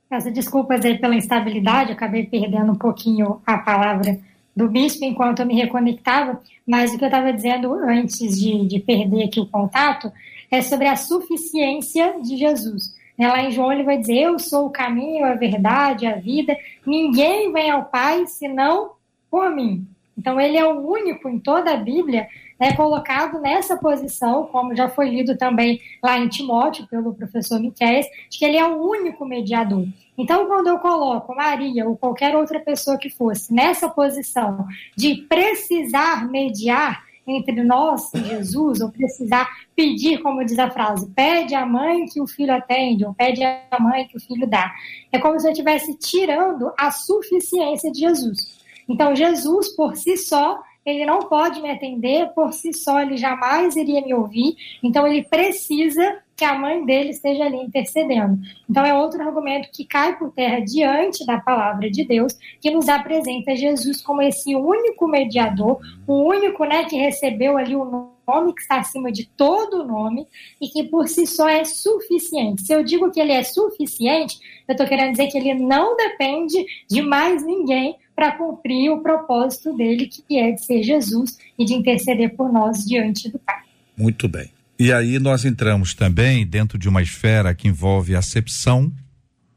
Peço 0.08 0.30
desculpas 0.32 0.82
aí 0.86 0.98
pela 0.98 1.14
instabilidade, 1.14 1.92
acabei 1.92 2.24
perdendo 2.24 2.72
um 2.72 2.78
pouquinho 2.78 3.42
a 3.46 3.58
palavra 3.58 4.18
do 4.58 4.68
bispo 4.68 5.04
enquanto 5.04 5.38
eu 5.38 5.46
me 5.46 5.54
reconectava, 5.54 6.40
mas 6.66 6.92
o 6.92 6.98
que 6.98 7.04
eu 7.04 7.08
estava 7.08 7.32
dizendo 7.32 7.72
antes 7.74 8.40
de, 8.40 8.66
de 8.66 8.80
perder 8.80 9.26
aqui 9.26 9.38
o 9.38 9.46
contato 9.46 10.12
é 10.50 10.60
sobre 10.60 10.88
a 10.88 10.96
suficiência 10.96 12.20
de 12.20 12.36
Jesus. 12.36 12.92
Lá 13.16 13.40
em 13.40 13.52
João 13.52 13.72
ele 13.72 13.84
vai 13.84 13.96
dizer: 13.96 14.18
Eu 14.18 14.38
sou 14.40 14.66
o 14.66 14.70
caminho, 14.70 15.24
a 15.24 15.34
verdade, 15.34 16.06
a 16.06 16.16
vida. 16.16 16.56
Ninguém 16.84 17.52
vem 17.52 17.70
ao 17.70 17.84
Pai 17.84 18.26
senão 18.26 18.90
por 19.30 19.48
mim. 19.54 19.86
Então, 20.16 20.40
ele 20.40 20.56
é 20.56 20.66
o 20.66 20.80
único 20.80 21.28
em 21.28 21.38
toda 21.38 21.72
a 21.72 21.76
Bíblia 21.76 22.26
né, 22.58 22.72
colocado 22.74 23.40
nessa 23.40 23.76
posição, 23.76 24.46
como 24.46 24.74
já 24.74 24.88
foi 24.88 25.08
lido 25.08 25.36
também 25.36 25.80
lá 26.02 26.18
em 26.18 26.28
Timóteo, 26.28 26.86
pelo 26.88 27.14
professor 27.14 27.60
Miquel, 27.60 28.02
de 28.28 28.38
que 28.38 28.44
ele 28.44 28.56
é 28.56 28.66
o 28.66 28.82
único 28.82 29.24
mediador. 29.24 29.86
Então, 30.16 30.46
quando 30.46 30.66
eu 30.66 30.78
coloco 30.78 31.34
Maria 31.34 31.88
ou 31.88 31.96
qualquer 31.96 32.36
outra 32.36 32.58
pessoa 32.58 32.98
que 32.98 33.08
fosse 33.08 33.54
nessa 33.54 33.88
posição 33.88 34.66
de 34.96 35.14
precisar 35.28 36.28
mediar 36.28 37.06
entre 37.24 37.62
nós 37.62 38.12
e 38.14 38.24
Jesus, 38.24 38.80
ou 38.80 38.90
precisar 38.90 39.48
pedir, 39.76 40.22
como 40.22 40.44
diz 40.44 40.58
a 40.58 40.70
frase, 40.70 41.06
pede 41.10 41.54
a 41.54 41.64
mãe 41.64 42.06
que 42.06 42.20
o 42.20 42.26
filho 42.26 42.54
atende, 42.54 43.04
ou 43.04 43.14
pede 43.14 43.44
a 43.44 43.78
mãe 43.78 44.08
que 44.08 44.16
o 44.16 44.20
filho 44.20 44.46
dá. 44.46 44.72
É 45.12 45.18
como 45.18 45.38
se 45.38 45.46
eu 45.46 45.52
estivesse 45.52 45.96
tirando 45.98 46.72
a 46.78 46.90
suficiência 46.90 47.92
de 47.92 48.00
Jesus. 48.00 48.58
Então, 48.88 49.14
Jesus, 49.14 49.68
por 49.76 49.94
si 49.94 50.16
só, 50.16 50.58
ele 50.88 51.06
não 51.06 51.20
pode 51.20 51.60
me 51.60 51.70
atender, 51.70 52.28
por 52.34 52.52
si 52.52 52.72
só, 52.72 53.00
ele 53.00 53.16
jamais 53.16 53.76
iria 53.76 54.00
me 54.00 54.14
ouvir. 54.14 54.56
Então, 54.82 55.06
ele 55.06 55.22
precisa 55.22 56.18
que 56.36 56.44
a 56.44 56.56
mãe 56.56 56.84
dele 56.84 57.10
esteja 57.10 57.44
ali 57.44 57.56
intercedendo. 57.56 58.38
Então, 58.70 58.84
é 58.84 58.94
outro 58.94 59.20
argumento 59.20 59.70
que 59.72 59.84
cai 59.84 60.16
por 60.16 60.30
terra 60.30 60.60
diante 60.60 61.26
da 61.26 61.38
palavra 61.38 61.90
de 61.90 62.04
Deus, 62.04 62.38
que 62.60 62.70
nos 62.70 62.88
apresenta 62.88 63.56
Jesus 63.56 64.00
como 64.00 64.22
esse 64.22 64.54
único 64.54 65.08
mediador, 65.08 65.80
o 66.06 66.22
único 66.22 66.64
né, 66.64 66.84
que 66.84 66.96
recebeu 66.96 67.58
ali 67.58 67.74
o 67.74 68.12
nome 68.28 68.54
que 68.54 68.60
está 68.60 68.78
acima 68.78 69.10
de 69.10 69.26
todo 69.26 69.84
nome 69.84 70.28
e 70.60 70.68
que 70.68 70.84
por 70.84 71.08
si 71.08 71.26
só 71.26 71.48
é 71.48 71.64
suficiente. 71.64 72.62
Se 72.62 72.72
eu 72.72 72.84
digo 72.84 73.10
que 73.10 73.20
ele 73.20 73.32
é 73.32 73.42
suficiente, 73.42 74.38
eu 74.68 74.72
estou 74.72 74.86
querendo 74.86 75.12
dizer 75.12 75.28
que 75.28 75.38
ele 75.38 75.54
não 75.54 75.96
depende 75.96 76.64
de 76.88 77.02
mais 77.02 77.44
ninguém 77.44 77.96
para 78.18 78.32
cumprir 78.32 78.90
o 78.90 79.00
propósito 79.00 79.76
dele, 79.76 80.08
que 80.08 80.36
é 80.36 80.50
de 80.50 80.64
ser 80.64 80.82
Jesus 80.82 81.38
e 81.56 81.64
de 81.64 81.72
interceder 81.72 82.34
por 82.34 82.52
nós 82.52 82.84
diante 82.84 83.30
do 83.30 83.38
Pai. 83.38 83.62
Muito 83.96 84.26
bem. 84.26 84.50
E 84.76 84.92
aí 84.92 85.20
nós 85.20 85.44
entramos 85.44 85.94
também 85.94 86.44
dentro 86.44 86.76
de 86.76 86.88
uma 86.88 87.00
esfera 87.00 87.54
que 87.54 87.68
envolve 87.68 88.16
acepção, 88.16 88.92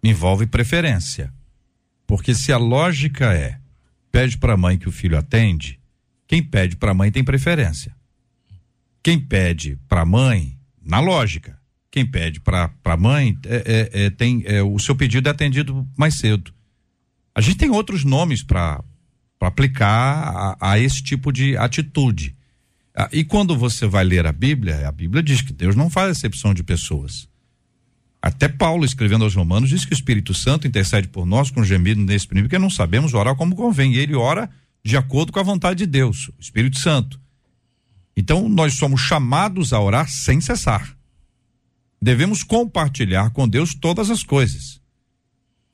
envolve 0.03 0.45
preferência. 0.45 1.33
Porque 2.05 2.35
se 2.35 2.53
a 2.53 2.57
lógica 2.57 3.33
é 3.33 3.57
pede 4.11 4.37
para 4.37 4.53
a 4.53 4.57
mãe 4.57 4.77
que 4.77 4.87
o 4.87 4.91
filho 4.91 5.17
atende, 5.17 5.79
quem 6.27 6.43
pede 6.43 6.75
para 6.75 6.91
a 6.91 6.93
mãe 6.93 7.11
tem 7.11 7.23
preferência. 7.23 7.95
Quem 9.01 9.19
pede 9.19 9.79
para 9.89 10.01
a 10.01 10.05
mãe, 10.05 10.55
na 10.79 10.99
lógica, 10.99 11.59
quem 11.89 12.05
pede 12.05 12.39
para 12.39 12.71
a 12.85 12.97
mãe 12.97 13.35
é, 13.43 13.55
é, 13.55 14.03
é, 14.05 14.09
tem 14.11 14.43
é, 14.45 14.61
o 14.61 14.77
seu 14.77 14.95
pedido 14.95 15.27
é 15.27 15.31
atendido 15.31 15.87
mais 15.97 16.13
cedo. 16.13 16.53
A 17.33 17.41
gente 17.41 17.57
tem 17.57 17.69
outros 17.69 18.03
nomes 18.03 18.43
para 18.43 18.83
aplicar 19.39 20.57
a, 20.59 20.71
a, 20.71 20.79
esse 20.79 21.01
tipo 21.01 21.31
de 21.31 21.55
atitude. 21.57 22.35
Ah, 22.95 23.09
e 23.11 23.23
quando 23.23 23.57
você 23.57 23.87
vai 23.87 24.03
ler 24.03 24.25
a 24.25 24.31
Bíblia, 24.31 24.87
a 24.87 24.91
Bíblia 24.91 25.23
diz 25.23 25.41
que 25.41 25.53
Deus 25.53 25.75
não 25.75 25.89
faz 25.89 26.17
exceção 26.17 26.53
de 26.53 26.63
pessoas. 26.63 27.29
Até 28.21 28.47
Paulo, 28.47 28.85
escrevendo 28.85 29.23
aos 29.23 29.33
Romanos, 29.33 29.69
diz 29.69 29.83
que 29.83 29.93
o 29.93 29.95
Espírito 29.95 30.33
Santo 30.33 30.67
intercede 30.67 31.07
por 31.07 31.25
nós 31.25 31.49
com 31.49 31.63
gemido 31.63 32.01
inexprimível, 32.01 32.47
porque 32.47 32.59
não 32.59 32.69
sabemos 32.69 33.13
orar 33.13 33.35
como 33.35 33.55
convém. 33.55 33.93
E 33.93 33.97
ele 33.97 34.13
ora 34.13 34.49
de 34.83 34.97
acordo 34.97 35.31
com 35.31 35.39
a 35.39 35.43
vontade 35.43 35.79
de 35.79 35.85
Deus, 35.85 36.29
o 36.29 36.35
Espírito 36.39 36.77
Santo. 36.77 37.19
Então, 38.15 38.49
nós 38.49 38.73
somos 38.75 39.01
chamados 39.01 39.73
a 39.73 39.79
orar 39.79 40.09
sem 40.09 40.41
cessar. 40.41 40.95
Devemos 42.01 42.43
compartilhar 42.43 43.29
com 43.31 43.47
Deus 43.47 43.73
todas 43.73 44.09
as 44.09 44.23
coisas. 44.23 44.80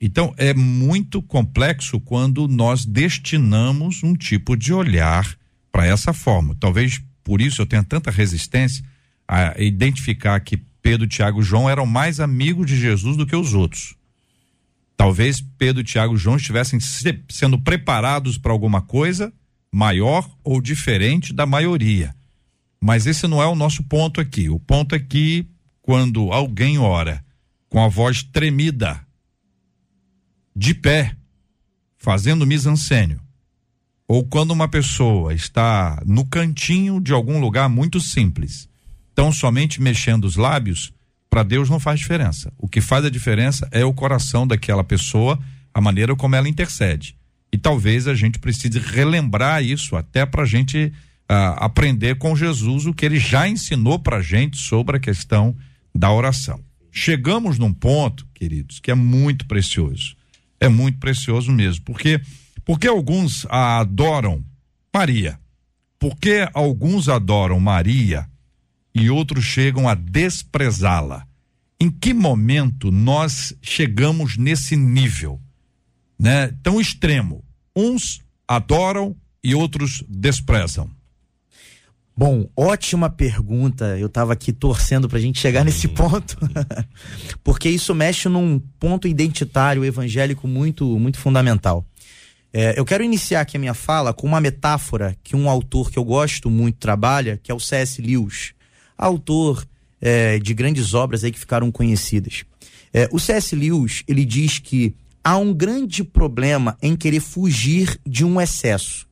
Então, 0.00 0.32
é 0.36 0.54
muito 0.54 1.20
complexo 1.20 1.98
quando 2.00 2.46
nós 2.46 2.84
destinamos 2.84 4.02
um 4.02 4.14
tipo 4.14 4.56
de 4.56 4.72
olhar 4.72 5.36
para 5.72 5.86
essa 5.86 6.12
forma. 6.12 6.56
Talvez 6.58 7.02
por 7.24 7.40
isso 7.40 7.60
eu 7.60 7.66
tenha 7.66 7.82
tanta 7.82 8.10
resistência 8.10 8.84
a 9.26 9.60
identificar 9.60 10.38
que 10.40 10.56
Pedro, 10.80 11.06
Tiago 11.06 11.40
e 11.40 11.44
João 11.44 11.68
eram 11.68 11.84
mais 11.84 12.20
amigos 12.20 12.66
de 12.66 12.76
Jesus 12.76 13.16
do 13.16 13.26
que 13.26 13.36
os 13.36 13.52
outros. 13.52 13.94
Talvez 14.96 15.40
Pedro, 15.58 15.84
Tiago 15.84 16.14
e 16.14 16.18
João 16.18 16.36
estivessem 16.36 16.80
se, 16.80 17.22
sendo 17.28 17.58
preparados 17.58 18.38
para 18.38 18.52
alguma 18.52 18.80
coisa 18.80 19.32
maior 19.70 20.28
ou 20.42 20.60
diferente 20.60 21.32
da 21.32 21.44
maioria. 21.44 22.14
Mas 22.80 23.06
esse 23.06 23.26
não 23.26 23.42
é 23.42 23.46
o 23.46 23.54
nosso 23.54 23.82
ponto 23.82 24.20
aqui. 24.20 24.48
O 24.48 24.58
ponto 24.58 24.94
é 24.94 24.98
que 24.98 25.46
quando 25.82 26.32
alguém 26.32 26.78
ora 26.78 27.24
com 27.68 27.82
a 27.82 27.88
voz 27.88 28.22
tremida, 28.22 29.00
de 30.58 30.74
pé, 30.74 31.14
fazendo 31.96 32.44
misancênio, 32.44 33.20
ou 34.08 34.24
quando 34.24 34.50
uma 34.50 34.66
pessoa 34.66 35.32
está 35.32 36.02
no 36.04 36.26
cantinho 36.26 37.00
de 37.00 37.12
algum 37.12 37.38
lugar 37.38 37.68
muito 37.68 38.00
simples, 38.00 38.68
tão 39.14 39.30
somente 39.30 39.80
mexendo 39.80 40.24
os 40.24 40.34
lábios, 40.34 40.92
para 41.30 41.44
Deus 41.44 41.70
não 41.70 41.78
faz 41.78 42.00
diferença. 42.00 42.52
O 42.58 42.68
que 42.68 42.80
faz 42.80 43.04
a 43.04 43.10
diferença 43.10 43.68
é 43.70 43.84
o 43.84 43.94
coração 43.94 44.48
daquela 44.48 44.82
pessoa, 44.82 45.38
a 45.72 45.80
maneira 45.80 46.16
como 46.16 46.34
ela 46.34 46.48
intercede. 46.48 47.14
E 47.52 47.56
talvez 47.56 48.08
a 48.08 48.14
gente 48.16 48.40
precise 48.40 48.80
relembrar 48.80 49.62
isso 49.62 49.94
até 49.94 50.26
para 50.26 50.42
a 50.42 50.46
gente 50.46 50.86
uh, 51.30 51.54
aprender 51.58 52.16
com 52.16 52.34
Jesus 52.34 52.84
o 52.84 52.92
que 52.92 53.06
ele 53.06 53.20
já 53.20 53.48
ensinou 53.48 53.96
para 53.96 54.16
a 54.16 54.22
gente 54.22 54.56
sobre 54.56 54.96
a 54.96 55.00
questão 55.00 55.56
da 55.94 56.10
oração. 56.10 56.60
Chegamos 56.90 57.60
num 57.60 57.72
ponto, 57.72 58.26
queridos, 58.34 58.80
que 58.80 58.90
é 58.90 58.94
muito 58.94 59.46
precioso. 59.46 60.18
É 60.60 60.68
muito 60.68 60.98
precioso 60.98 61.52
mesmo, 61.52 61.84
porque 61.84 62.20
porque 62.64 62.86
alguns 62.86 63.46
a 63.48 63.80
adoram 63.80 64.44
Maria? 64.94 65.38
Porque 65.98 66.48
alguns 66.52 67.08
adoram 67.08 67.58
Maria 67.58 68.28
e 68.94 69.08
outros 69.08 69.44
chegam 69.44 69.88
a 69.88 69.94
desprezá-la? 69.94 71.26
Em 71.80 71.90
que 71.90 72.12
momento 72.12 72.90
nós 72.90 73.54
chegamos 73.62 74.36
nesse 74.36 74.76
nível, 74.76 75.40
né, 76.18 76.48
tão 76.62 76.80
extremo? 76.80 77.44
Uns 77.74 78.20
adoram 78.46 79.16
e 79.42 79.54
outros 79.54 80.04
desprezam. 80.08 80.90
Bom, 82.18 82.50
ótima 82.56 83.08
pergunta. 83.08 83.96
Eu 83.96 84.08
estava 84.08 84.32
aqui 84.32 84.52
torcendo 84.52 85.08
para 85.08 85.18
a 85.18 85.20
gente 85.20 85.38
chegar 85.38 85.64
nesse 85.64 85.86
ponto, 85.86 86.36
porque 87.44 87.68
isso 87.68 87.94
mexe 87.94 88.28
num 88.28 88.58
ponto 88.80 89.06
identitário 89.06 89.84
evangélico 89.84 90.48
muito, 90.48 90.98
muito 90.98 91.16
fundamental. 91.16 91.86
É, 92.52 92.76
eu 92.76 92.84
quero 92.84 93.04
iniciar 93.04 93.42
aqui 93.42 93.56
a 93.56 93.60
minha 93.60 93.72
fala 93.72 94.12
com 94.12 94.26
uma 94.26 94.40
metáfora 94.40 95.16
que 95.22 95.36
um 95.36 95.48
autor 95.48 95.92
que 95.92 95.96
eu 95.96 96.02
gosto 96.02 96.50
muito 96.50 96.78
trabalha, 96.78 97.38
que 97.40 97.52
é 97.52 97.54
o 97.54 97.60
C.S. 97.60 98.02
Lewis, 98.02 98.52
autor 98.96 99.64
é, 100.00 100.40
de 100.40 100.52
grandes 100.54 100.94
obras 100.94 101.22
aí 101.22 101.30
que 101.30 101.38
ficaram 101.38 101.70
conhecidas. 101.70 102.42
É, 102.92 103.08
o 103.12 103.20
C.S. 103.20 103.54
Lewis 103.54 104.02
ele 104.08 104.24
diz 104.24 104.58
que 104.58 104.92
há 105.22 105.36
um 105.36 105.54
grande 105.54 106.02
problema 106.02 106.76
em 106.82 106.96
querer 106.96 107.20
fugir 107.20 107.96
de 108.04 108.24
um 108.24 108.40
excesso. 108.40 109.07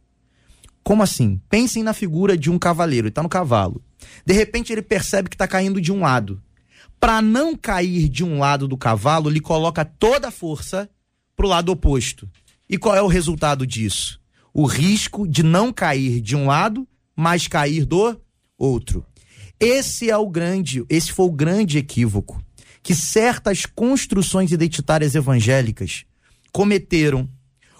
Como 0.86 1.02
assim? 1.02 1.40
Pensem 1.50 1.82
na 1.82 1.92
figura 1.92 2.38
de 2.38 2.48
um 2.48 2.60
cavaleiro, 2.60 3.08
ele 3.08 3.10
está 3.10 3.20
no 3.20 3.28
cavalo. 3.28 3.82
De 4.24 4.32
repente 4.32 4.72
ele 4.72 4.82
percebe 4.82 5.28
que 5.28 5.34
está 5.34 5.48
caindo 5.48 5.80
de 5.80 5.90
um 5.90 6.02
lado. 6.02 6.40
Para 7.00 7.20
não 7.20 7.56
cair 7.56 8.08
de 8.08 8.22
um 8.22 8.38
lado 8.38 8.68
do 8.68 8.78
cavalo, 8.78 9.28
ele 9.28 9.40
coloca 9.40 9.84
toda 9.84 10.28
a 10.28 10.30
força 10.30 10.88
para 11.36 11.44
o 11.44 11.48
lado 11.48 11.72
oposto. 11.72 12.30
E 12.70 12.78
qual 12.78 12.94
é 12.94 13.02
o 13.02 13.08
resultado 13.08 13.66
disso? 13.66 14.20
O 14.54 14.64
risco 14.64 15.26
de 15.26 15.42
não 15.42 15.72
cair 15.72 16.20
de 16.20 16.36
um 16.36 16.46
lado, 16.46 16.86
mas 17.16 17.48
cair 17.48 17.84
do 17.84 18.16
outro. 18.56 19.04
Esse 19.58 20.08
é 20.08 20.16
o 20.16 20.30
grande, 20.30 20.86
esse 20.88 21.10
foi 21.10 21.26
o 21.26 21.32
grande 21.32 21.78
equívoco 21.78 22.40
que 22.80 22.94
certas 22.94 23.66
construções 23.66 24.52
identitárias 24.52 25.16
evangélicas 25.16 26.04
cometeram 26.52 27.28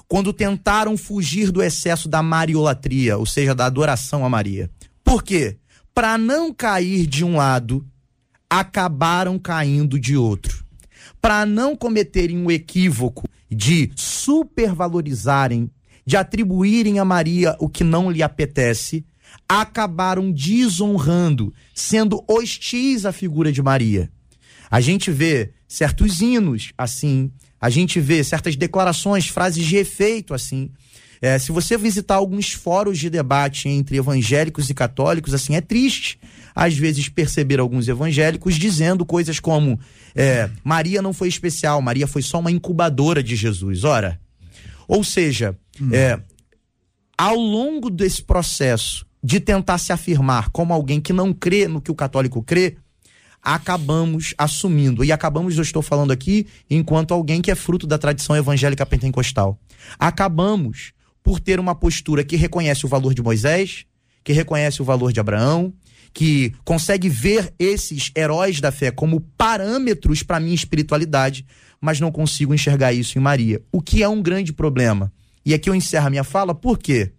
quando 0.09 0.33
tentaram 0.33 0.97
fugir 0.97 1.51
do 1.51 1.63
excesso 1.63 2.09
da 2.09 2.23
mariolatria, 2.23 3.19
ou 3.19 3.27
seja, 3.27 3.55
da 3.55 3.67
adoração 3.67 4.25
a 4.25 4.29
Maria. 4.29 4.71
Por 5.03 5.23
quê? 5.23 5.59
Para 5.95 6.17
não 6.17 6.53
cair 6.53 7.07
de 7.07 7.25
um 7.25 7.37
lado, 7.37 7.87
acabaram 8.49 9.39
caindo 9.39 9.99
de 9.99 10.17
outro. 10.17 10.65
Para 11.21 11.45
não 11.45 11.75
cometerem 11.75 12.45
o 12.45 12.51
equívoco 12.51 13.29
de 13.51 13.91
supervalorizarem, 13.97 15.71
de 16.05 16.17
atribuírem 16.17 16.99
a 16.99 17.05
Maria 17.05 17.57
o 17.59 17.69
que 17.69 17.83
não 17.83 18.11
lhe 18.11 18.23
apetece, 18.23 19.05
acabaram 19.49 20.31
desonrando, 20.31 21.53
sendo 21.75 22.25
hostis 22.29 23.05
à 23.05 23.13
figura 23.13 23.53
de 23.53 23.63
Maria. 23.63 24.11
A 24.71 24.81
gente 24.81 25.11
vê 25.11 25.53
certos 25.69 26.21
hinos 26.21 26.73
assim, 26.77 27.31
a 27.61 27.71
gente 27.71 28.01
vê 28.01 28.23
certas 28.23 28.57
declarações, 28.57 29.29
frases 29.29 29.65
de 29.65 29.77
efeito 29.77 30.35
assim. 30.35 30.71
É, 31.21 31.39
se 31.39 31.51
você 31.51 31.79
visitar 31.79 32.17
alguns 32.17 32.53
fóruns 32.53 32.99
de 32.99 33.09
debate 33.09 33.69
entre 33.69 33.97
evangélicos 33.97 34.69
e 34.69 34.75
católicos, 34.75 35.33
assim, 35.33 35.55
é 35.55 35.61
triste 35.61 36.19
às 36.55 36.77
vezes 36.77 37.09
perceber 37.09 37.61
alguns 37.61 37.89
evangélicos 37.89 38.55
dizendo 38.55 39.05
coisas 39.05 39.39
como 39.39 39.79
é, 40.15 40.49
Maria 40.65 41.03
não 41.03 41.13
foi 41.13 41.29
especial, 41.29 41.83
Maria 41.83 42.07
foi 42.07 42.23
só 42.23 42.39
uma 42.39 42.51
incubadora 42.51 43.23
de 43.23 43.37
Jesus. 43.37 43.85
Ora, 43.85 44.19
ou 44.89 45.05
seja, 45.05 45.57
hum. 45.81 45.91
é, 45.93 46.19
ao 47.17 47.37
longo 47.37 47.91
desse 47.91 48.23
processo 48.23 49.07
de 49.23 49.41
tentar 49.41 49.79
se 49.79 49.93
afirmar 49.93 50.51
como 50.51 50.73
alguém 50.73 51.01
que 51.01 51.13
não 51.13 51.33
crê 51.33 51.67
no 51.67 51.81
que 51.81 51.91
o 51.91 51.95
católico 51.95 52.43
crê, 52.43 52.77
acabamos 53.47 54.35
assumindo, 54.37 55.05
e 55.05 55.13
acabamos, 55.13 55.57
eu 55.57 55.63
estou 55.63 55.81
falando 55.81 56.11
aqui, 56.11 56.49
enquanto 56.69 57.15
alguém 57.15 57.41
que 57.41 57.49
é 57.49 57.55
fruto 57.55 57.87
da 57.87 57.97
tradição 57.97 58.37
evangélica 58.37 58.85
pentecostal. 58.85 59.57
Acabamos 59.97 60.93
por 61.23 61.39
ter 61.39 61.61
uma 61.61 61.73
postura 61.73 62.25
que 62.25 62.35
reconhece 62.35 62.85
o 62.85 62.89
valor 62.89 63.15
de 63.15 63.23
Moisés, 63.23 63.87
que 64.25 64.33
reconhece 64.33 64.83
o 64.83 64.85
valor 64.85 65.13
de 65.13 65.21
Abraão, 65.21 65.73
que 66.13 66.55
consegue 66.65 67.09
ver 67.09 67.55
esses 67.57 68.11
heróis 68.17 68.61
da 68.61 68.73
fé 68.73 68.91
como 68.91 69.21
parâmetros 69.39 70.25
para 70.25 70.41
minha 70.41 70.55
espiritualidade, 70.55 71.47
mas 71.81 72.01
não 72.01 72.11
consigo 72.11 72.53
enxergar 72.53 72.93
isso 72.93 73.17
em 73.17 73.21
Maria, 73.21 73.63
o 73.71 73.81
que 73.81 74.03
é 74.03 74.09
um 74.09 74.21
grande 74.21 74.53
problema. 74.53 75.13
E 75.45 75.55
aqui 75.55 75.71
eu 75.71 75.75
encerro 75.75 76.09
a 76.09 76.11
minha 76.11 76.25
fala, 76.25 76.53
por 76.53 76.79
quê? 76.79 77.13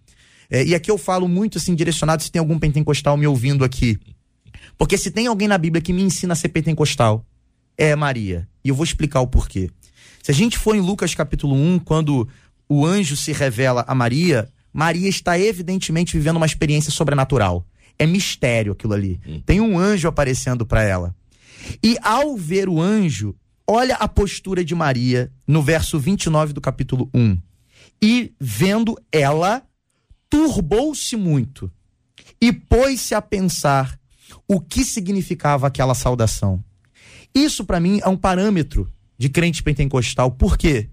É, 0.49 0.65
e 0.65 0.75
aqui 0.75 0.91
eu 0.91 0.97
falo 0.97 1.25
muito 1.25 1.57
assim, 1.57 1.73
direcionado, 1.73 2.21
se 2.21 2.29
tem 2.29 2.41
algum 2.41 2.59
pentecostal 2.59 3.15
me 3.15 3.25
ouvindo 3.25 3.63
aqui. 3.63 3.97
Porque 4.77 4.97
se 4.97 5.11
tem 5.11 5.27
alguém 5.27 5.47
na 5.47 5.57
Bíblia 5.57 5.81
que 5.81 5.93
me 5.93 6.01
ensina 6.01 6.33
a 6.33 6.35
ser 6.35 6.49
pentecostal, 6.49 7.25
é 7.77 7.95
Maria. 7.95 8.47
E 8.63 8.69
eu 8.69 8.75
vou 8.75 8.83
explicar 8.83 9.21
o 9.21 9.27
porquê. 9.27 9.69
Se 10.23 10.31
a 10.31 10.33
gente 10.33 10.57
for 10.57 10.75
em 10.75 10.81
Lucas 10.81 11.13
capítulo 11.13 11.55
1, 11.55 11.79
quando 11.79 12.27
o 12.67 12.85
anjo 12.85 13.15
se 13.15 13.31
revela 13.31 13.85
a 13.87 13.95
Maria, 13.95 14.49
Maria 14.73 15.07
está 15.07 15.39
evidentemente 15.39 16.17
vivendo 16.17 16.37
uma 16.37 16.45
experiência 16.45 16.91
sobrenatural 16.91 17.65
é 17.99 18.05
mistério 18.05 18.73
aquilo 18.73 18.93
ali. 18.93 19.19
Hum. 19.27 19.41
Tem 19.45 19.59
um 19.59 19.77
anjo 19.77 20.07
aparecendo 20.07 20.65
para 20.65 20.83
ela. 20.83 21.15
E 21.83 21.97
ao 22.01 22.37
ver 22.37 22.69
o 22.69 22.81
anjo, 22.81 23.35
olha 23.65 23.95
a 23.95 24.07
postura 24.07 24.63
de 24.63 24.75
Maria 24.75 25.31
no 25.47 25.61
verso 25.61 25.99
29 25.99 26.53
do 26.53 26.61
capítulo 26.61 27.09
1. 27.13 27.37
E 28.01 28.33
vendo 28.39 28.95
ela, 29.11 29.63
turbou-se 30.29 31.15
muito 31.15 31.71
e 32.39 32.53
pôs-se 32.53 33.15
a 33.15 33.21
pensar 33.21 33.99
o 34.47 34.59
que 34.59 34.83
significava 34.83 35.67
aquela 35.67 35.93
saudação. 35.93 36.63
Isso 37.33 37.65
para 37.65 37.79
mim 37.79 37.99
é 38.03 38.07
um 38.07 38.17
parâmetro 38.17 38.91
de 39.17 39.29
crente 39.29 39.61
pentecostal. 39.61 40.31
Por 40.31 40.57
quê? 40.57 40.89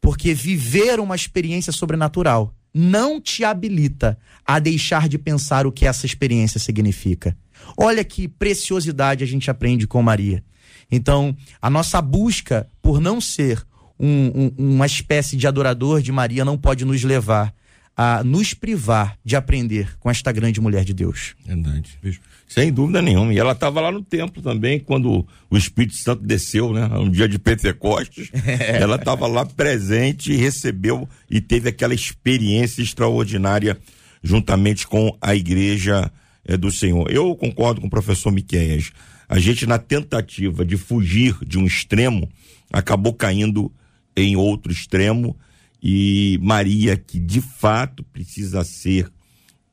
Porque 0.00 0.34
viver 0.34 0.98
uma 0.98 1.14
experiência 1.14 1.72
sobrenatural 1.72 2.54
não 2.72 3.20
te 3.20 3.44
habilita 3.44 4.18
a 4.46 4.58
deixar 4.58 5.08
de 5.08 5.18
pensar 5.18 5.66
o 5.66 5.72
que 5.72 5.86
essa 5.86 6.06
experiência 6.06 6.58
significa. 6.58 7.36
Olha 7.76 8.04
que 8.04 8.28
preciosidade 8.28 9.22
a 9.22 9.26
gente 9.26 9.50
aprende 9.50 9.86
com 9.86 10.02
Maria. 10.02 10.42
Então, 10.90 11.36
a 11.60 11.68
nossa 11.70 12.00
busca 12.00 12.68
por 12.82 13.00
não 13.00 13.20
ser 13.20 13.64
um, 13.98 14.52
um, 14.58 14.74
uma 14.74 14.86
espécie 14.86 15.36
de 15.36 15.46
adorador 15.46 16.00
de 16.00 16.10
Maria 16.10 16.44
não 16.44 16.56
pode 16.56 16.84
nos 16.84 17.02
levar 17.04 17.54
a 18.02 18.24
nos 18.24 18.54
privar 18.54 19.18
de 19.22 19.36
aprender 19.36 19.94
com 19.98 20.08
esta 20.08 20.32
grande 20.32 20.58
mulher 20.58 20.86
de 20.86 20.94
Deus. 20.94 21.34
Verdade. 21.44 22.00
Sem 22.48 22.72
dúvida 22.72 23.02
nenhuma. 23.02 23.30
E 23.34 23.38
ela 23.38 23.52
estava 23.52 23.78
lá 23.78 23.92
no 23.92 24.02
templo 24.02 24.42
também, 24.42 24.80
quando 24.80 25.26
o 25.50 25.56
Espírito 25.58 25.96
Santo 25.96 26.22
desceu, 26.22 26.72
né? 26.72 26.88
Um 26.94 27.10
dia 27.10 27.28
de 27.28 27.38
Pentecostes. 27.38 28.30
ela 28.58 28.96
estava 28.96 29.26
lá 29.26 29.44
presente, 29.44 30.34
recebeu 30.34 31.06
e 31.30 31.42
teve 31.42 31.68
aquela 31.68 31.92
experiência 31.92 32.80
extraordinária 32.80 33.76
juntamente 34.22 34.86
com 34.86 35.14
a 35.20 35.34
igreja 35.34 36.10
é, 36.46 36.56
do 36.56 36.70
Senhor. 36.70 37.12
Eu 37.12 37.36
concordo 37.36 37.82
com 37.82 37.86
o 37.86 37.90
professor 37.90 38.32
Miqueias. 38.32 38.92
A 39.28 39.38
gente, 39.38 39.66
na 39.66 39.78
tentativa 39.78 40.64
de 40.64 40.78
fugir 40.78 41.36
de 41.46 41.58
um 41.58 41.66
extremo, 41.66 42.26
acabou 42.72 43.12
caindo 43.12 43.70
em 44.16 44.36
outro 44.36 44.72
extremo. 44.72 45.36
E 45.82 46.38
Maria, 46.42 46.96
que 46.96 47.18
de 47.18 47.40
fato 47.40 48.04
precisa 48.04 48.62
ser 48.64 49.10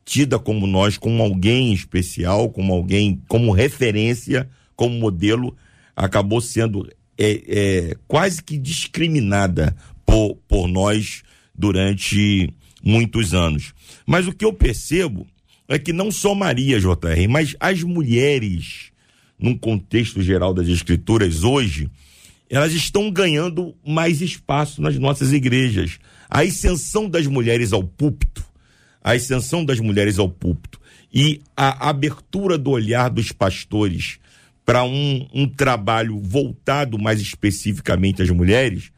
tida 0.05 0.39
como 0.39 0.65
nós, 0.65 0.97
como 0.97 1.21
alguém 1.21 1.73
especial, 1.73 2.49
como 2.49 2.73
alguém, 2.73 3.21
como 3.27 3.51
referência, 3.51 4.49
como 4.75 4.97
modelo, 4.97 5.55
acabou 5.95 6.39
sendo 6.39 6.87
é, 7.17 7.41
é, 7.47 7.95
quase 8.07 8.41
que 8.41 8.57
discriminada 8.57 9.75
por, 10.05 10.35
por 10.47 10.67
nós 10.67 11.23
durante 11.53 12.49
muitos 12.81 13.33
anos. 13.33 13.73
Mas 14.05 14.27
o 14.27 14.31
que 14.31 14.45
eu 14.45 14.53
percebo 14.53 15.27
é 15.67 15.77
que 15.77 15.91
não 15.91 16.09
só 16.09 16.33
Maria, 16.33 16.79
JR, 16.79 17.27
mas 17.29 17.55
as 17.59 17.83
mulheres, 17.83 18.91
num 19.37 19.57
contexto 19.57 20.21
geral 20.21 20.53
das 20.53 20.67
escrituras 20.67 21.43
hoje, 21.43 21.89
elas 22.49 22.73
estão 22.73 23.11
ganhando 23.11 23.75
mais 23.85 24.21
espaço 24.21 24.81
nas 24.81 24.97
nossas 24.97 25.33
igrejas. 25.33 25.99
A 26.29 26.41
ascensão 26.41 27.09
das 27.09 27.27
mulheres 27.27 27.73
ao 27.73 27.83
púlpito, 27.83 28.45
a 29.03 29.11
ascensão 29.11 29.63
das 29.63 29.79
mulheres 29.79 30.17
ao 30.19 30.29
púlpito 30.29 30.79
e 31.13 31.41
a 31.55 31.89
abertura 31.89 32.57
do 32.57 32.71
olhar 32.71 33.09
dos 33.09 33.31
pastores 33.31 34.19
para 34.65 34.83
um, 34.83 35.27
um 35.33 35.47
trabalho 35.47 36.19
voltado 36.19 36.99
mais 36.99 37.21
especificamente 37.21 38.21
às 38.21 38.29
mulheres, 38.29 38.91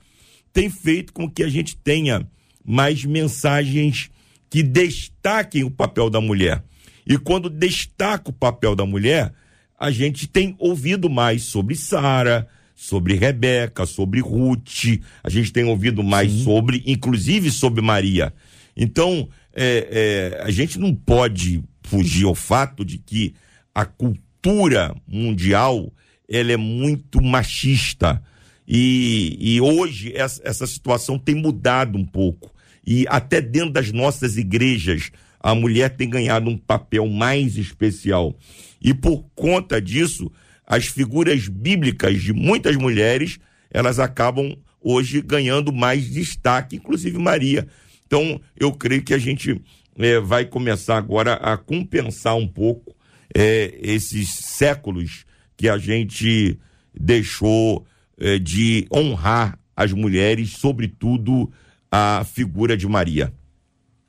tem 0.52 0.70
feito 0.70 1.14
com 1.14 1.30
que 1.30 1.43
a 1.43 1.50
gente 1.50 1.78
tenha 1.78 2.28
mais 2.66 3.06
mensagens 3.06 4.10
que 4.50 4.64
destaquem 4.64 5.64
o 5.64 5.70
papel 5.70 6.10
da 6.10 6.20
mulher. 6.20 6.64
E 7.06 7.18
quando 7.18 7.50
destaca 7.50 8.30
o 8.30 8.34
papel 8.34 8.76
da 8.76 8.86
mulher, 8.86 9.34
a 9.80 9.91
gente 9.91 10.28
tem 10.28 10.56
ouvido 10.60 11.10
mais 11.10 11.43
sobre 11.43 11.76
Sara, 11.76 12.47
sobre 12.80 13.15
Rebeca, 13.15 13.86
sobre 13.86 14.21
Ruth, 14.21 15.01
a 15.21 15.30
gente 15.30 15.51
tem 15.51 15.65
ouvido 15.65 16.01
mais 16.01 16.32
Sim. 16.32 16.43
sobre, 16.45 16.82
inclusive 16.86 17.51
sobre 17.51 17.82
Maria. 17.82 18.34
Então, 18.75 19.27
é, 19.53 20.38
é, 20.39 20.43
a 20.43 20.49
gente 20.49 20.80
não 20.80 20.95
pode 20.95 21.61
fugir 21.84 22.25
ao 22.25 22.34
fato 22.34 22.86
de 22.86 22.97
que 22.97 23.36
a 23.75 23.84
cultura 23.84 24.95
mundial 25.05 25.91
ela 26.27 26.53
é 26.53 26.57
muito 26.57 27.21
machista. 27.21 28.23
E, 28.65 29.36
e 29.38 29.59
hoje 29.59 30.13
essa, 30.15 30.41
essa 30.45 30.65
situação 30.65 31.19
tem 31.19 31.36
mudado 31.36 31.97
um 31.97 32.05
pouco 32.05 32.49
e 32.88 33.05
até 33.09 33.41
dentro 33.41 33.71
das 33.71 33.91
nossas 33.91 34.38
igrejas 34.38 35.11
a 35.38 35.53
mulher 35.53 35.97
tem 35.97 36.09
ganhado 36.09 36.49
um 36.49 36.57
papel 36.57 37.07
mais 37.07 37.57
especial. 37.57 38.34
E 38.82 38.93
por 38.93 39.25
conta 39.36 39.82
disso, 39.82 40.32
as 40.70 40.86
figuras 40.86 41.47
bíblicas 41.47 42.22
de 42.22 42.32
muitas 42.32 42.76
mulheres, 42.76 43.39
elas 43.72 43.99
acabam 43.99 44.55
hoje 44.80 45.20
ganhando 45.20 45.74
mais 45.74 46.07
destaque, 46.07 46.76
inclusive 46.76 47.17
Maria. 47.17 47.67
Então, 48.05 48.39
eu 48.55 48.72
creio 48.72 49.03
que 49.03 49.15
a 49.15 49.17
gente 49.17 49.59
é, 49.97 50.20
vai 50.20 50.45
começar 50.45 50.97
agora 50.97 51.34
a 51.34 51.57
compensar 51.57 52.36
um 52.36 52.47
pouco 52.47 52.95
é, 53.36 53.78
esses 53.82 54.30
séculos 54.30 55.26
que 55.57 55.67
a 55.67 55.78
gente 55.80 56.59
deixou 56.93 57.86
é, 58.20 58.38
de 58.38 58.88
honrar 58.93 59.57
as 59.76 59.91
mulheres, 59.91 60.51
sobretudo 60.51 61.51
a 61.91 62.24
figura 62.24 62.78
de 62.78 62.88
Maria. 62.88 63.34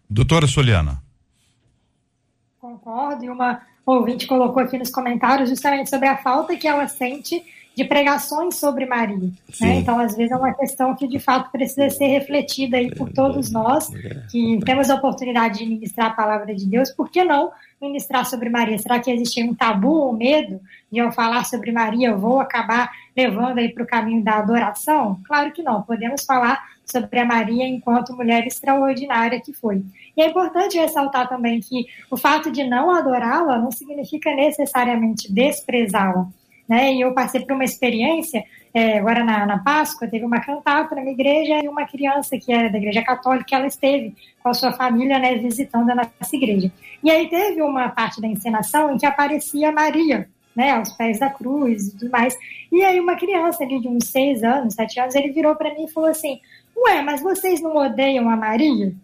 Doutora 0.09 0.47
Soliana. 0.47 1.03
Concordo, 2.59 3.25
e 3.25 3.31
uma 3.31 3.63
ouvinte 3.85 4.27
colocou 4.27 4.63
aqui 4.63 4.79
nos 4.79 4.91
comentários 4.91 5.49
justamente 5.49 5.91
sobre 5.91 6.09
a 6.09 6.17
falta 6.17 6.57
que 6.57 6.69
ela 6.69 6.87
sente 6.89 7.43
de 7.75 7.85
pregações 7.85 8.57
sobre 8.57 8.85
Maria. 8.85 9.31
Né? 9.61 9.77
Então, 9.77 9.99
às 9.99 10.17
vezes, 10.17 10.33
é 10.33 10.37
uma 10.37 10.53
questão 10.53 10.95
que 10.95 11.07
de 11.07 11.19
fato 11.19 11.51
precisa 11.51 11.89
ser 11.89 12.09
refletida 12.09 12.77
aí 12.77 12.95
por 12.95 13.11
todos 13.11 13.51
nós, 13.51 13.89
que 14.31 14.59
temos 14.65 14.91
a 14.91 14.97
oportunidade 14.97 15.61
de 15.61 15.67
ministrar 15.67 16.09
a 16.09 16.15
palavra 16.15 16.55
de 16.55 16.67
Deus, 16.67 16.91
por 16.91 17.11
que 17.11 17.25
não 17.25 17.51
ministrar 17.81 18.27
sobre 18.27 18.51
Maria? 18.51 18.79
Será 18.79 18.99
que 18.99 19.11
existe 19.11 19.43
um 19.43 19.55
tabu, 19.55 20.11
um 20.11 20.13
medo 20.13 20.61
de 20.93 20.99
eu 20.99 21.11
falar 21.13 21.45
sobre 21.45 21.73
Maria, 21.73 22.09
eu 22.09 22.19
vou 22.19 22.41
acabar 22.41 22.91
levando 23.17 23.59
aí 23.59 23.71
para 23.71 23.85
o 23.85 23.87
caminho 23.87 24.23
da 24.23 24.39
adoração? 24.39 25.19
Claro 25.27 25.51
que 25.53 25.63
não, 25.63 25.83
podemos 25.83 26.25
falar 26.25 26.63
sobre 26.85 27.21
a 27.21 27.25
Maria 27.25 27.67
enquanto 27.67 28.15
mulher 28.15 28.47
extraordinária 28.47 29.41
que 29.41 29.53
foi. 29.53 29.83
E 30.21 30.23
é 30.23 30.27
importante 30.27 30.79
ressaltar 30.79 31.27
também 31.31 31.61
que 31.61 31.87
o 32.11 32.17
fato 32.17 32.51
de 32.53 32.63
não 32.63 32.91
adorá-la 32.91 33.57
não 33.57 33.71
significa 33.71 34.31
necessariamente 34.35 35.33
desprezá-la. 35.33 36.29
Né? 36.69 36.93
E 36.93 37.01
eu 37.01 37.15
passei 37.15 37.41
por 37.41 37.55
uma 37.55 37.65
experiência, 37.65 38.45
é, 38.75 38.99
agora 38.99 39.25
na, 39.25 39.47
na, 39.47 39.59
Páscoa, 39.61 40.07
teve 40.07 40.27
uma 40.27 40.39
cantata 40.39 40.95
na 40.95 41.01
minha 41.01 41.15
igreja 41.15 41.65
e 41.65 41.69
uma 41.69 41.87
criança 41.87 42.37
que 42.37 42.53
era 42.53 42.69
da 42.69 42.77
igreja 42.77 43.03
católica, 43.03 43.57
ela 43.57 43.67
esteve 43.67 44.15
com 44.43 44.51
a 44.51 44.53
sua 44.53 44.75
família 44.75 45.19
né, 45.19 45.37
visitando 45.37 45.89
a 45.89 45.95
nossa 45.95 46.37
igreja. 46.37 46.71
E 47.03 47.11
aí 47.11 47.27
teve 47.31 47.63
uma 47.63 47.89
parte 47.89 48.21
da 48.21 48.29
encenação 48.29 48.93
em 48.93 48.99
que 48.99 49.07
aparecia 49.07 49.73
Maria, 49.73 50.29
né, 50.55 50.73
aos 50.73 50.93
pés 50.93 51.19
da 51.19 51.31
cruz 51.31 51.89
e 51.89 51.97
tudo 51.97 52.11
mais. 52.11 52.37
E 52.71 52.85
aí 52.85 53.01
uma 53.01 53.17
criança 53.17 53.65
ali 53.65 53.81
de 53.81 53.89
uns 53.89 54.05
seis 54.09 54.45
anos, 54.45 54.75
sete 54.75 55.01
anos, 55.01 55.15
ele 55.15 55.33
virou 55.33 55.57
para 55.57 55.73
mim 55.73 55.87
e 55.87 55.91
falou 55.91 56.11
assim, 56.11 56.39
ué, 56.77 57.01
mas 57.01 57.23
vocês 57.23 57.63
não 57.63 57.75
odeiam 57.75 58.29
a 58.29 58.37
Maria? 58.37 58.95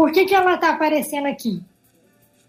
Por 0.00 0.12
que, 0.12 0.24
que 0.24 0.34
ela 0.34 0.54
está 0.54 0.70
aparecendo 0.70 1.26
aqui? 1.26 1.62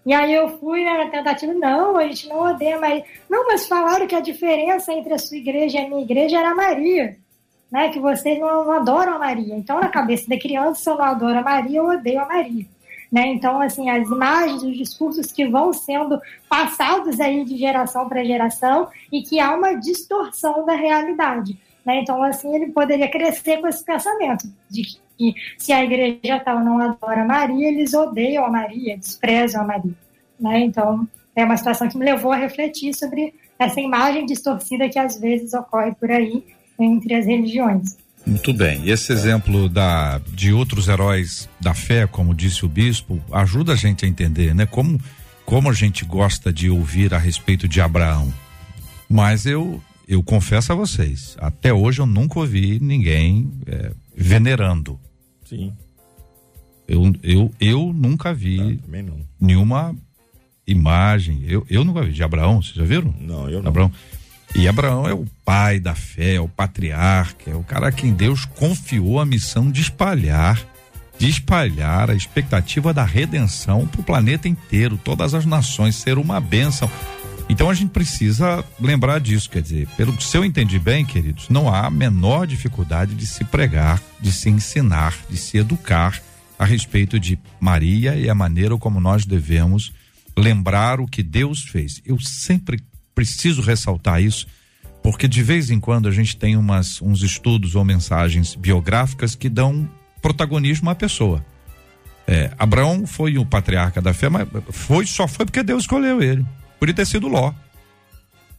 E 0.06 0.14
aí 0.14 0.34
eu 0.34 0.58
fui 0.58 0.86
na 0.86 1.10
tentativa, 1.10 1.54
não, 1.54 1.98
a 1.98 2.08
gente 2.08 2.30
não 2.30 2.40
odeia 2.44 2.80
Maria. 2.80 3.04
Não, 3.30 3.46
mas 3.46 3.68
falaram 3.68 4.08
que 4.08 4.16
a 4.16 4.22
diferença 4.22 4.94
entre 4.94 5.14
a 5.14 5.20
sua 5.20 5.36
igreja 5.36 5.78
e 5.78 5.86
a 5.86 5.90
minha 5.90 6.02
igreja 6.02 6.40
era 6.40 6.52
a 6.52 6.56
Maria. 6.56 7.18
Né, 7.70 7.90
que 7.90 8.00
vocês 8.00 8.40
não, 8.40 8.64
não 8.64 8.72
adoram 8.72 9.16
a 9.16 9.20
Maria. 9.20 9.54
Então, 9.54 9.82
na 9.82 9.90
cabeça 9.90 10.30
da 10.30 10.40
criança, 10.40 10.82
se 10.82 10.90
eu 10.90 10.96
não 10.96 11.04
adoro 11.04 11.40
a 11.40 11.44
Maria, 11.44 11.80
eu 11.80 11.88
odeio 11.88 12.22
a 12.22 12.26
Maria. 12.26 12.66
Né? 13.12 13.28
Então, 13.28 13.60
assim, 13.60 13.90
as 13.90 14.08
imagens, 14.08 14.64
os 14.64 14.78
discursos 14.78 15.30
que 15.34 15.46
vão 15.46 15.74
sendo 15.74 16.22
passados 16.48 17.20
aí 17.20 17.44
de 17.44 17.58
geração 17.58 18.08
para 18.08 18.24
geração 18.24 18.88
e 19.12 19.24
que 19.24 19.42
há 19.42 19.54
uma 19.54 19.74
distorção 19.74 20.66
da 20.66 20.74
realidade. 20.74 21.60
Né? 21.86 22.00
Então, 22.00 22.24
assim, 22.24 22.56
ele 22.56 22.72
poderia 22.72 23.12
crescer 23.12 23.60
com 23.60 23.68
esse 23.68 23.84
pensamento 23.84 24.48
de 24.70 24.84
que 24.84 25.02
se 25.58 25.72
a 25.72 25.84
igreja 25.84 26.40
tal 26.40 26.64
não 26.64 26.80
adora 26.80 27.26
Maria, 27.26 27.70
eles 27.70 27.94
odeiam 27.94 28.46
a 28.46 28.50
Maria, 28.50 28.98
desprezam 28.98 29.62
a 29.62 29.66
Maria. 29.66 29.96
Né? 30.40 30.62
Então, 30.62 31.08
é 31.36 31.44
uma 31.44 31.58
situação 31.58 31.88
que 31.88 31.98
me 31.98 32.06
levou 32.06 32.32
a 32.32 32.38
refletir 32.38 32.94
sobre 32.94 33.34
essa 33.60 33.80
imagem 33.80 34.26
distorcida 34.26 34.90
que 34.90 34.98
às 34.98 35.20
vezes 35.20 35.54
ocorre 35.54 35.94
por 35.94 36.10
aí 36.10 36.44
entre 36.80 37.14
as 37.14 37.26
religiões. 37.26 37.98
Muito 38.26 38.54
bem. 38.54 38.84
E 38.86 38.92
esse 38.92 39.12
exemplo 39.12 39.68
da, 39.68 40.20
de 40.34 40.54
outros 40.54 40.88
heróis 40.88 41.50
da 41.60 41.74
fé, 41.74 42.06
como 42.08 42.36
disse 42.36 42.66
o 42.66 42.70
bispo, 42.70 43.20
ajuda 43.32 43.74
a 43.74 43.76
gente 43.76 44.06
a 44.06 44.08
entender, 44.08 44.54
né? 44.54 44.66
Como, 44.66 45.00
como 45.46 45.70
a 45.70 45.74
gente 45.74 46.06
gosta 46.06 46.54
de 46.54 46.70
ouvir 46.70 47.14
a 47.14 47.18
respeito 47.18 47.68
de 47.68 47.82
Abraão. 47.82 48.32
Mas 49.10 49.46
eu 49.46 49.82
eu 50.12 50.22
confesso 50.22 50.74
a 50.74 50.76
vocês, 50.76 51.38
até 51.40 51.74
hoje 51.74 52.02
eu 52.02 52.06
nunca 52.06 52.38
ouvi 52.38 52.80
ninguém 52.82 53.50
é, 53.66 53.92
venerando. 54.14 55.00
Sim. 55.52 55.74
Eu, 56.88 57.14
eu, 57.22 57.52
eu 57.60 57.94
nunca 57.94 58.34
vi 58.34 58.80
não, 58.88 59.20
nenhuma 59.40 59.94
imagem. 60.66 61.44
Eu, 61.46 61.66
eu 61.70 61.84
nunca 61.84 62.04
vi. 62.04 62.14
De 62.14 62.24
Abraão, 62.24 62.62
vocês 62.62 62.76
já 62.76 62.86
viram? 62.86 63.14
Não, 63.20 63.50
eu 63.50 63.62
não. 63.62 63.68
Abraão. 63.68 63.92
E 64.56 64.66
Abraão 64.66 65.08
é 65.08 65.14
o 65.14 65.26
pai 65.44 65.78
da 65.78 65.94
fé, 65.94 66.36
é 66.36 66.42
o 66.42 66.48
patriarca, 66.48 67.52
é 67.52 67.56
o 67.56 67.64
cara 67.64 67.90
a 67.90 67.92
quem 67.92 68.14
Deus 68.14 68.46
confiou 68.46 69.20
a 69.20 69.26
missão 69.26 69.70
de 69.70 69.82
espalhar, 69.82 70.62
de 71.18 71.28
espalhar 71.30 72.10
a 72.10 72.16
expectativa 72.16 72.94
da 72.94 73.04
redenção 73.04 73.88
para 73.88 74.02
o 74.02 74.04
planeta 74.04 74.48
inteiro, 74.48 75.00
todas 75.02 75.34
as 75.34 75.46
nações, 75.46 75.96
ser 75.98 76.18
uma 76.18 76.40
bênção. 76.40 76.90
Então 77.52 77.70
a 77.70 77.74
gente 77.74 77.90
precisa 77.90 78.64
lembrar 78.80 79.20
disso, 79.20 79.50
quer 79.50 79.62
dizer, 79.62 79.86
pelo 79.98 80.16
que 80.16 80.38
eu 80.38 80.46
entendi 80.46 80.80
bem, 80.80 81.04
queridos, 81.06 81.50
não 81.50 81.68
há 81.68 81.86
a 81.88 81.92
menor 81.92 82.48
dificuldade 82.48 83.14
de 83.14 83.28
se 83.28 83.44
pregar, 83.44 84.02
de 84.22 84.32
se 84.32 84.50
ensinar, 84.50 85.14
de 85.30 85.36
se 85.36 85.58
educar 85.58 86.18
a 86.58 86.64
respeito 86.64 87.20
de 87.20 87.38
Maria 87.60 88.16
e 88.16 88.30
a 88.30 88.34
maneira 88.34 88.78
como 88.78 89.02
nós 89.02 89.26
devemos 89.26 89.92
lembrar 90.38 91.02
o 91.02 91.06
que 91.06 91.22
Deus 91.22 91.62
fez. 91.62 92.02
Eu 92.06 92.18
sempre 92.22 92.82
preciso 93.14 93.62
ressaltar 93.62 94.24
isso, 94.24 94.48
porque 95.04 95.28
de 95.28 95.44
vez 95.44 95.70
em 95.70 95.80
quando 95.80 96.08
a 96.08 96.12
gente 96.12 96.38
tem 96.38 96.56
umas, 96.56 97.02
uns 97.02 97.22
estudos 97.22 97.76
ou 97.76 97.84
mensagens 97.84 98.56
biográficas 98.56 99.36
que 99.36 99.50
dão 99.50 99.90
protagonismo 100.22 100.90
à 100.90 100.96
pessoa. 100.96 101.46
É, 102.26 102.50
Abraão 102.58 103.06
foi 103.06 103.38
o 103.38 103.46
patriarca 103.46 104.02
da 104.02 104.14
fé, 104.14 104.30
mas 104.30 104.48
foi 104.70 105.06
só 105.06 105.28
foi 105.28 105.46
porque 105.46 105.62
Deus 105.62 105.84
escolheu 105.84 106.22
ele. 106.22 106.46
Podia 106.82 106.96
ter 106.96 107.06
sido 107.06 107.28
Ló. 107.28 107.54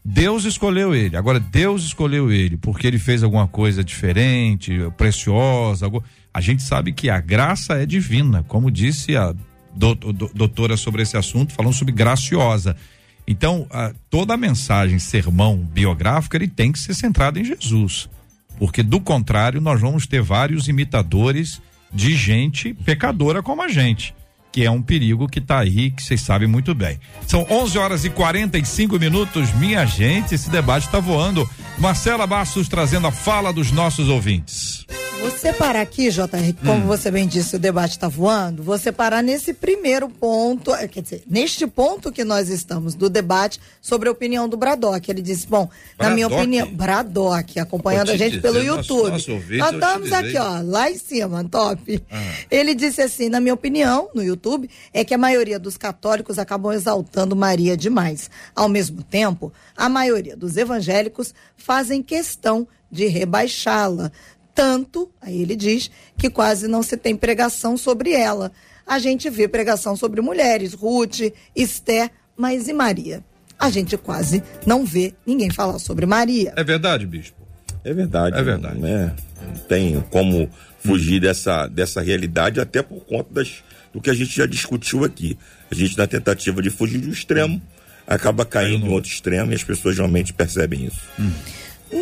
Deus 0.04 0.44
escolheu 0.44 0.94
ele. 0.94 1.16
Agora, 1.16 1.40
Deus 1.40 1.82
escolheu 1.82 2.30
ele 2.30 2.56
porque 2.56 2.86
ele 2.86 3.00
fez 3.00 3.24
alguma 3.24 3.48
coisa 3.48 3.82
diferente, 3.82 4.78
preciosa. 4.96 5.86
Algo... 5.86 6.04
A 6.32 6.40
gente 6.40 6.62
sabe 6.62 6.92
que 6.92 7.10
a 7.10 7.18
graça 7.18 7.74
é 7.74 7.84
divina, 7.84 8.44
como 8.44 8.70
disse 8.70 9.16
a 9.16 9.34
doutora 9.74 10.76
sobre 10.76 11.02
esse 11.02 11.16
assunto, 11.16 11.52
falando 11.52 11.74
sobre 11.74 11.92
graciosa. 11.92 12.76
Então, 13.26 13.66
toda 14.08 14.34
a 14.34 14.36
mensagem, 14.36 15.00
sermão 15.00 15.56
biográfico, 15.56 16.36
ele 16.36 16.46
tem 16.46 16.70
que 16.70 16.78
ser 16.78 16.94
centrado 16.94 17.40
em 17.40 17.44
Jesus. 17.44 18.08
Porque, 18.56 18.84
do 18.84 19.00
contrário, 19.00 19.60
nós 19.60 19.80
vamos 19.80 20.06
ter 20.06 20.22
vários 20.22 20.68
imitadores 20.68 21.60
de 21.92 22.14
gente 22.14 22.72
pecadora 22.72 23.42
como 23.42 23.62
a 23.62 23.68
gente 23.68 24.14
que 24.52 24.64
é 24.64 24.70
um 24.70 24.82
perigo 24.82 25.26
que 25.26 25.38
está 25.38 25.60
aí, 25.60 25.90
que 25.90 26.02
vocês 26.02 26.20
sabem 26.20 26.46
muito 26.46 26.74
bem. 26.74 27.00
São 27.26 27.46
11 27.50 27.78
horas 27.78 28.04
e 28.04 28.10
45 28.10 28.98
minutos, 28.98 29.52
minha 29.54 29.84
gente, 29.86 30.34
esse 30.34 30.50
debate 30.50 30.86
está 30.86 31.00
voando. 31.00 31.48
Marcela 31.78 32.26
Bastos 32.26 32.68
trazendo 32.68 33.06
a 33.06 33.12
fala 33.12 33.52
dos 33.52 33.72
nossos 33.72 34.08
ouvintes. 34.08 34.86
Você 35.22 35.52
parar 35.52 35.82
aqui, 35.82 36.10
JR, 36.10 36.26
como 36.64 36.82
hum. 36.82 36.86
você 36.86 37.08
bem 37.08 37.28
disse, 37.28 37.54
o 37.54 37.58
debate 37.58 37.92
está 37.92 38.08
voando. 38.08 38.60
Você 38.64 38.90
parar 38.90 39.22
nesse 39.22 39.54
primeiro 39.54 40.08
ponto, 40.08 40.74
eh, 40.74 40.88
quer 40.88 41.00
dizer, 41.00 41.22
neste 41.30 41.64
ponto 41.64 42.10
que 42.10 42.24
nós 42.24 42.48
estamos 42.48 42.96
do 42.96 43.08
debate 43.08 43.60
sobre 43.80 44.08
a 44.08 44.12
opinião 44.12 44.48
do 44.48 44.56
Bradock. 44.56 45.08
Ele 45.08 45.22
disse: 45.22 45.46
bom, 45.46 45.68
Bradock? 45.96 46.02
na 46.02 46.10
minha 46.10 46.26
opinião, 46.26 46.74
Bradock, 46.74 47.60
acompanhando 47.60 48.10
a 48.10 48.16
gente 48.16 48.30
dizer, 48.30 48.42
pelo 48.42 48.58
YouTube. 48.58 49.10
Nosso, 49.10 49.30
nosso 49.30 49.32
ouvinte, 49.32 49.58
nós 49.58 49.72
estamos 49.74 50.12
aqui, 50.12 50.36
ó, 50.36 50.60
lá 50.64 50.90
em 50.90 50.98
cima, 50.98 51.44
top. 51.44 52.02
Ah. 52.10 52.32
Ele 52.50 52.74
disse 52.74 53.00
assim: 53.00 53.28
na 53.28 53.38
minha 53.38 53.54
opinião, 53.54 54.08
no 54.12 54.24
YouTube, 54.24 54.41
é 54.92 55.04
que 55.04 55.14
a 55.14 55.18
maioria 55.18 55.58
dos 55.58 55.76
católicos 55.76 56.38
acabam 56.38 56.72
exaltando 56.72 57.36
Maria 57.36 57.76
demais. 57.76 58.30
Ao 58.54 58.68
mesmo 58.68 59.02
tempo, 59.02 59.52
a 59.76 59.88
maioria 59.88 60.36
dos 60.36 60.56
evangélicos 60.56 61.34
fazem 61.56 62.02
questão 62.02 62.66
de 62.90 63.06
rebaixá-la 63.06 64.10
tanto, 64.54 65.10
aí 65.20 65.40
ele 65.40 65.56
diz, 65.56 65.90
que 66.16 66.28
quase 66.28 66.68
não 66.68 66.82
se 66.82 66.96
tem 66.96 67.16
pregação 67.16 67.76
sobre 67.76 68.12
ela. 68.12 68.52
A 68.86 68.98
gente 68.98 69.30
vê 69.30 69.48
pregação 69.48 69.96
sobre 69.96 70.20
mulheres, 70.20 70.74
Ruth, 70.74 71.20
Esther, 71.54 72.10
mas 72.36 72.68
e 72.68 72.72
Maria? 72.72 73.24
A 73.58 73.70
gente 73.70 73.96
quase 73.96 74.42
não 74.66 74.84
vê 74.84 75.14
ninguém 75.24 75.50
falar 75.50 75.78
sobre 75.78 76.04
Maria. 76.04 76.52
É 76.56 76.64
verdade, 76.64 77.06
bispo? 77.06 77.40
É 77.84 77.92
verdade. 77.92 78.36
É 78.36 78.42
verdade. 78.42 78.78
Né? 78.78 79.14
Não 79.40 79.54
tem 79.66 80.00
como 80.10 80.48
fugir 80.78 81.20
dessa, 81.20 81.68
dessa 81.68 82.00
realidade, 82.00 82.60
até 82.60 82.82
por 82.82 83.04
conta 83.04 83.32
das, 83.32 83.62
do 83.92 84.00
que 84.00 84.10
a 84.10 84.14
gente 84.14 84.34
já 84.34 84.46
discutiu 84.46 85.04
aqui. 85.04 85.38
A 85.70 85.74
gente, 85.74 85.96
na 85.96 86.06
tentativa 86.06 86.62
de 86.62 86.70
fugir 86.70 86.98
do 86.98 87.10
extremo, 87.10 87.60
acaba 88.06 88.44
caindo 88.44 88.86
em 88.86 88.90
outro 88.90 89.10
extremo 89.10 89.52
e 89.52 89.54
as 89.54 89.64
pessoas 89.64 89.96
realmente 89.96 90.32
percebem 90.32 90.86
isso. 90.86 91.00
Hum. 91.18 91.32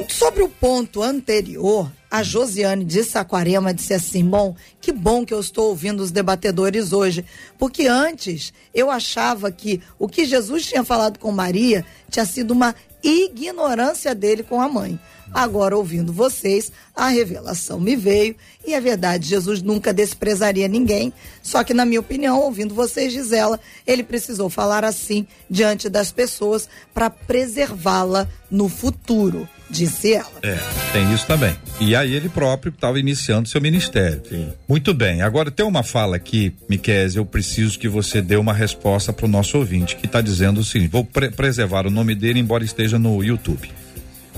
Sobre 0.09 0.43
o 0.43 0.49
ponto 0.49 1.03
anterior, 1.03 1.91
a 2.09 2.23
Josiane 2.23 2.85
de 2.85 3.03
Saquarema 3.03 3.75
disse 3.75 3.93
assim: 3.93 4.25
Bom, 4.25 4.55
que 4.81 4.93
bom 4.93 5.27
que 5.27 5.35
eu 5.35 5.41
estou 5.41 5.69
ouvindo 5.69 6.01
os 6.01 6.13
debatedores 6.13 6.93
hoje, 6.93 7.25
porque 7.59 7.89
antes 7.89 8.53
eu 8.73 8.89
achava 8.89 9.51
que 9.51 9.81
o 9.99 10.09
que 10.09 10.25
Jesus 10.25 10.67
tinha 10.67 10.85
falado 10.85 11.19
com 11.19 11.33
Maria 11.33 11.85
tinha 12.09 12.25
sido 12.25 12.53
uma 12.53 12.73
ignorância 13.03 14.15
dele 14.15 14.45
com 14.45 14.61
a 14.61 14.69
mãe. 14.69 14.99
Agora, 15.33 15.77
ouvindo 15.77 16.13
vocês, 16.13 16.73
a 16.95 17.09
revelação 17.09 17.81
me 17.81 17.97
veio 17.97 18.35
e 18.71 18.75
é 18.75 18.81
verdade, 18.81 19.29
Jesus 19.29 19.63
nunca 19.63 19.93
desprezaria 19.93 20.69
ninguém. 20.69 21.13
Só 21.43 21.65
que, 21.65 21.75
na 21.75 21.85
minha 21.85 22.01
opinião, 22.01 22.41
ouvindo 22.41 22.75
vocês, 22.75 23.13
Gisela, 23.13 23.59
ele 23.87 24.03
precisou 24.03 24.49
falar 24.49 24.85
assim 24.85 25.27
diante 25.49 25.89
das 25.89 26.13
pessoas 26.13 26.69
para 26.95 27.11
preservá-la 27.11 28.29
no 28.51 28.69
futuro 28.69 29.49
disse 29.71 30.15
ela. 30.15 30.33
É, 30.43 30.59
tem 30.93 31.13
isso 31.15 31.27
também. 31.27 31.57
E 31.79 31.95
aí 31.95 32.13
ele 32.13 32.29
próprio 32.29 32.71
estava 32.71 32.99
iniciando 32.99 33.49
seu 33.49 33.61
ministério. 33.61 34.21
Sim. 34.29 34.49
Muito 34.69 34.93
bem. 34.93 35.23
Agora 35.23 35.51
tem 35.51 35.65
uma 35.65 35.83
fala 35.83 36.17
aqui, 36.17 36.53
Miquel, 36.69 37.09
eu 37.15 37.25
preciso 37.25 37.79
que 37.79 37.89
você 37.89 38.21
dê 38.21 38.37
uma 38.37 38.53
resposta 38.53 39.13
para 39.13 39.27
o 39.27 39.29
nosso 39.29 39.57
ouvinte 39.57 39.95
que 39.95 40.07
está 40.07 40.21
dizendo 40.21 40.59
o 40.61 40.65
seguinte: 40.65 40.91
vou 40.91 41.05
pre 41.05 41.31
preservar 41.31 41.87
o 41.87 41.91
nome 41.91 42.15
dele, 42.15 42.41
embora 42.41 42.65
esteja 42.65 42.99
no 42.99 43.23
YouTube. 43.23 43.71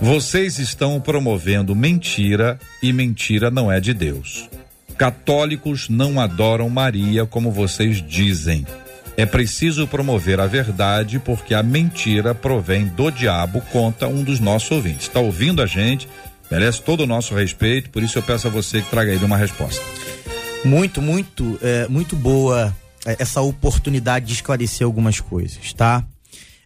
Vocês 0.01 0.59
estão 0.59 1.01
promovendo 1.01 1.75
mentira 1.75 2.59
e 2.83 2.93
mentira 2.93 3.51
não 3.51 3.71
é 3.71 3.81
de 3.81 3.95
Deus. 3.95 4.49
Católicos 4.97 5.89
não 5.89 6.21
adoram 6.21 6.69
Maria 6.69 7.25
como 7.27 7.51
vocês 7.51 8.03
dizem. 8.03 8.67
É 9.17 9.27
preciso 9.27 9.87
promover 9.87 10.41
a 10.41 10.47
verdade 10.47 11.19
porque 11.19 11.55
a 11.55 11.63
mentira 11.63 12.35
provém 12.35 12.87
do 12.87 13.11
diabo, 13.11 13.61
conta 13.73 14.09
um 14.09 14.23
dos 14.23 14.41
nossos 14.41 14.71
ouvintes. 14.71 15.07
Está 15.07 15.21
ouvindo 15.21 15.63
a 15.63 15.67
gente, 15.67 16.09
merece 16.51 16.83
todo 16.83 17.03
o 17.03 17.07
nosso 17.07 17.35
respeito, 17.35 17.91
por 17.91 18.03
isso 18.03 18.19
eu 18.19 18.23
peço 18.23 18.47
a 18.47 18.51
você 18.51 18.81
que 18.81 18.91
traga 18.91 19.13
ele 19.13 19.25
uma 19.25 19.37
resposta. 19.37 19.83
Muito, 20.65 21.03
muito, 21.03 21.59
é, 21.63 21.87
muito 21.89 22.17
boa 22.17 22.75
é, 23.05 23.17
essa 23.19 23.41
oportunidade 23.41 24.27
de 24.27 24.33
esclarecer 24.33 24.87
algumas 24.87 25.21
coisas, 25.21 25.73
tá? 25.73 26.05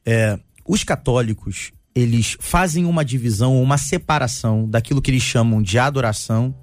É, 0.05 0.39
os 0.67 0.85
católicos 0.85 1.73
eles 1.97 2.37
fazem 2.39 2.85
uma 2.85 3.03
divisão, 3.03 3.61
uma 3.63 3.79
separação 3.79 4.69
daquilo 4.69 5.01
que 5.01 5.11
eles 5.11 5.23
chamam 5.23 5.63
de 5.63 5.79
adoração 5.79 6.55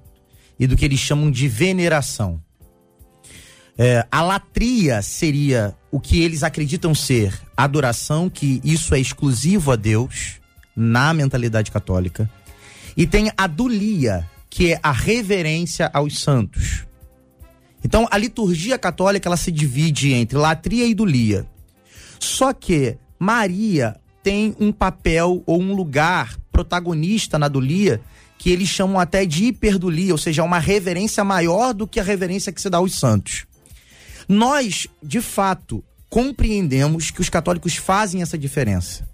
e 0.56 0.64
do 0.64 0.76
que 0.76 0.84
eles 0.84 1.00
chamam 1.00 1.28
de 1.28 1.48
veneração. 1.48 2.40
É, 3.76 4.06
a 4.12 4.22
latria 4.22 5.02
seria 5.02 5.76
o 5.90 5.98
que 5.98 6.22
eles 6.22 6.44
acreditam 6.44 6.94
ser 6.94 7.36
adoração, 7.56 8.30
que 8.30 8.60
isso 8.62 8.94
é 8.94 9.00
exclusivo 9.00 9.72
a 9.72 9.76
Deus, 9.76 10.40
na 10.76 11.12
mentalidade 11.12 11.72
católica. 11.72 12.30
E 12.96 13.04
tem 13.04 13.32
a 13.36 13.48
dulia, 13.48 14.30
que 14.48 14.72
é 14.72 14.80
a 14.80 14.92
reverência 14.92 15.90
aos 15.92 16.20
santos. 16.20 16.86
Então, 17.82 18.06
a 18.08 18.16
liturgia 18.16 18.78
católica 18.78 19.28
ela 19.28 19.36
se 19.36 19.50
divide 19.50 20.12
entre 20.12 20.38
latria 20.38 20.86
e 20.86 20.94
dulia. 20.94 21.44
Só 22.20 22.52
que 22.52 22.96
Maria 23.18 23.96
tem 24.24 24.56
um 24.58 24.72
papel 24.72 25.42
ou 25.44 25.60
um 25.60 25.74
lugar 25.74 26.36
protagonista 26.50 27.38
na 27.38 27.46
dulia 27.46 28.00
que 28.38 28.50
eles 28.50 28.68
chamam 28.68 28.98
até 28.98 29.26
de 29.26 29.44
hiperdulia, 29.44 30.12
ou 30.12 30.18
seja, 30.18 30.42
uma 30.42 30.58
reverência 30.58 31.22
maior 31.22 31.74
do 31.74 31.86
que 31.86 32.00
a 32.00 32.02
reverência 32.02 32.50
que 32.50 32.60
se 32.60 32.70
dá 32.70 32.78
aos 32.78 32.98
santos. 32.98 33.44
Nós, 34.26 34.88
de 35.02 35.20
fato, 35.20 35.84
compreendemos 36.08 37.10
que 37.10 37.20
os 37.20 37.28
católicos 37.28 37.76
fazem 37.76 38.22
essa 38.22 38.38
diferença. 38.38 39.06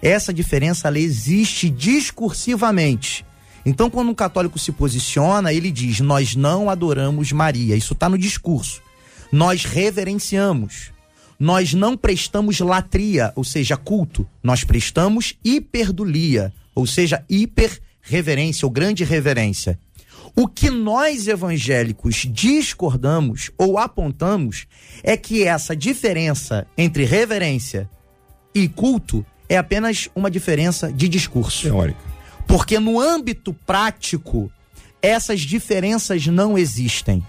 Essa 0.00 0.32
diferença 0.32 0.88
ela 0.88 0.98
existe 0.98 1.68
discursivamente. 1.68 3.24
Então, 3.66 3.90
quando 3.90 4.10
um 4.10 4.14
católico 4.14 4.58
se 4.58 4.72
posiciona, 4.72 5.52
ele 5.52 5.70
diz: 5.70 6.00
Nós 6.00 6.34
não 6.34 6.70
adoramos 6.70 7.32
Maria. 7.32 7.76
Isso 7.76 7.92
está 7.92 8.08
no 8.08 8.16
discurso. 8.16 8.82
Nós 9.30 9.64
reverenciamos 9.64 10.93
nós 11.38 11.74
não 11.74 11.96
prestamos 11.96 12.60
latria, 12.60 13.32
ou 13.34 13.44
seja, 13.44 13.76
culto, 13.76 14.26
nós 14.42 14.64
prestamos 14.64 15.34
hiperdulia, 15.44 16.52
ou 16.74 16.86
seja, 16.86 17.24
hiperreverência 17.28 18.66
ou 18.66 18.70
grande 18.70 19.04
reverência. 19.04 19.78
O 20.36 20.48
que 20.48 20.68
nós 20.68 21.28
evangélicos 21.28 22.26
discordamos 22.28 23.52
ou 23.56 23.78
apontamos 23.78 24.66
é 25.02 25.16
que 25.16 25.44
essa 25.44 25.76
diferença 25.76 26.66
entre 26.76 27.04
reverência 27.04 27.88
e 28.52 28.68
culto 28.68 29.24
é 29.48 29.56
apenas 29.56 30.08
uma 30.14 30.30
diferença 30.30 30.92
de 30.92 31.08
discurso. 31.08 31.62
Teórica. 31.62 31.98
Porque 32.46 32.80
no 32.80 33.00
âmbito 33.00 33.54
prático, 33.54 34.50
essas 35.00 35.40
diferenças 35.40 36.26
não 36.26 36.58
existem. 36.58 37.24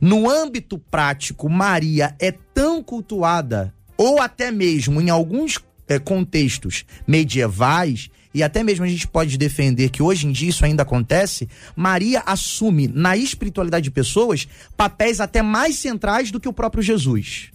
No 0.00 0.28
âmbito 0.28 0.78
prático, 0.78 1.48
Maria 1.48 2.14
é 2.18 2.32
tão 2.32 2.82
cultuada, 2.82 3.74
ou 3.96 4.20
até 4.20 4.50
mesmo 4.50 5.00
em 5.00 5.10
alguns 5.10 5.58
é, 5.88 5.98
contextos 5.98 6.84
medievais, 7.06 8.10
e 8.32 8.42
até 8.42 8.62
mesmo 8.62 8.84
a 8.84 8.88
gente 8.88 9.08
pode 9.08 9.36
defender 9.36 9.90
que 9.90 10.02
hoje 10.02 10.26
em 10.26 10.32
dia 10.32 10.50
isso 10.50 10.64
ainda 10.64 10.82
acontece, 10.82 11.48
Maria 11.74 12.22
assume 12.24 12.88
na 12.88 13.16
espiritualidade 13.16 13.84
de 13.84 13.90
pessoas 13.90 14.46
papéis 14.76 15.20
até 15.20 15.42
mais 15.42 15.76
centrais 15.76 16.30
do 16.30 16.38
que 16.38 16.48
o 16.48 16.52
próprio 16.52 16.82
Jesus. 16.82 17.50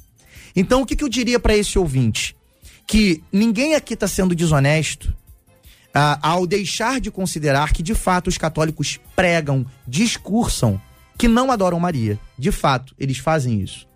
Então, 0.55 0.81
o 0.81 0.85
que, 0.85 0.95
que 0.95 1.03
eu 1.03 1.09
diria 1.09 1.39
para 1.39 1.55
esse 1.55 1.77
ouvinte? 1.77 2.35
Que 2.87 3.23
ninguém 3.31 3.75
aqui 3.75 3.93
está 3.93 4.07
sendo 4.07 4.35
desonesto 4.35 5.13
ah, 5.93 6.19
ao 6.21 6.45
deixar 6.45 6.99
de 6.99 7.09
considerar 7.09 7.71
que, 7.71 7.81
de 7.81 7.95
fato, 7.95 8.27
os 8.27 8.37
católicos 8.37 8.99
pregam, 9.15 9.65
discursam 9.87 10.79
que 11.17 11.27
não 11.27 11.51
adoram 11.51 11.79
Maria. 11.79 12.19
De 12.37 12.51
fato, 12.51 12.93
eles 12.99 13.17
fazem 13.17 13.61
isso. 13.61 13.87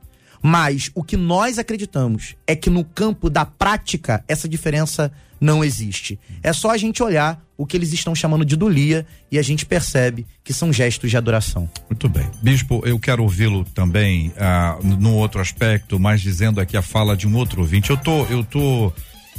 Mas 0.42 0.90
o 0.96 1.04
que 1.04 1.18
nós 1.18 1.60
acreditamos 1.60 2.36
é 2.48 2.56
que 2.56 2.70
no 2.70 2.84
campo 2.84 3.30
da 3.30 3.46
prática 3.46 4.24
essa 4.28 4.48
diferença 4.48 5.12
não 5.40 5.64
existe. 5.64 6.20
É 6.44 6.52
só 6.52 6.72
a 6.72 6.78
gente 6.78 7.02
olhar 7.02 7.42
o 7.58 7.66
que 7.66 7.76
eles 7.76 7.92
estão 7.92 8.16
chamando 8.16 8.46
de 8.46 8.56
dulia 8.56 9.06
e 9.32 9.38
a 9.38 9.42
gente 9.42 9.66
percebe 9.66 10.26
que 10.44 10.54
são 10.54 10.72
gestos 10.72 11.10
de 11.10 11.18
adoração. 11.18 11.70
Muito 11.90 12.08
bem. 12.08 12.30
Bispo, 12.42 12.82
eu 12.86 12.98
quero 13.00 13.24
ouvi-lo 13.24 13.66
também 13.74 14.34
ah, 14.38 14.78
num 14.82 15.16
outro 15.16 15.42
aspecto, 15.42 16.00
mas 16.00 16.22
dizendo 16.22 16.62
aqui 16.62 16.78
a 16.78 16.82
fala 16.82 17.18
de 17.18 17.28
um 17.28 17.36
outro 17.36 17.62
ouvinte. 17.62 17.90
Eu 17.90 17.98
tô, 17.98 18.26
eu 18.26 18.44
tô 18.44 18.94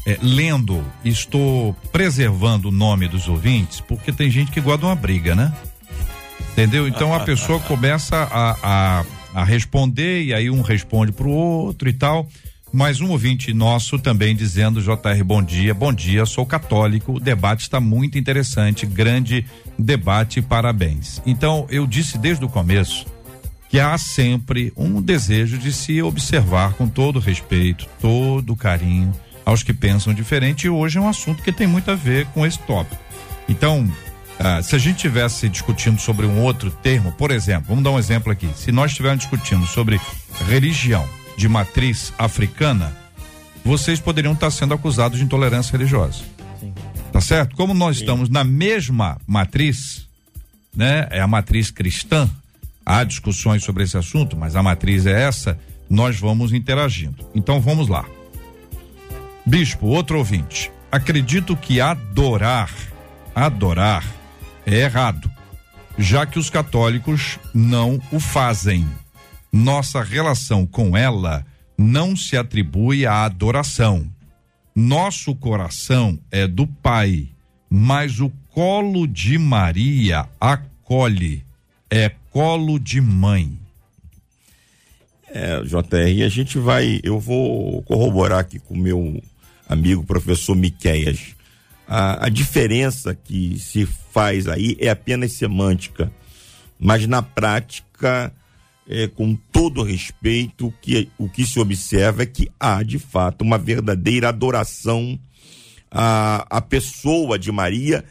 é, 0.07 0.19
lendo, 0.23 0.85
estou 1.05 1.75
preservando 1.93 2.69
o 2.69 2.73
nome 2.73 3.09
dos 3.09 3.29
ouvintes, 3.29 3.81
porque 3.81 4.13
tem 4.13 4.31
gente 4.31 4.51
que 4.51 4.61
guarda 4.61 4.87
uma 4.87 4.95
briga, 4.95 5.35
né? 5.35 5.53
Entendeu? 6.53 6.87
Então 6.89 7.15
a 7.15 7.21
pessoa 7.25 7.61
começa 7.61 8.17
a, 8.17 8.57
a, 8.63 9.05
a 9.35 9.45
responder 9.45 10.25
e 10.25 10.35
aí 10.35 10.51
um 10.51 10.63
responde 10.63 11.13
pro 11.13 11.31
outro 11.31 11.89
e 11.89 11.93
tal. 11.93 12.29
Mais 12.73 13.01
um 13.01 13.11
ouvinte 13.11 13.53
nosso 13.53 13.99
também 13.99 14.35
dizendo, 14.37 14.81
JR, 14.81 15.25
bom 15.25 15.43
dia, 15.43 15.75
bom 15.75 15.93
dia, 15.93 16.25
sou 16.25 16.47
católico, 16.47 17.15
o 17.15 17.21
debate 17.21 17.63
está 17.63 17.81
muito 17.81 18.17
interessante, 18.17 18.87
grande 18.87 19.45
debate, 19.77 20.41
parabéns. 20.41 21.21
Então, 21.27 21.67
eu 21.69 21.85
disse 21.85 22.17
desde 22.17 22.45
o 22.45 22.49
começo 22.49 23.07
que 23.69 23.81
há 23.81 23.99
sempre 23.99 24.73
um 24.77 25.03
desejo 25.03 25.59
de 25.59 25.73
se 25.73 26.01
observar 26.01 26.75
com 26.75 26.89
todo 26.89 27.19
respeito, 27.19 27.89
todo 28.01 28.55
carinho 28.55 29.13
aos 29.45 29.65
que 29.65 29.73
pensam 29.73 30.15
diferente, 30.15 30.67
e 30.67 30.71
hoje 30.71 30.99
é 30.99 31.01
um 31.01 31.09
assunto 31.09 31.43
que 31.43 31.53
tem 31.53 31.67
muito 31.67 31.91
a 31.91 31.97
ver 31.97 32.27
com 32.27 32.47
esse 32.47 32.59
tópico. 32.61 33.03
Então, 33.49 33.89
ah, 34.43 34.63
se 34.63 34.75
a 34.75 34.79
gente 34.79 34.97
tivesse 34.97 35.51
discutindo 35.51 36.01
sobre 36.01 36.25
um 36.25 36.41
outro 36.41 36.71
termo, 36.71 37.13
por 37.13 37.31
exemplo, 37.31 37.67
vamos 37.69 37.85
dar 37.85 37.91
um 37.91 37.99
exemplo 37.99 38.33
aqui, 38.33 38.49
se 38.57 38.73
nós 38.73 38.91
estivermos 38.91 39.21
discutindo 39.21 39.67
sobre 39.67 40.01
religião, 40.49 41.07
de 41.37 41.49
matriz 41.49 42.13
africana, 42.19 42.95
vocês 43.65 43.99
poderiam 44.01 44.35
estar 44.35 44.51
sendo 44.51 44.75
acusados 44.75 45.19
de 45.19 45.25
intolerância 45.25 45.73
religiosa. 45.73 46.23
Sim. 46.59 46.75
Tá 47.13 47.21
certo? 47.21 47.57
Como 47.57 47.73
nós 47.73 47.97
Sim. 47.97 48.03
estamos 48.03 48.29
na 48.29 48.45
mesma 48.45 49.19
matriz, 49.27 50.07
né? 50.75 51.07
É 51.11 51.21
a 51.21 51.27
matriz 51.27 51.71
cristã. 51.71 52.29
Há 52.85 53.05
discussões 53.05 53.63
sobre 53.65 53.85
esse 53.85 53.97
assunto, 53.97 54.37
mas 54.37 54.55
a 54.57 54.63
matriz 54.63 55.07
é 55.07 55.23
essa. 55.23 55.59
Nós 55.89 56.19
vamos 56.19 56.53
interagindo. 56.53 57.27
Então 57.35 57.61
vamos 57.61 57.89
lá. 57.89 58.05
Bispo, 59.45 59.87
outro 59.87 60.19
ouvinte. 60.19 60.71
Acredito 60.93 61.57
que 61.57 61.81
adorar, 61.81 62.71
adorar 63.35 64.05
é 64.67 64.81
errado, 64.81 65.31
já 65.99 66.25
que 66.27 66.39
os 66.39 66.51
católicos 66.51 67.39
não 67.55 68.01
o 68.11 68.21
fazem 68.21 68.87
nossa 69.53 70.03
relação 70.03 70.65
com 70.65 70.97
ela 70.97 71.45
não 71.77 72.17
se 72.17 72.37
atribui 72.37 73.07
à 73.07 73.25
adoração. 73.25 74.09
Nosso 74.75 75.35
coração 75.35 76.19
é 76.31 76.47
do 76.47 76.67
Pai, 76.67 77.29
mas 77.69 78.21
o 78.21 78.31
colo 78.51 79.07
de 79.07 79.39
Maria 79.39 80.29
acolhe, 80.41 81.45
é 81.91 82.11
colo 82.31 82.79
de 82.79 83.01
mãe. 83.01 83.59
É, 85.29 85.63
JR, 85.63 86.25
a 86.25 86.29
gente 86.29 86.59
vai, 86.59 87.01
eu 87.03 87.19
vou 87.19 87.83
corroborar 87.83 88.41
aqui 88.41 88.59
com 88.59 88.77
meu 88.77 89.21
amigo 89.69 90.05
professor 90.05 90.55
Miqueias. 90.57 91.35
A, 91.93 92.27
a 92.27 92.29
diferença 92.29 93.17
que 93.17 93.59
se 93.59 93.85
faz 93.85 94.47
aí 94.47 94.77
é 94.79 94.91
apenas 94.91 95.33
semântica, 95.33 96.13
mas 96.79 97.05
na 97.05 97.21
prática 97.21 98.33
é, 98.89 99.09
com 99.09 99.35
todo 99.35 99.83
respeito, 99.83 100.73
que 100.81 101.09
o 101.19 101.29
que 101.29 101.45
se 101.45 101.59
observa 101.59 102.23
é 102.23 102.27
que 102.27 102.49
há, 102.61 102.85
de 102.85 103.01
fato, 103.01 103.43
uma 103.43 103.59
verdadeira 103.59 104.29
adoração 104.29 105.19
à, 105.91 106.47
à 106.49 106.61
pessoa 106.61 107.37
de 107.37 107.51
Maria 107.51 108.05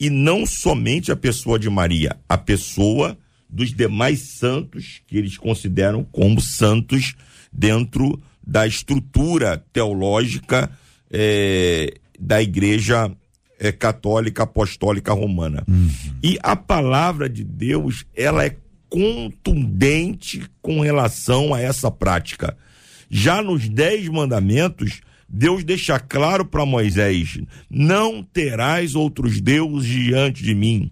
e 0.00 0.08
não 0.08 0.46
somente 0.46 1.12
a 1.12 1.16
pessoa 1.16 1.58
de 1.58 1.68
Maria, 1.68 2.18
a 2.26 2.38
pessoa 2.38 3.18
dos 3.50 3.70
demais 3.70 4.20
santos 4.20 5.02
que 5.06 5.18
eles 5.18 5.36
consideram 5.36 6.02
como 6.04 6.40
santos 6.40 7.14
dentro 7.52 8.18
da 8.46 8.66
estrutura 8.66 9.62
teológica 9.74 10.70
é, 11.10 11.98
da 12.18 12.42
Igreja 12.42 13.14
é, 13.58 13.72
Católica 13.72 14.42
Apostólica 14.42 15.12
Romana. 15.12 15.64
Uhum. 15.68 15.90
E 16.22 16.38
a 16.42 16.56
palavra 16.56 17.28
de 17.28 17.44
Deus, 17.44 18.04
ela 18.14 18.44
é 18.44 18.56
contundente 18.88 20.48
com 20.62 20.80
relação 20.80 21.52
a 21.52 21.60
essa 21.60 21.90
prática. 21.90 22.56
Já 23.10 23.42
nos 23.42 23.68
Dez 23.68 24.08
Mandamentos, 24.08 25.00
Deus 25.28 25.64
deixa 25.64 25.98
claro 25.98 26.44
para 26.44 26.64
Moisés: 26.66 27.38
não 27.68 28.22
terás 28.22 28.94
outros 28.94 29.40
deuses 29.40 29.90
diante 29.90 30.42
de 30.42 30.54
mim. 30.54 30.90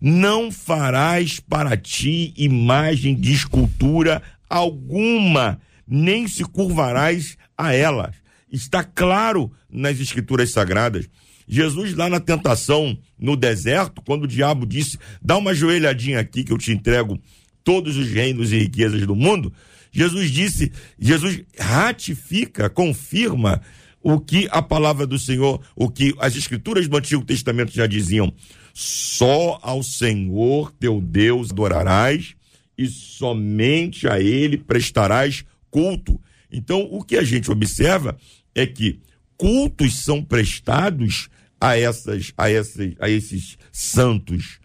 Não 0.00 0.52
farás 0.52 1.40
para 1.40 1.76
ti 1.76 2.32
imagem 2.36 3.16
de 3.16 3.32
escultura 3.32 4.22
alguma, 4.48 5.60
nem 5.86 6.28
se 6.28 6.44
curvarás 6.44 7.36
a 7.56 7.74
elas. 7.74 8.14
Está 8.50 8.84
claro 8.84 9.50
nas 9.68 9.98
Escrituras 9.98 10.50
Sagradas. 10.50 11.08
Jesus, 11.48 11.94
lá 11.94 12.08
na 12.08 12.20
tentação 12.20 12.98
no 13.18 13.36
deserto, 13.36 14.02
quando 14.02 14.24
o 14.24 14.28
diabo 14.28 14.66
disse: 14.66 14.98
dá 15.22 15.36
uma 15.36 15.54
joelhadinha 15.54 16.20
aqui 16.20 16.44
que 16.44 16.52
eu 16.52 16.58
te 16.58 16.72
entrego 16.72 17.18
todos 17.64 17.96
os 17.96 18.08
reinos 18.08 18.52
e 18.52 18.58
riquezas 18.58 19.06
do 19.06 19.16
mundo, 19.16 19.52
Jesus 19.90 20.30
disse, 20.30 20.70
Jesus 20.98 21.42
ratifica, 21.58 22.68
confirma 22.68 23.62
o 24.02 24.20
que 24.20 24.48
a 24.50 24.62
palavra 24.62 25.06
do 25.06 25.18
Senhor, 25.18 25.60
o 25.74 25.88
que 25.88 26.14
as 26.18 26.36
escrituras 26.36 26.86
do 26.86 26.96
Antigo 26.96 27.24
Testamento 27.24 27.72
já 27.72 27.86
diziam: 27.86 28.32
só 28.74 29.58
ao 29.62 29.82
Senhor 29.82 30.70
teu 30.72 31.00
Deus 31.00 31.50
adorarás 31.50 32.34
e 32.76 32.86
somente 32.86 34.06
a 34.06 34.20
ele 34.20 34.56
prestarás 34.56 35.44
culto. 35.70 36.20
Então, 36.50 36.88
o 36.90 37.02
que 37.02 37.16
a 37.16 37.24
gente 37.24 37.50
observa 37.50 38.16
é 38.54 38.66
que 38.66 39.00
cultos 39.36 40.02
são 40.02 40.22
prestados 40.22 41.28
a 41.60 41.76
essas 41.76 42.32
a 42.36 42.50
essas 42.50 42.94
a 43.00 43.08
esses 43.08 43.58
santos. 43.72 44.60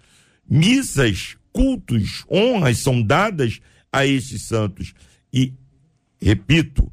Missas, 0.49 1.35
cultos, 1.51 2.25
honras 2.29 2.77
são 2.79 3.01
dadas 3.01 3.59
a 3.91 4.05
esses 4.05 4.43
santos. 4.43 4.93
E 5.31 5.53
repito, 6.21 6.91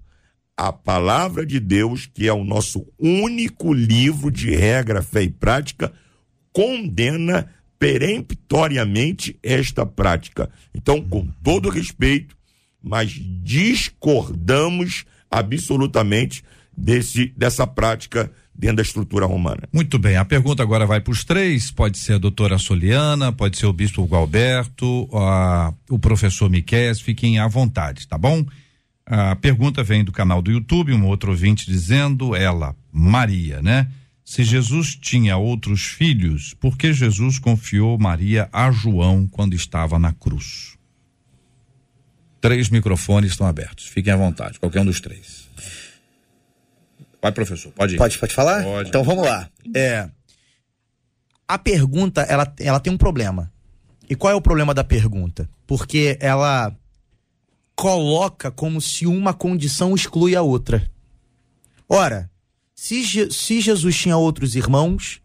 a 0.56 0.72
palavra 0.72 1.44
de 1.46 1.58
Deus, 1.58 2.06
que 2.06 2.28
é 2.28 2.32
o 2.32 2.44
nosso 2.44 2.86
único 2.98 3.72
livro 3.72 4.30
de 4.30 4.50
regra, 4.54 5.02
fé 5.02 5.22
e 5.22 5.30
prática, 5.30 5.92
condena 6.52 7.48
peremptoriamente 7.78 9.38
esta 9.42 9.86
prática. 9.86 10.50
Então, 10.74 11.00
com 11.00 11.26
todo 11.42 11.70
respeito, 11.70 12.36
mas 12.82 13.10
discordamos 13.42 15.04
absolutamente 15.30 16.44
desse, 16.76 17.32
dessa 17.36 17.66
prática 17.66 18.30
dentro 18.60 18.76
da 18.76 18.82
estrutura 18.82 19.24
romana. 19.24 19.62
Muito 19.72 19.98
bem, 19.98 20.16
a 20.16 20.24
pergunta 20.24 20.62
agora 20.62 20.84
vai 20.84 21.00
para 21.00 21.10
os 21.10 21.24
três, 21.24 21.70
pode 21.70 21.96
ser 21.96 22.14
a 22.14 22.18
doutora 22.18 22.58
Soliana, 22.58 23.32
pode 23.32 23.56
ser 23.56 23.64
o 23.64 23.72
bispo 23.72 24.04
Gualberto, 24.04 25.08
a, 25.14 25.72
o 25.88 25.98
professor 25.98 26.50
Miquel, 26.50 26.94
fiquem 26.96 27.38
à 27.38 27.48
vontade, 27.48 28.06
tá 28.06 28.18
bom? 28.18 28.44
A 29.06 29.34
pergunta 29.34 29.82
vem 29.82 30.04
do 30.04 30.12
canal 30.12 30.42
do 30.42 30.52
YouTube, 30.52 30.92
um 30.92 31.06
outro 31.06 31.30
ouvinte 31.30 31.64
dizendo, 31.66 32.36
ela, 32.36 32.76
Maria, 32.92 33.62
né? 33.62 33.88
Se 34.22 34.44
Jesus 34.44 34.94
tinha 34.94 35.36
outros 35.38 35.82
filhos, 35.82 36.54
por 36.60 36.76
que 36.76 36.92
Jesus 36.92 37.38
confiou 37.38 37.98
Maria 37.98 38.48
a 38.52 38.70
João 38.70 39.26
quando 39.26 39.54
estava 39.54 39.98
na 39.98 40.12
cruz? 40.12 40.76
Três 42.40 42.68
microfones 42.68 43.32
estão 43.32 43.46
abertos, 43.46 43.86
fiquem 43.86 44.12
à 44.12 44.16
vontade, 44.16 44.60
qualquer 44.60 44.82
um 44.82 44.84
dos 44.84 45.00
três. 45.00 45.39
Vai, 47.22 47.32
professor, 47.32 47.72
pode 47.72 47.94
ir. 47.94 47.98
Pode, 47.98 48.18
pode 48.18 48.34
falar? 48.34 48.62
Pode. 48.64 48.88
Então 48.88 49.04
vamos 49.04 49.24
lá. 49.24 49.48
É, 49.74 50.08
a 51.46 51.58
pergunta, 51.58 52.22
ela, 52.22 52.54
ela 52.60 52.78
tem 52.80 52.92
um 52.92 52.96
problema. 52.96 53.52
E 54.08 54.14
qual 54.14 54.32
é 54.32 54.36
o 54.36 54.40
problema 54.40 54.72
da 54.72 54.84
pergunta? 54.84 55.50
Porque 55.66 56.16
ela 56.20 56.72
coloca 57.74 58.50
como 58.50 58.80
se 58.80 59.06
uma 59.06 59.34
condição 59.34 59.94
exclui 59.94 60.36
a 60.36 60.42
outra. 60.42 60.88
Ora, 61.88 62.30
se, 62.74 63.02
Je 63.02 63.30
se 63.30 63.60
Jesus 63.60 63.96
tinha 63.96 64.16
outros 64.16 64.54
irmãos, 64.54 65.20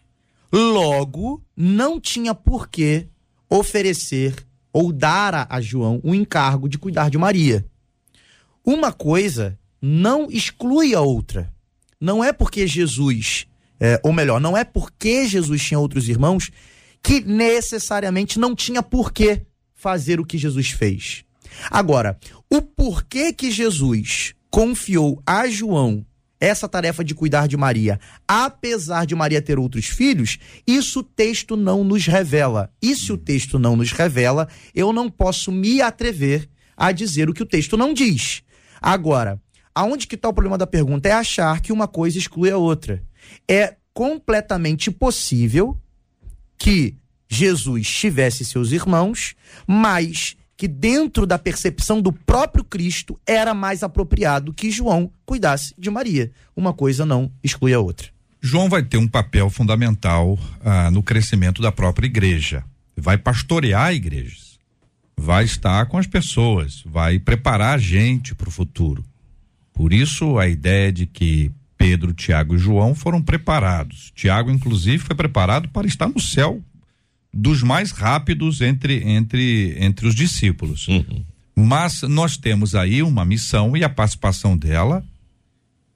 logo 0.52 1.44
não 1.56 2.00
tinha 2.00 2.34
por 2.34 2.68
que 2.70 3.08
oferecer 3.50 4.36
ou 4.74 4.92
dar 4.92 5.34
a, 5.34 5.48
a 5.50 5.62
João 5.62 6.02
o 6.04 6.14
encargo 6.16 6.68
de 6.68 6.78
cuidar 6.78 7.10
de 7.10 7.18
Maria. 7.18 7.66
Uma 8.66 8.92
coisa 8.92 9.60
não 9.80 10.28
exclui 10.30 10.96
a 10.96 11.02
outra 11.02 11.54
não 12.00 12.24
é 12.24 12.32
porque 12.34 12.68
Jesus, 12.68 13.48
é, 13.80 14.00
ou 14.04 14.14
melhor, 14.14 14.40
não 14.40 14.56
é 14.56 14.64
porque 14.64 15.28
Jesus 15.28 15.64
tinha 15.64 15.80
outros 15.80 16.10
irmãos 16.10 16.52
que 17.02 17.22
necessariamente 17.22 18.40
não 18.40 18.56
tinha 18.56 18.82
por 18.82 19.12
que 19.12 19.42
fazer 19.74 20.20
o 20.20 20.26
que 20.26 20.38
Jesus 20.38 20.72
fez. 20.72 21.24
Agora, 21.70 22.18
o 22.52 22.62
porquê 22.62 23.32
que 23.32 23.52
Jesus 23.52 24.34
confiou 24.50 25.22
a 25.26 25.48
João 25.48 26.06
essa 26.40 26.68
tarefa 26.68 27.04
de 27.04 27.16
cuidar 27.16 27.48
de 27.48 27.58
Maria, 27.58 28.00
apesar 28.28 29.06
de 29.06 29.16
Maria 29.16 29.42
ter 29.42 29.58
outros 29.58 29.86
filhos, 29.86 30.38
isso 30.68 31.00
o 31.00 31.04
texto 31.04 31.56
não 31.56 31.84
nos 31.84 32.06
revela. 32.06 32.72
E 32.82 32.96
se 32.96 33.12
o 33.12 33.18
texto 33.18 33.58
não 33.58 33.76
nos 33.76 33.92
revela, 33.92 34.48
eu 34.74 34.92
não 34.92 35.10
posso 35.10 35.52
me 35.52 35.82
atrever 35.82 36.48
a 36.76 36.92
dizer 36.92 37.30
o 37.30 37.34
que 37.34 37.42
o 37.42 37.48
texto 37.48 37.78
não 37.78 37.94
diz. 37.94 38.44
Agora, 38.82 39.42
aonde 39.76 40.08
que 40.08 40.16
está 40.16 40.30
o 40.30 40.34
problema 40.34 40.58
da 40.58 40.66
pergunta? 40.66 41.10
É 41.10 41.12
achar 41.12 41.60
que 41.60 41.74
uma 41.74 41.88
coisa 41.88 42.18
exclui 42.18 42.50
a 42.50 42.58
outra. 42.58 43.04
É 43.48 43.76
completamente 43.94 44.90
possível 44.90 45.78
que 46.58 46.96
Jesus 47.28 47.88
tivesse 47.88 48.46
seus 48.46 48.72
irmãos, 48.72 49.36
mas 49.68 50.36
que 50.58 50.68
dentro 50.68 51.26
da 51.26 51.38
percepção 51.38 52.02
do 52.02 52.14
próprio 52.14 52.64
Cristo 52.64 53.20
era 53.28 53.54
mais 53.54 53.84
apropriado 53.84 54.54
que 54.54 54.72
João 54.72 55.12
cuidasse 55.26 55.74
de 55.78 55.90
Maria. 55.90 56.32
Uma 56.56 56.74
coisa 56.74 57.06
não 57.06 57.30
exclui 57.44 57.74
a 57.74 57.80
outra. 57.80 58.08
João 58.42 58.70
vai 58.70 58.84
ter 58.84 58.98
um 58.98 59.08
papel 59.08 59.50
fundamental 59.50 60.40
ah, 60.64 60.90
no 60.92 61.04
crescimento 61.04 61.62
da 61.62 61.72
própria 61.72 62.06
igreja. 62.06 62.64
Vai 62.96 63.18
pastorear 63.18 63.94
igrejas, 63.94 64.58
vai 65.18 65.44
estar 65.44 65.88
com 65.88 65.98
as 65.98 66.08
pessoas, 66.08 66.82
vai 66.86 67.20
preparar 67.20 67.76
a 67.76 67.78
gente 67.78 68.34
para 68.34 68.48
o 68.48 68.52
futuro. 68.52 69.04
Por 69.76 69.92
isso 69.92 70.40
a 70.40 70.48
ideia 70.48 70.92
de 70.92 71.06
que 71.06 71.52
Pedro, 71.78 72.14
Tiago 72.14 72.56
e 72.56 72.58
João 72.58 72.96
foram 72.96 73.22
preparados. 73.22 74.12
Tiago, 74.16 74.50
inclusive, 74.50 75.00
foi 75.00 75.16
preparado 75.16 75.68
para 75.70 75.86
estar 75.86 76.08
no 76.08 76.20
céu 76.20 76.64
dos 77.32 77.62
mais 77.62 77.92
rápidos 77.92 78.62
entre, 78.62 79.04
entre, 79.04 79.76
entre 79.78 80.08
os 80.08 80.16
discípulos. 80.16 80.88
Uhum. 80.88 81.24
Mas 81.54 82.02
nós 82.04 82.38
temos 82.38 82.74
aí 82.74 83.04
uma 83.04 83.26
missão 83.26 83.76
e 83.76 83.84
a 83.84 83.90
participação 83.90 84.58
dela 84.58 85.04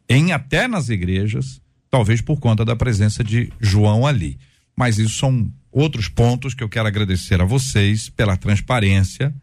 em 0.09 0.33
até 0.33 0.67
nas 0.67 0.89
igrejas, 0.89 1.61
talvez 1.89 2.19
por 2.19 2.37
conta 2.39 2.65
da 2.65 2.75
presença 2.75 3.23
de 3.23 3.51
João 3.61 4.05
ali. 4.05 4.37
Mas 4.75 4.97
isso 4.97 5.15
são 5.17 5.49
outros 5.71 6.09
pontos 6.09 6.53
que 6.53 6.63
eu 6.63 6.69
quero 6.69 6.87
agradecer 6.87 7.41
a 7.41 7.45
vocês 7.45 8.09
pela 8.09 8.35
transparência, 8.35 9.33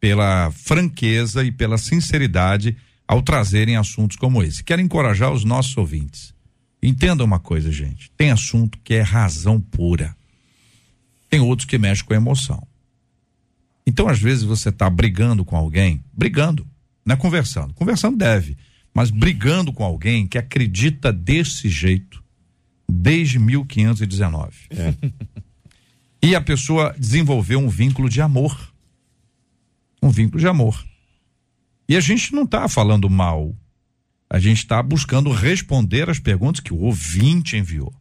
pela 0.00 0.50
franqueza 0.50 1.44
e 1.44 1.52
pela 1.52 1.78
sinceridade 1.78 2.76
ao 3.08 3.22
trazerem 3.22 3.76
assuntos 3.76 4.18
como 4.18 4.42
esse. 4.42 4.62
Quero 4.62 4.82
encorajar 4.82 5.32
os 5.32 5.42
nossos 5.42 5.74
ouvintes. 5.78 6.34
Entenda 6.82 7.24
uma 7.24 7.40
coisa, 7.40 7.72
gente. 7.72 8.10
Tem 8.16 8.30
assunto 8.30 8.78
que 8.84 8.92
é 8.92 9.00
razão 9.00 9.58
pura. 9.58 10.14
Tem 11.30 11.40
outros 11.40 11.66
que 11.66 11.78
mexem 11.78 12.04
com 12.04 12.12
a 12.12 12.16
emoção. 12.16 12.68
Então, 13.86 14.06
às 14.06 14.18
vezes, 14.18 14.44
você 14.44 14.68
está 14.68 14.88
brigando 14.90 15.44
com 15.44 15.56
alguém, 15.56 16.04
brigando, 16.12 16.66
não 17.04 17.14
é 17.14 17.16
conversando. 17.16 17.72
Conversando 17.72 18.18
deve, 18.18 18.56
mas 18.94 19.10
brigando 19.10 19.72
com 19.72 19.82
alguém 19.82 20.26
que 20.26 20.36
acredita 20.36 21.10
desse 21.10 21.68
jeito 21.70 22.22
desde 22.86 23.38
1519. 23.38 24.52
É. 24.70 24.94
E 26.20 26.34
a 26.34 26.40
pessoa 26.40 26.94
desenvolveu 26.98 27.58
um 27.58 27.68
vínculo 27.68 28.08
de 28.08 28.20
amor. 28.20 28.72
Um 30.02 30.10
vínculo 30.10 30.40
de 30.40 30.48
amor. 30.48 30.84
E 31.88 31.96
a 31.96 32.00
gente 32.00 32.34
não 32.34 32.42
está 32.42 32.68
falando 32.68 33.08
mal. 33.08 33.54
A 34.28 34.38
gente 34.38 34.58
está 34.58 34.82
buscando 34.82 35.30
responder 35.30 36.10
as 36.10 36.18
perguntas 36.18 36.60
que 36.60 36.72
o 36.72 36.80
ouvinte 36.80 37.56
enviou 37.56 37.94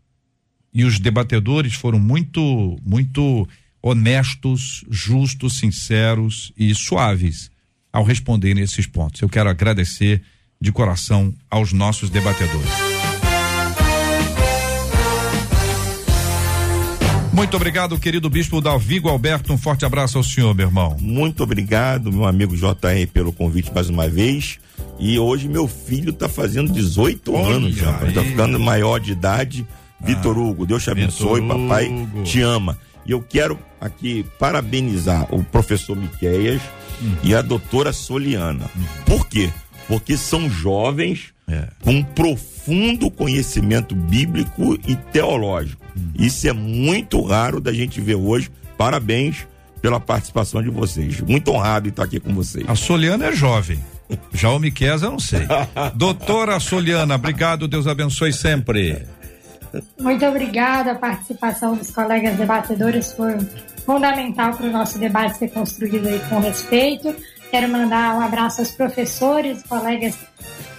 e 0.74 0.84
os 0.84 1.00
debatedores 1.00 1.74
foram 1.74 2.00
muito, 2.00 2.78
muito 2.86 3.48
honestos, 3.82 4.86
justos, 4.90 5.58
sinceros 5.58 6.54
e 6.56 6.76
suaves 6.76 7.50
ao 7.92 8.04
responderem 8.04 8.64
esses 8.64 8.86
pontos. 8.86 9.22
Eu 9.22 9.30
quero 9.30 9.50
agradecer 9.50 10.22
de 10.62 10.72
coração 10.72 11.34
aos 11.50 11.74
nossos 11.74 12.12
debatedores. 12.12 12.87
Muito 17.38 17.56
obrigado, 17.56 18.00
querido 18.00 18.32
bispo 18.32 18.60
Dalvigo 18.60 19.10
Alberto. 19.10 19.54
Um 19.54 19.60
forte 19.60 19.86
abraço 19.86 20.18
ao 20.18 20.24
senhor, 20.24 20.56
meu 20.56 20.66
irmão. 20.66 20.98
Muito 21.00 21.44
obrigado, 21.44 22.12
meu 22.12 22.26
amigo 22.26 22.58
JR, 22.58 23.06
pelo 23.14 23.32
convite 23.32 23.72
mais 23.72 23.92
uma 23.92 24.10
vez. 24.10 24.58
E 24.98 25.20
hoje 25.20 25.48
meu 25.48 25.68
filho 25.68 26.10
está 26.10 26.28
fazendo 26.28 26.74
18 26.74 27.32
Olha 27.32 27.56
anos 27.58 27.76
já, 27.76 27.92
está 28.08 28.24
ficando 28.24 28.60
maior 28.60 28.98
de 28.98 29.12
idade 29.12 29.68
Vitor 30.02 30.36
Hugo, 30.36 30.66
Deus 30.66 30.84
te 30.84 30.90
abençoe, 30.90 31.42
Vitor 31.42 31.60
papai 31.60 31.88
Hugo. 31.88 32.24
te 32.24 32.42
ama. 32.42 32.76
E 33.06 33.12
eu 33.12 33.22
quero 33.22 33.60
aqui 33.80 34.26
parabenizar 34.40 35.28
o 35.30 35.44
professor 35.44 35.96
Miqueias 35.96 36.62
uhum. 37.00 37.18
e 37.22 37.36
a 37.36 37.44
doutora 37.44 37.94
Soliana. 37.94 38.66
Uhum. 38.76 38.84
Por 39.06 39.28
quê? 39.28 39.52
Porque 39.88 40.18
são 40.18 40.50
jovens 40.50 41.36
é. 41.48 41.68
com 41.82 42.02
profundo 42.02 43.12
conhecimento 43.12 43.94
bíblico 43.94 44.74
e 44.88 44.96
teológico. 44.96 45.87
Uhum. 45.98 46.12
Isso 46.26 46.48
é 46.48 46.54
muito 46.54 47.22
raro 47.22 47.60
da 47.60 47.74
gente 47.74 48.00
ver 48.00 48.16
hoje. 48.16 48.50
Parabéns 48.78 49.48
pela 49.82 50.00
participação 50.00 50.62
de 50.62 50.70
vocês. 50.70 51.22
Muito 51.22 51.52
honrado 51.52 51.90
estar 51.90 52.04
aqui 52.04 52.20
com 52.20 52.34
vocês. 52.34 52.68
A 52.68 52.76
Soliana 52.76 53.28
é 53.28 53.32
jovem. 53.32 53.80
Já 54.34 54.50
o 54.52 54.60
Miquel 54.60 54.98
eu 54.98 55.12
não 55.12 55.20
sei. 55.20 55.42
Doutora 55.96 56.60
Soliana, 56.60 57.16
obrigado, 57.16 57.68
Deus 57.68 57.88
abençoe 57.88 58.32
sempre. 58.32 59.06
Muito 60.00 60.26
obrigada. 60.26 60.92
A 60.92 60.96
participação 60.96 61.76
dos 61.76 61.92
colegas 61.92 62.38
debatedores 62.38 63.14
foi 63.14 63.38
fundamental 63.86 64.54
para 64.54 64.66
o 64.66 64.72
nosso 64.72 64.98
debate 64.98 65.38
ser 65.38 65.50
construído 65.50 66.08
aí 66.08 66.20
com 66.30 66.40
respeito. 66.40 67.14
Quero 67.52 67.70
mandar 67.70 68.16
um 68.16 68.22
abraço 68.22 68.62
aos 68.62 68.72
professores, 68.72 69.64
colegas 69.64 70.16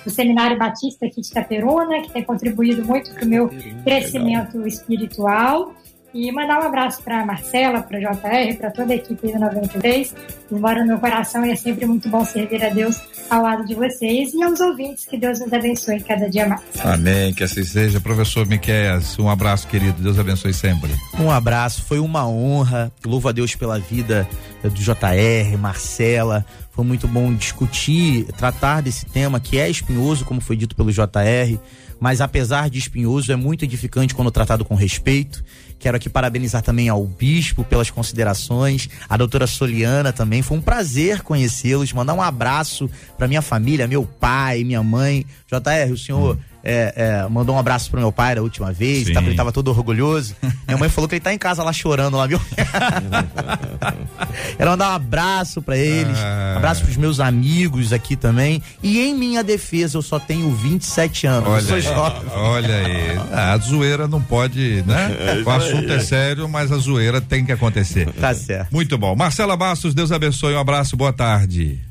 do 0.09 0.11
Seminário 0.11 0.59
Batista 0.59 1.07
aqui 1.07 1.21
de 1.21 1.29
Itaperuna, 1.29 2.01
que 2.01 2.11
tem 2.11 2.25
contribuído 2.25 2.85
muito 2.85 3.13
para 3.13 3.25
o 3.25 3.29
meu 3.29 3.51
crescimento 3.85 4.67
espiritual. 4.67 5.75
E 6.15 6.33
mandar 6.33 6.63
um 6.63 6.67
abraço 6.67 7.03
para 7.03 7.25
Marcela, 7.25 7.83
para 7.83 7.99
JR, 7.99 8.57
para 8.59 8.71
toda 8.71 8.95
a 8.95 8.97
equipe 8.97 9.31
do 9.31 9.39
93. 9.39 10.15
Embora 10.51 10.81
no 10.81 10.87
meu 10.87 10.99
coração 10.99 11.45
é 11.45 11.55
sempre 11.55 11.85
muito 11.85 12.09
bom 12.09 12.25
servir 12.25 12.65
a 12.65 12.71
Deus 12.71 12.99
ao 13.29 13.43
lado 13.43 13.67
de 13.67 13.75
vocês 13.75 14.33
e 14.33 14.43
aos 14.43 14.59
ouvintes. 14.59 15.05
Que 15.05 15.19
Deus 15.19 15.39
nos 15.39 15.53
abençoe 15.53 16.01
cada 16.01 16.29
dia 16.31 16.49
mais. 16.49 16.63
Amém, 16.83 17.35
que 17.35 17.45
assim 17.45 17.63
seja. 17.63 18.01
Professor 18.01 18.47
Miqueias, 18.47 19.19
um 19.19 19.29
abraço, 19.29 19.69
querido. 19.69 20.03
Deus 20.03 20.19
abençoe 20.19 20.55
sempre. 20.55 20.91
Um 21.21 21.31
abraço, 21.31 21.85
foi 21.85 21.99
uma 21.99 22.27
honra. 22.27 22.91
Louvo 23.05 23.29
a 23.29 23.33
Deus 23.33 23.55
pela 23.55 23.79
vida 23.79 24.27
do 24.63 24.71
JR, 24.71 25.59
Marcela. 25.59 26.45
Foi 26.79 26.87
muito 26.87 27.09
bom 27.09 27.35
discutir, 27.35 28.25
tratar 28.37 28.83
desse 28.83 29.05
tema 29.05 29.41
que 29.41 29.59
é 29.59 29.69
espinhoso, 29.69 30.25
como 30.25 30.41
foi 30.41 30.57
dito 30.57 30.77
pelo 30.77 30.93
JR, 30.93 31.59
mas 31.99 32.21
apesar 32.21 32.71
de 32.71 32.79
espinhoso, 32.79 33.33
é 33.33 33.35
muito 33.35 33.65
edificante 33.65 34.15
quando 34.15 34.31
tratado 34.31 34.65
com 34.65 34.77
respeito. 34.77 35.43
Quero 35.77 35.97
aqui 35.97 36.09
parabenizar 36.09 36.63
também 36.63 36.89
ao 36.89 37.05
bispo 37.05 37.65
pelas 37.65 37.91
considerações, 37.91 38.89
a 39.09 39.17
doutora 39.17 39.49
Soliana 39.49 40.13
também. 40.13 40.41
Foi 40.41 40.57
um 40.57 40.61
prazer 40.61 41.23
conhecê-los, 41.23 41.93
mandar 41.93 42.15
um 42.15 42.23
abraço 42.23 42.89
para 43.17 43.27
minha 43.27 43.43
família, 43.43 43.89
meu 43.89 44.07
pai, 44.07 44.63
minha 44.63 44.81
mãe. 44.81 45.27
JR, 45.49 45.93
o 45.93 45.99
senhor 45.99 46.37
hum 46.37 46.58
é, 46.69 46.93
é, 46.97 47.29
mandou 47.31 47.57
um 47.57 47.59
abraço 47.59 47.91
pro 47.91 47.99
meu 47.99 48.13
pai 48.13 48.35
da 48.35 48.43
última 48.43 48.71
vez, 48.71 49.11
tá, 49.11 49.23
ele 49.23 49.35
tava 49.35 49.51
todo 49.51 49.69
orgulhoso. 49.69 50.37
Minha 50.69 50.77
mãe 50.77 50.91
falou 50.91 51.09
que 51.09 51.15
ele 51.15 51.21
tá 51.21 51.33
em 51.33 51.39
casa 51.39 51.63
lá 51.63 51.73
chorando 51.73 52.19
lá, 52.19 52.27
viu? 52.27 52.39
Ela 54.59 54.73
mandar 54.73 54.91
um 54.91 54.95
abraço 54.95 55.63
para 55.63 55.79
eles, 55.79 56.19
ah. 56.19 56.55
abraço 56.57 56.83
pros 56.83 56.97
meus 56.97 57.21
amigos 57.21 57.93
aqui 57.93 58.17
também. 58.17 58.63
E 58.83 59.01
em 59.01 59.15
minha 59.15 59.43
defesa, 59.43 59.97
eu 59.97 60.03
só 60.03 60.19
tenho 60.19 60.51
27 60.55 61.27
anos. 61.27 61.49
Olha, 61.49 61.75
aí, 61.75 61.87
olha 62.35 62.75
aí. 62.75 63.19
Ah, 63.33 63.53
a 63.53 63.59
zoeira 63.59 64.07
não 64.07 64.21
pode, 64.21 64.83
né? 64.87 65.17
É 65.19 65.43
o 65.43 65.51
assunto 65.51 65.91
é 65.91 66.01
sério, 66.01 66.49
mas 66.49 66.71
a 66.71 66.77
zoeira 66.77 67.21
tem 67.21 67.45
que 67.47 67.53
acontecer. 67.53 68.13
Tá 68.13 68.35
certo. 68.35 68.71
Muito 68.73 68.99
bom. 68.99 69.17
Marcela 69.17 69.57
Bastos, 69.57 69.95
Deus 69.95 70.13
abençoe. 70.13 70.55
Um 70.55 70.61
abraço, 70.61 70.97
boa 70.97 71.13
tarde 71.13 71.88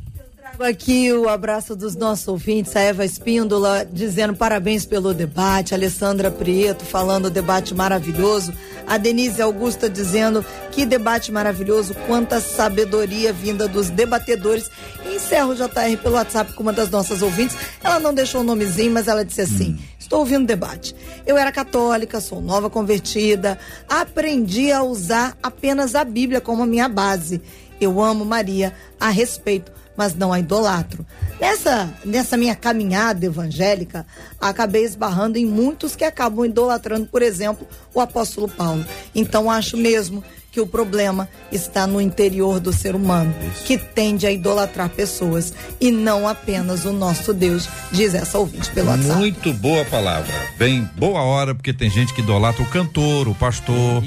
aqui 0.64 1.14
o 1.14 1.30
abraço 1.30 1.76
dos 1.76 1.96
nossos 1.96 2.28
ouvintes, 2.28 2.76
a 2.76 2.80
Eva 2.80 3.06
Espíndola 3.06 3.88
dizendo 3.92 4.36
parabéns 4.36 4.86
pelo 4.86 5.14
debate, 5.14 5.74
a 5.74 5.78
Alessandra 5.78 6.32
Prieto 6.32 6.84
falando 6.84 7.30
debate 7.30 7.76
maravilhoso, 7.76 8.54
a 8.88 8.98
Denise 8.98 9.42
Augusta 9.42 9.90
dizendo 9.90 10.44
que 10.72 10.86
debate 10.86 11.32
maravilhoso, 11.32 11.94
quanta 12.08 12.40
sabedoria 12.40 13.32
vinda 13.32 13.68
dos 13.68 13.90
debatedores. 13.90 14.70
E 15.06 15.16
encerro 15.16 15.52
o 15.52 15.56
JR 15.56 15.98
pelo 16.02 16.16
WhatsApp 16.16 16.54
com 16.54 16.64
uma 16.64 16.74
das 16.74 16.90
nossas 16.90 17.22
ouvintes. 17.22 17.56
Ela 17.84 18.00
não 18.00 18.14
deixou 18.14 18.42
o 18.42 18.44
nomezinho, 18.44 18.92
mas 18.92 19.08
ela 19.08 19.24
disse 19.26 19.42
assim: 19.42 19.72
hum. 19.72 19.78
Estou 20.00 20.20
ouvindo 20.20 20.44
o 20.44 20.48
debate. 20.48 20.96
Eu 21.26 21.38
era 21.38 21.52
católica, 21.52 22.22
sou 22.22 22.42
nova 22.42 22.70
convertida, 22.70 23.60
aprendi 23.90 24.72
a 24.72 24.82
usar 24.82 25.38
apenas 25.44 25.96
a 25.96 26.04
Bíblia 26.04 26.40
como 26.40 26.66
minha 26.66 26.88
base. 26.88 27.42
Eu 27.80 28.02
amo 28.02 28.24
Maria, 28.24 28.74
a 29.00 29.10
respeito 29.10 29.72
mas 29.98 30.14
não 30.14 30.32
a 30.32 30.40
idolatro. 30.40 31.06
Nessa, 31.42 31.94
nessa 32.06 32.38
minha 32.38 32.56
caminhada 32.56 33.26
evangélica, 33.26 34.06
acabei 34.40 34.84
esbarrando 34.84 35.38
em 35.38 35.46
muitos 35.46 35.96
que 35.96 36.04
acabam 36.04 36.46
idolatrando, 36.46 37.08
por 37.08 37.22
exemplo, 37.22 37.68
o 37.94 38.00
apóstolo 38.00 38.48
Paulo. 38.48 38.86
Então 39.14 39.50
acho 39.50 39.76
mesmo 39.76 40.24
que 40.52 40.62
o 40.62 40.66
problema 40.66 41.30
está 41.52 41.86
no 41.86 42.02
interior 42.02 42.60
do 42.60 42.74
ser 42.74 42.96
humano, 42.96 43.32
que 43.66 43.78
tende 43.78 44.26
a 44.26 44.32
idolatrar 44.32 44.90
pessoas 44.90 45.54
e 45.80 45.92
não 45.92 46.28
apenas 46.28 46.84
o 46.84 46.92
nosso 46.92 47.32
Deus, 47.32 47.70
diz 47.92 48.16
essa 48.16 48.40
ouvinte 48.40 48.72
pelo 48.72 48.90
WhatsApp. 48.90 49.20
Muito 49.20 49.54
boa 49.54 49.86
palavra. 49.86 50.34
Bem, 50.58 50.90
boa 50.96 51.22
hora, 51.22 51.54
porque 51.54 51.72
tem 51.72 51.92
gente 51.92 52.12
que 52.12 52.22
idolatra 52.22 52.64
o 52.64 52.70
cantor, 52.70 53.28
o 53.28 53.36
pastor. 53.36 54.04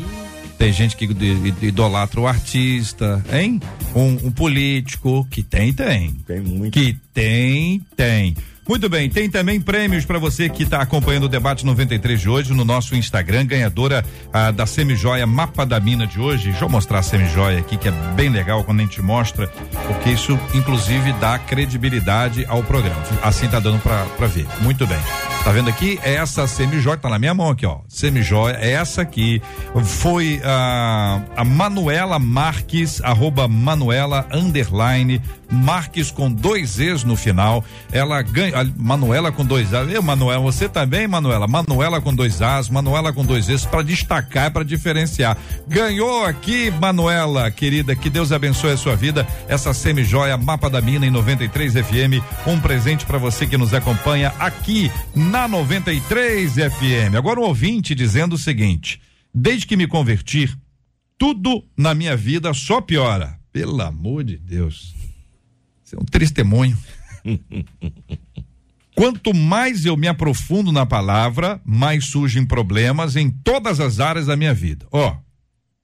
Tem 0.61 0.75
gente 0.75 0.95
que 0.95 1.07
idolatra 1.63 2.21
o 2.21 2.27
artista, 2.27 3.25
hein? 3.33 3.59
Um, 3.97 4.27
um 4.27 4.31
político 4.31 5.27
que 5.31 5.43
tem, 5.43 5.73
tem. 5.73 6.13
Tem 6.27 6.39
muito. 6.39 6.79
Que 6.79 6.99
tem, 7.15 7.81
tem. 7.97 8.37
Muito 8.71 8.89
bem, 8.89 9.11
tem 9.11 9.29
também 9.29 9.61
prêmios 9.61 10.05
para 10.05 10.17
você 10.17 10.49
que 10.49 10.63
está 10.63 10.81
acompanhando 10.81 11.25
o 11.25 11.29
debate 11.29 11.67
93 11.67 12.21
de 12.21 12.29
hoje 12.29 12.55
no 12.55 12.65
nosso 12.65 12.95
Instagram, 12.95 13.45
ganhadora 13.45 14.05
ah, 14.33 14.53
da 14.53 14.65
semijoia 14.65 15.27
Mapa 15.27 15.67
da 15.67 15.81
Mina 15.81 16.07
de 16.07 16.21
hoje. 16.21 16.51
Deixa 16.51 16.67
eu 16.67 16.69
mostrar 16.69 17.01
a 17.01 17.03
semijoia 17.03 17.59
aqui, 17.59 17.77
que 17.77 17.89
é 17.89 17.91
bem 18.15 18.29
legal 18.29 18.63
quando 18.63 18.79
a 18.79 18.83
gente 18.85 19.03
mostra, 19.03 19.49
porque 19.89 20.11
isso 20.11 20.39
inclusive 20.55 21.13
dá 21.15 21.37
credibilidade 21.37 22.47
ao 22.49 22.63
programa. 22.63 23.03
Assim 23.25 23.49
tá 23.49 23.59
dando 23.59 23.81
para 23.81 24.27
ver. 24.29 24.47
Muito 24.61 24.87
bem. 24.87 25.01
Tá 25.43 25.51
vendo 25.53 25.71
aqui? 25.71 25.99
É 26.05 26.15
essa 26.15 26.47
semijoia, 26.47 26.99
tá 26.99 27.09
na 27.09 27.19
minha 27.19 27.33
mão 27.33 27.49
aqui, 27.49 27.65
ó. 27.65 27.79
Semijoia, 27.89 28.59
é 28.61 28.73
essa 28.73 29.03
aqui. 29.03 29.43
Foi 29.83 30.41
a, 30.45 31.23
a 31.35 31.45
Manuela 31.45 32.19
Marques, 32.19 33.01
arroba 33.03 33.49
Manuela 33.49 34.29
underline 34.31 35.21
Marques 35.51 36.11
com 36.11 36.31
dois 36.31 36.79
E's 36.79 37.05
no 37.05 37.17
final. 37.17 37.65
Ela 37.93 38.23
ganha. 38.23 38.55
Manuela 38.77 39.33
com 39.33 39.45
dois 39.45 39.75
A's. 39.75 39.91
Eu, 39.93 40.03
Manuela, 40.03 40.41
você 40.41 40.69
também, 40.69 41.09
Manuela? 41.09 41.47
Manuela 41.47 42.01
com 42.01 42.15
dois 42.15 42.41
A's, 42.41 42.69
Manuela 42.69 43.13
com 43.13 43.25
dois 43.25 43.49
E's, 43.49 43.65
para 43.65 43.83
destacar, 43.83 44.53
para 44.53 44.65
diferenciar. 44.65 45.37
Ganhou 45.67 46.25
aqui, 46.25 46.71
Manuela, 46.71 47.51
querida, 47.51 47.97
que 47.97 48.09
Deus 48.09 48.33
abençoe 48.33 48.73
a 48.73 48.77
sua 48.77 48.95
vida. 48.95 49.27
Essa 49.49 49.75
semijoia 49.75 50.37
Mapa 50.37 50.71
da 50.71 50.81
Mina 50.81 51.07
em 51.07 51.11
93 51.11 51.75
FM. 51.75 52.23
Um 52.47 52.61
presente 52.61 53.05
para 53.05 53.19
você 53.19 53.47
que 53.47 53.59
nos 53.59 53.75
acompanha 53.75 54.33
aqui 54.39 54.91
na 55.15 55.49
93 55.49 56.55
FM. 56.55 57.17
Agora 57.17 57.41
um 57.41 57.45
ouvinte 57.45 57.95
dizendo 57.95 58.35
o 58.35 58.39
seguinte: 58.39 59.01
desde 59.35 59.67
que 59.67 59.77
me 59.77 59.87
converti, 59.87 60.49
tudo 61.19 61.65
na 61.77 61.95
minha 61.95 62.17
vida 62.17 62.55
só 62.55 62.81
piora. 62.81 63.39
Pelo 63.53 63.83
amor 63.83 64.23
de 64.23 64.37
Deus. 64.37 65.00
Isso 65.91 65.97
é 65.97 65.99
um 66.01 66.05
testemunho. 66.05 66.79
Quanto 68.95 69.35
mais 69.35 69.85
eu 69.85 69.97
me 69.97 70.07
aprofundo 70.07 70.71
na 70.71 70.87
palavra, 70.87 71.61
mais 71.65 72.07
surgem 72.07 72.47
problemas 72.47 73.17
em 73.17 73.29
todas 73.29 73.81
as 73.81 73.99
áreas 73.99 74.27
da 74.27 74.37
minha 74.37 74.55
vida. 74.55 74.87
Ó, 74.93 75.17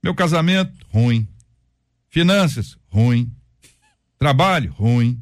meu 0.01 0.15
casamento, 0.15 0.71
ruim. 0.89 1.27
Finanças, 2.09 2.77
ruim. 2.87 3.29
Trabalho, 4.17 4.71
ruim. 4.71 5.21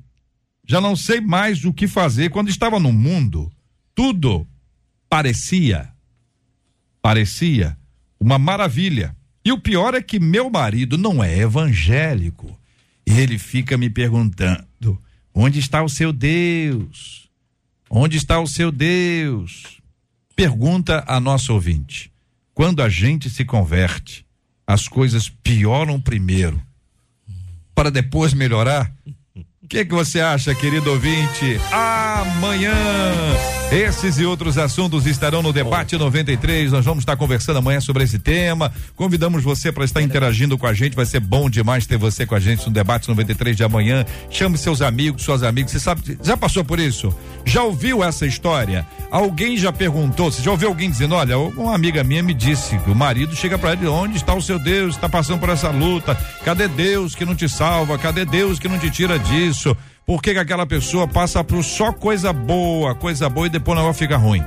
Já 0.68 0.80
não 0.80 0.96
sei 0.96 1.20
mais 1.20 1.66
o 1.66 1.74
que 1.74 1.88
fazer. 1.88 2.30
Quando 2.30 2.50
estava 2.50 2.80
no 2.80 2.94
mundo, 2.94 3.52
tudo 3.96 4.48
parecia, 5.10 5.90
parecia 7.02 7.76
uma 8.20 8.38
maravilha. 8.38 9.16
E 9.44 9.52
o 9.52 9.60
pior 9.60 9.96
é 9.96 10.02
que 10.02 10.20
meu 10.20 10.50
marido 10.50 10.96
não 10.98 11.24
é 11.24 11.40
evangélico. 11.40 12.60
Ele 13.06 13.38
fica 13.38 13.78
me 13.78 13.90
perguntando: 13.90 14.66
onde 15.36 15.60
está 15.60 15.84
o 15.84 15.90
seu 15.90 16.14
Deus? 16.14 17.30
Onde 17.90 18.18
está 18.18 18.40
o 18.40 18.48
seu 18.48 18.72
Deus? 18.72 19.82
Pergunta 20.36 21.04
a 21.06 21.20
nosso 21.20 21.54
ouvinte. 21.54 22.12
Quando 22.54 22.82
a 22.82 22.88
gente 22.88 23.30
se 23.30 23.44
converte, 23.44 24.26
as 24.66 24.88
coisas 24.88 25.28
pioram 25.30 26.00
primeiro, 26.00 26.62
para 27.76 27.92
depois 27.92 28.34
melhorar? 28.34 28.92
O 29.36 29.68
que, 29.68 29.84
que 29.84 29.94
você 29.94 30.22
acha, 30.22 30.56
querido 30.56 30.90
ouvinte? 30.92 31.60
Amanhã 31.72 32.74
esses 33.72 34.20
e 34.20 34.26
outros 34.26 34.57
assuntos 34.57 35.05
estarão 35.05 35.41
no 35.41 35.51
debate 35.51 35.97
93. 35.97 36.72
Nós 36.72 36.86
vamos 36.86 37.01
estar 37.01 37.18
conversando 37.18 37.57
amanhã 37.57 37.82
sobre 37.82 38.03
esse 38.03 38.20
tema. 38.20 38.72
Convidamos 38.95 39.43
você 39.43 39.72
para 39.72 39.84
estar 39.84 40.01
interagindo 40.01 40.57
com 40.57 40.68
a 40.68 40.74
gente. 40.74 40.95
Vai 40.95 41.05
ser 41.05 41.20
bom 41.20 41.49
demais 41.49 41.86
ter 41.86 41.97
você 41.97 42.26
com 42.26 42.36
a 42.36 42.39
gente 42.39 42.66
no 42.66 42.72
debate 42.72 43.07
93 43.09 43.55
de 43.55 43.63
amanhã. 43.63 44.05
Chame 44.30 44.57
seus 44.57 44.82
amigos, 44.82 45.24
suas 45.24 45.43
amigas. 45.43 45.72
Você 45.72 45.80
sabe, 45.80 46.18
já 46.24 46.38
passou 46.38 46.63
por 46.63 46.80
isso? 46.80 47.13
Já 47.43 47.63
ouviu 47.63 48.03
essa 48.03 48.26
história? 48.26 48.86
Alguém 49.11 49.57
já 49.57 49.72
perguntou? 49.72 50.32
Você 50.32 50.41
já 50.41 50.51
ouviu 50.51 50.70
alguém 50.70 50.89
dizendo: 50.89 51.16
Olha, 51.16 51.38
uma 51.38 51.76
amiga 51.76 52.03
minha 52.03 52.24
me 52.24 52.34
disse 52.34 52.78
que 52.80 52.91
o 52.91 52.95
marido 52.95 53.36
chega 53.36 53.57
para 53.57 53.74
ele: 53.74 53.88
Onde 53.88 54.18
está 54.18 54.34
o 54.34 54.41
seu 54.41 54.59
Deus? 54.59 54.95
Está 54.95 55.09
passando 55.09 55.39
por 55.39 55.49
essa 55.49 55.70
luta. 55.70 56.16
Cadê 56.43 56.68
Deus 56.68 57.16
que 57.16 57.26
não 57.26 57.36
te 57.36 57.49
salva? 57.49 57.97
Cadê 57.97 58.26
Deus 58.26 58.59
que 58.59 58.68
não 58.68 58.80
te 58.80 58.89
tira 58.89 59.20
disso? 59.20 59.76
Por 60.06 60.22
que, 60.22 60.34
que 60.34 60.39
aquela 60.39 60.68
pessoa 60.68 61.08
passa 61.08 61.43
por 61.43 61.64
só 61.64 61.91
coisa 61.91 62.32
boa, 62.32 62.93
coisa 62.93 63.28
boa 63.28 63.47
e 63.47 63.49
depois 63.49 63.76
o 63.76 63.82
negócio 63.82 63.99
fica 63.99 64.18
ruim? 64.18 64.43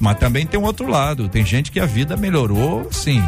Mas 0.00 0.18
também 0.18 0.46
tem 0.46 0.58
um 0.58 0.64
outro 0.64 0.88
lado. 0.88 1.28
Tem 1.28 1.44
gente 1.44 1.70
que 1.70 1.78
a 1.78 1.84
vida 1.84 2.16
melhorou, 2.16 2.90
sim, 2.90 3.22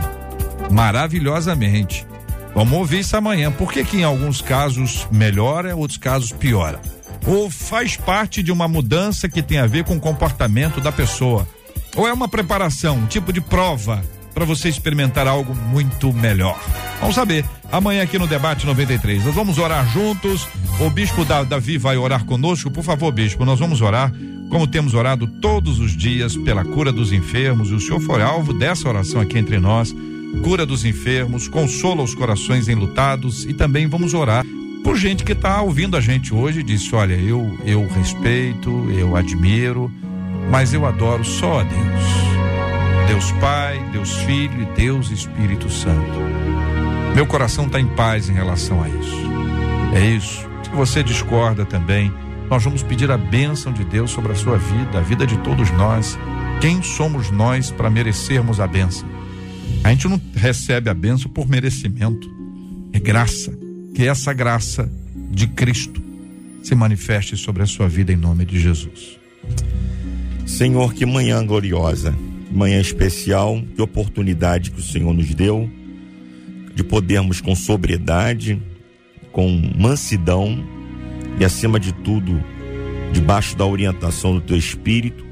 maravilhosamente. 0.71 2.07
Vamos 2.55 2.79
ouvir 2.79 3.01
isso 3.01 3.15
amanhã. 3.15 3.53
Por 3.53 3.71
que, 3.71 3.85
que 3.85 3.99
em 3.99 4.05
alguns 4.05 4.41
casos 4.41 5.07
melhora, 5.13 5.77
outros 5.77 5.99
casos 5.99 6.33
piora? 6.33 6.81
Ou 7.27 7.51
faz 7.51 7.95
parte 7.95 8.43
de 8.43 8.51
uma 8.51 8.67
mudança 8.67 9.29
que 9.29 9.43
tem 9.43 9.59
a 9.59 9.67
ver 9.67 9.85
com 9.85 9.97
o 9.97 10.01
comportamento 10.01 10.81
da 10.81 10.91
pessoa? 10.91 11.47
Ou 11.95 12.09
é 12.09 12.13
uma 12.13 12.27
preparação, 12.27 12.97
um 12.97 13.07
tipo 13.07 13.35
de 13.35 13.43
prova 13.43 14.03
para 14.37 14.45
você 14.45 14.69
experimentar 14.69 15.27
algo 15.27 15.55
muito 15.55 16.13
melhor. 16.13 16.61
Vamos 17.01 17.15
saber. 17.15 17.43
Amanhã 17.73 18.03
aqui 18.03 18.19
no 18.19 18.27
Debate 18.27 18.67
93. 18.67 19.25
Nós 19.25 19.35
vamos 19.35 19.57
orar 19.57 19.91
juntos. 19.91 20.47
O 20.79 20.91
Bispo 20.91 21.25
Davi 21.25 21.79
vai 21.79 21.97
orar 21.97 22.23
conosco. 22.27 22.71
Por 22.71 22.85
favor, 22.85 23.11
Bispo, 23.11 23.47
nós 23.47 23.59
vamos 23.59 23.81
orar 23.81 24.13
como 24.51 24.67
temos 24.67 24.93
orado 24.93 25.27
todos 25.27 25.81
os 25.81 25.97
dias 25.97 26.37
pela 26.37 26.67
cura 26.67 26.93
dos 26.93 27.13
enfermos. 27.13 27.71
E 27.71 27.75
o 27.77 27.81
Senhor 27.81 27.99
foi 27.99 28.21
alvo 28.21 28.53
dessa 28.53 28.87
oração 28.87 29.23
aqui 29.23 29.39
entre 29.39 29.59
nós. 29.59 29.97
Cura 30.45 30.67
dos 30.67 30.85
enfermos, 30.85 31.49
consola 31.49 32.03
os 32.03 32.15
corações 32.15 32.69
enlutados 32.69 33.47
e 33.47 33.55
também 33.55 33.87
vamos 33.87 34.13
orar 34.13 34.45
por 34.85 34.99
gente 34.99 35.25
que 35.25 35.33
está 35.33 35.63
ouvindo 35.63 35.97
a 35.97 36.01
gente 36.03 36.35
hoje 36.35 36.61
e 36.61 36.63
disse: 36.63 36.95
Olha, 36.95 37.15
eu, 37.15 37.59
eu 37.65 37.89
respeito, 37.89 38.87
eu 38.91 39.17
admiro, 39.17 39.91
mas 40.51 40.75
eu 40.75 40.85
adoro 40.85 41.25
só 41.25 41.61
a 41.61 41.63
Deus. 41.63 42.36
Deus 43.07 43.31
Pai, 43.33 43.79
Deus 43.93 44.13
Filho 44.19 44.63
e 44.63 44.65
Deus 44.77 45.11
Espírito 45.11 45.71
Santo. 45.71 46.19
Meu 47.15 47.25
coração 47.25 47.67
está 47.67 47.81
em 47.81 47.87
paz 47.87 48.29
em 48.29 48.33
relação 48.33 48.83
a 48.83 48.89
isso. 48.89 49.31
É 49.95 50.05
isso. 50.05 50.47
Se 50.65 50.71
você 50.71 51.03
discorda 51.03 51.65
também, 51.65 52.13
nós 52.51 52.65
vamos 52.65 52.83
pedir 52.83 53.11
a 53.11 53.17
bênção 53.17 53.73
de 53.73 53.85
Deus 53.85 54.11
sobre 54.11 54.33
a 54.33 54.35
sua 54.35 54.59
vida, 54.59 54.99
a 54.99 55.03
vida 55.03 55.27
de 55.27 55.39
todos 55.39 55.71
nós. 55.71 56.19
Quem 56.61 56.83
somos 56.83 57.31
nós 57.31 57.71
para 57.71 57.89
merecermos 57.89 58.59
a 58.59 58.67
bênção? 58.67 59.09
A 59.85 59.91
gente 59.91 60.09
não 60.09 60.21
recebe 60.35 60.91
a 60.91 60.95
bênção 60.95 61.31
por 61.31 61.49
merecimento. 61.49 62.29
É 62.93 62.99
graça. 62.99 63.57
Que 63.95 64.07
essa 64.07 64.33
graça 64.33 64.91
de 65.31 65.47
Cristo 65.47 66.03
se 66.63 66.75
manifeste 66.75 67.37
sobre 67.37 67.63
a 67.63 67.67
sua 67.67 67.89
vida 67.89 68.13
em 68.13 68.17
nome 68.17 68.45
de 68.45 68.59
Jesus. 68.59 69.17
Senhor, 70.45 70.93
que 70.93 71.07
manhã 71.07 71.45
gloriosa 71.47 72.15
manhã 72.57 72.81
especial, 72.81 73.63
que 73.75 73.83
oportunidade 73.83 74.71
que 74.71 74.81
o 74.81 74.83
Senhor 74.83 75.13
nos 75.13 75.35
deu 75.35 75.71
de 76.75 76.83
podermos 76.83 77.41
com 77.41 77.55
sobriedade, 77.55 78.61
com 79.33 79.49
mansidão 79.79 80.63
e 81.39 81.45
acima 81.45 81.81
de 81.81 81.93
tudo, 81.93 82.43
debaixo 83.13 83.57
da 83.57 83.65
orientação 83.65 84.35
do 84.35 84.41
teu 84.41 84.57
espírito, 84.57 85.25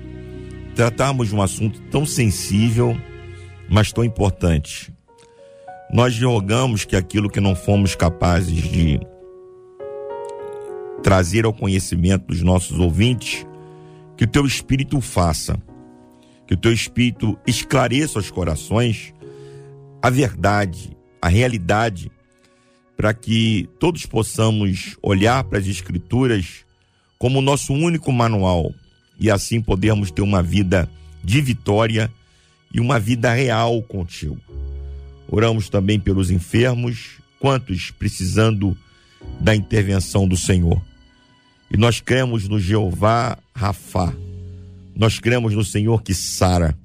tratarmos 0.75 1.29
de 1.29 1.35
um 1.35 1.43
assunto 1.43 1.81
tão 1.91 2.07
sensível, 2.07 2.97
mas 3.69 3.93
tão 3.93 4.05
importante. 4.05 4.93
Nós 5.93 6.19
rogamos 6.21 6.85
que 6.85 6.97
aquilo 6.97 7.29
que 7.29 7.41
não 7.41 7.55
fomos 7.55 7.95
capazes 7.95 8.63
de 8.63 8.99
trazer 11.03 11.45
ao 11.45 11.53
conhecimento 11.53 12.27
dos 12.29 12.41
nossos 12.43 12.79
ouvintes, 12.79 13.47
que 14.17 14.25
o 14.25 14.29
teu 14.29 14.47
espírito 14.47 15.01
faça 15.01 15.59
que 16.55 16.57
o 16.57 16.57
teu 16.57 16.73
espírito 16.73 17.37
esclareça 17.47 18.19
os 18.19 18.31
corações 18.31 19.13
a 20.01 20.09
verdade, 20.09 20.97
a 21.21 21.29
realidade, 21.29 22.13
para 22.97 23.13
que 23.13 23.69
todos 23.81 24.07
possamos 24.07 24.97
olhar 25.03 25.43
para 25.45 25.59
as 25.59 25.67
Escrituras 25.67 26.65
como 27.19 27.41
o 27.41 27.43
nosso 27.43 27.73
único 27.73 28.13
manual 28.13 28.73
e 29.19 29.31
assim 29.31 29.61
podermos 29.61 30.11
ter 30.11 30.23
uma 30.23 30.43
vida 30.43 30.89
de 31.25 31.41
vitória 31.41 32.13
e 32.73 32.79
uma 32.79 33.01
vida 33.01 33.33
real 33.33 33.83
contigo. 33.83 34.39
Oramos 35.29 35.69
também 35.69 35.99
pelos 35.99 36.31
enfermos, 36.31 37.17
quantos 37.41 37.91
precisando 37.91 38.77
da 39.41 39.57
intervenção 39.57 40.29
do 40.29 40.37
Senhor. 40.37 40.81
E 41.71 41.77
nós 41.77 42.01
cremos 42.01 42.47
no 42.47 42.61
Jeová 42.61 43.39
Rafá, 43.55 44.15
nós 44.97 45.19
cremos 45.19 45.55
no 45.55 45.65
Senhor 45.65 46.03
que 46.03 46.15
sara. 46.15 46.77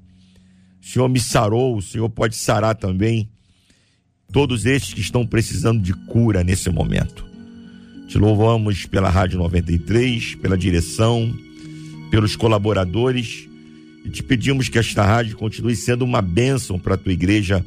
O 0.82 0.86
Senhor 0.86 1.08
me 1.08 1.20
sarou, 1.20 1.76
o 1.76 1.82
Senhor 1.82 2.08
pode 2.08 2.36
sarar 2.36 2.74
também 2.74 3.28
todos 4.32 4.66
estes 4.66 4.94
que 4.94 5.00
estão 5.00 5.26
precisando 5.26 5.80
de 5.80 5.92
cura 5.92 6.42
nesse 6.42 6.70
momento. 6.70 7.24
Te 8.08 8.18
louvamos 8.18 8.86
pela 8.86 9.08
Rádio 9.08 9.38
93, 9.38 10.34
pela 10.36 10.58
direção, 10.58 11.32
pelos 12.10 12.34
colaboradores 12.34 13.48
e 14.04 14.08
te 14.08 14.22
pedimos 14.22 14.68
que 14.68 14.78
esta 14.78 15.04
rádio 15.04 15.36
continue 15.36 15.76
sendo 15.76 16.04
uma 16.04 16.22
bênção 16.22 16.78
para 16.78 16.94
a 16.94 16.98
tua 16.98 17.12
igreja 17.12 17.64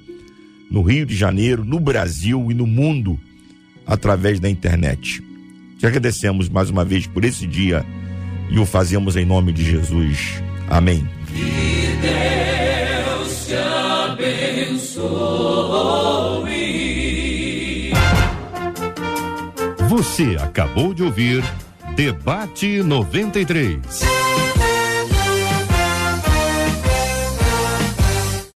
no 0.69 0.81
Rio 0.81 1.05
de 1.05 1.15
Janeiro, 1.15 1.63
no 1.63 1.79
Brasil 1.79 2.51
e 2.51 2.53
no 2.53 2.65
mundo 2.65 3.19
através 3.85 4.39
da 4.39 4.49
internet. 4.49 5.23
Te 5.77 5.85
agradecemos 5.85 6.49
mais 6.49 6.69
uma 6.69 6.83
vez 6.83 7.05
por 7.05 7.23
esse 7.23 7.45
dia 7.45 7.85
e 8.53 8.59
o 8.59 8.65
fazemos 8.67 9.15
em 9.15 9.25
nome 9.25 9.51
de 9.51 9.65
Jesus. 9.65 10.43
Amém. 10.69 11.09
Que 11.27 11.97
Deus 11.99 13.47
te 13.47 13.55
abençoe. 14.05 15.03
Você 19.89 20.37
acabou 20.39 20.93
de 20.93 21.01
ouvir 21.01 21.43
Debate 21.95 22.83
93. 22.83 23.79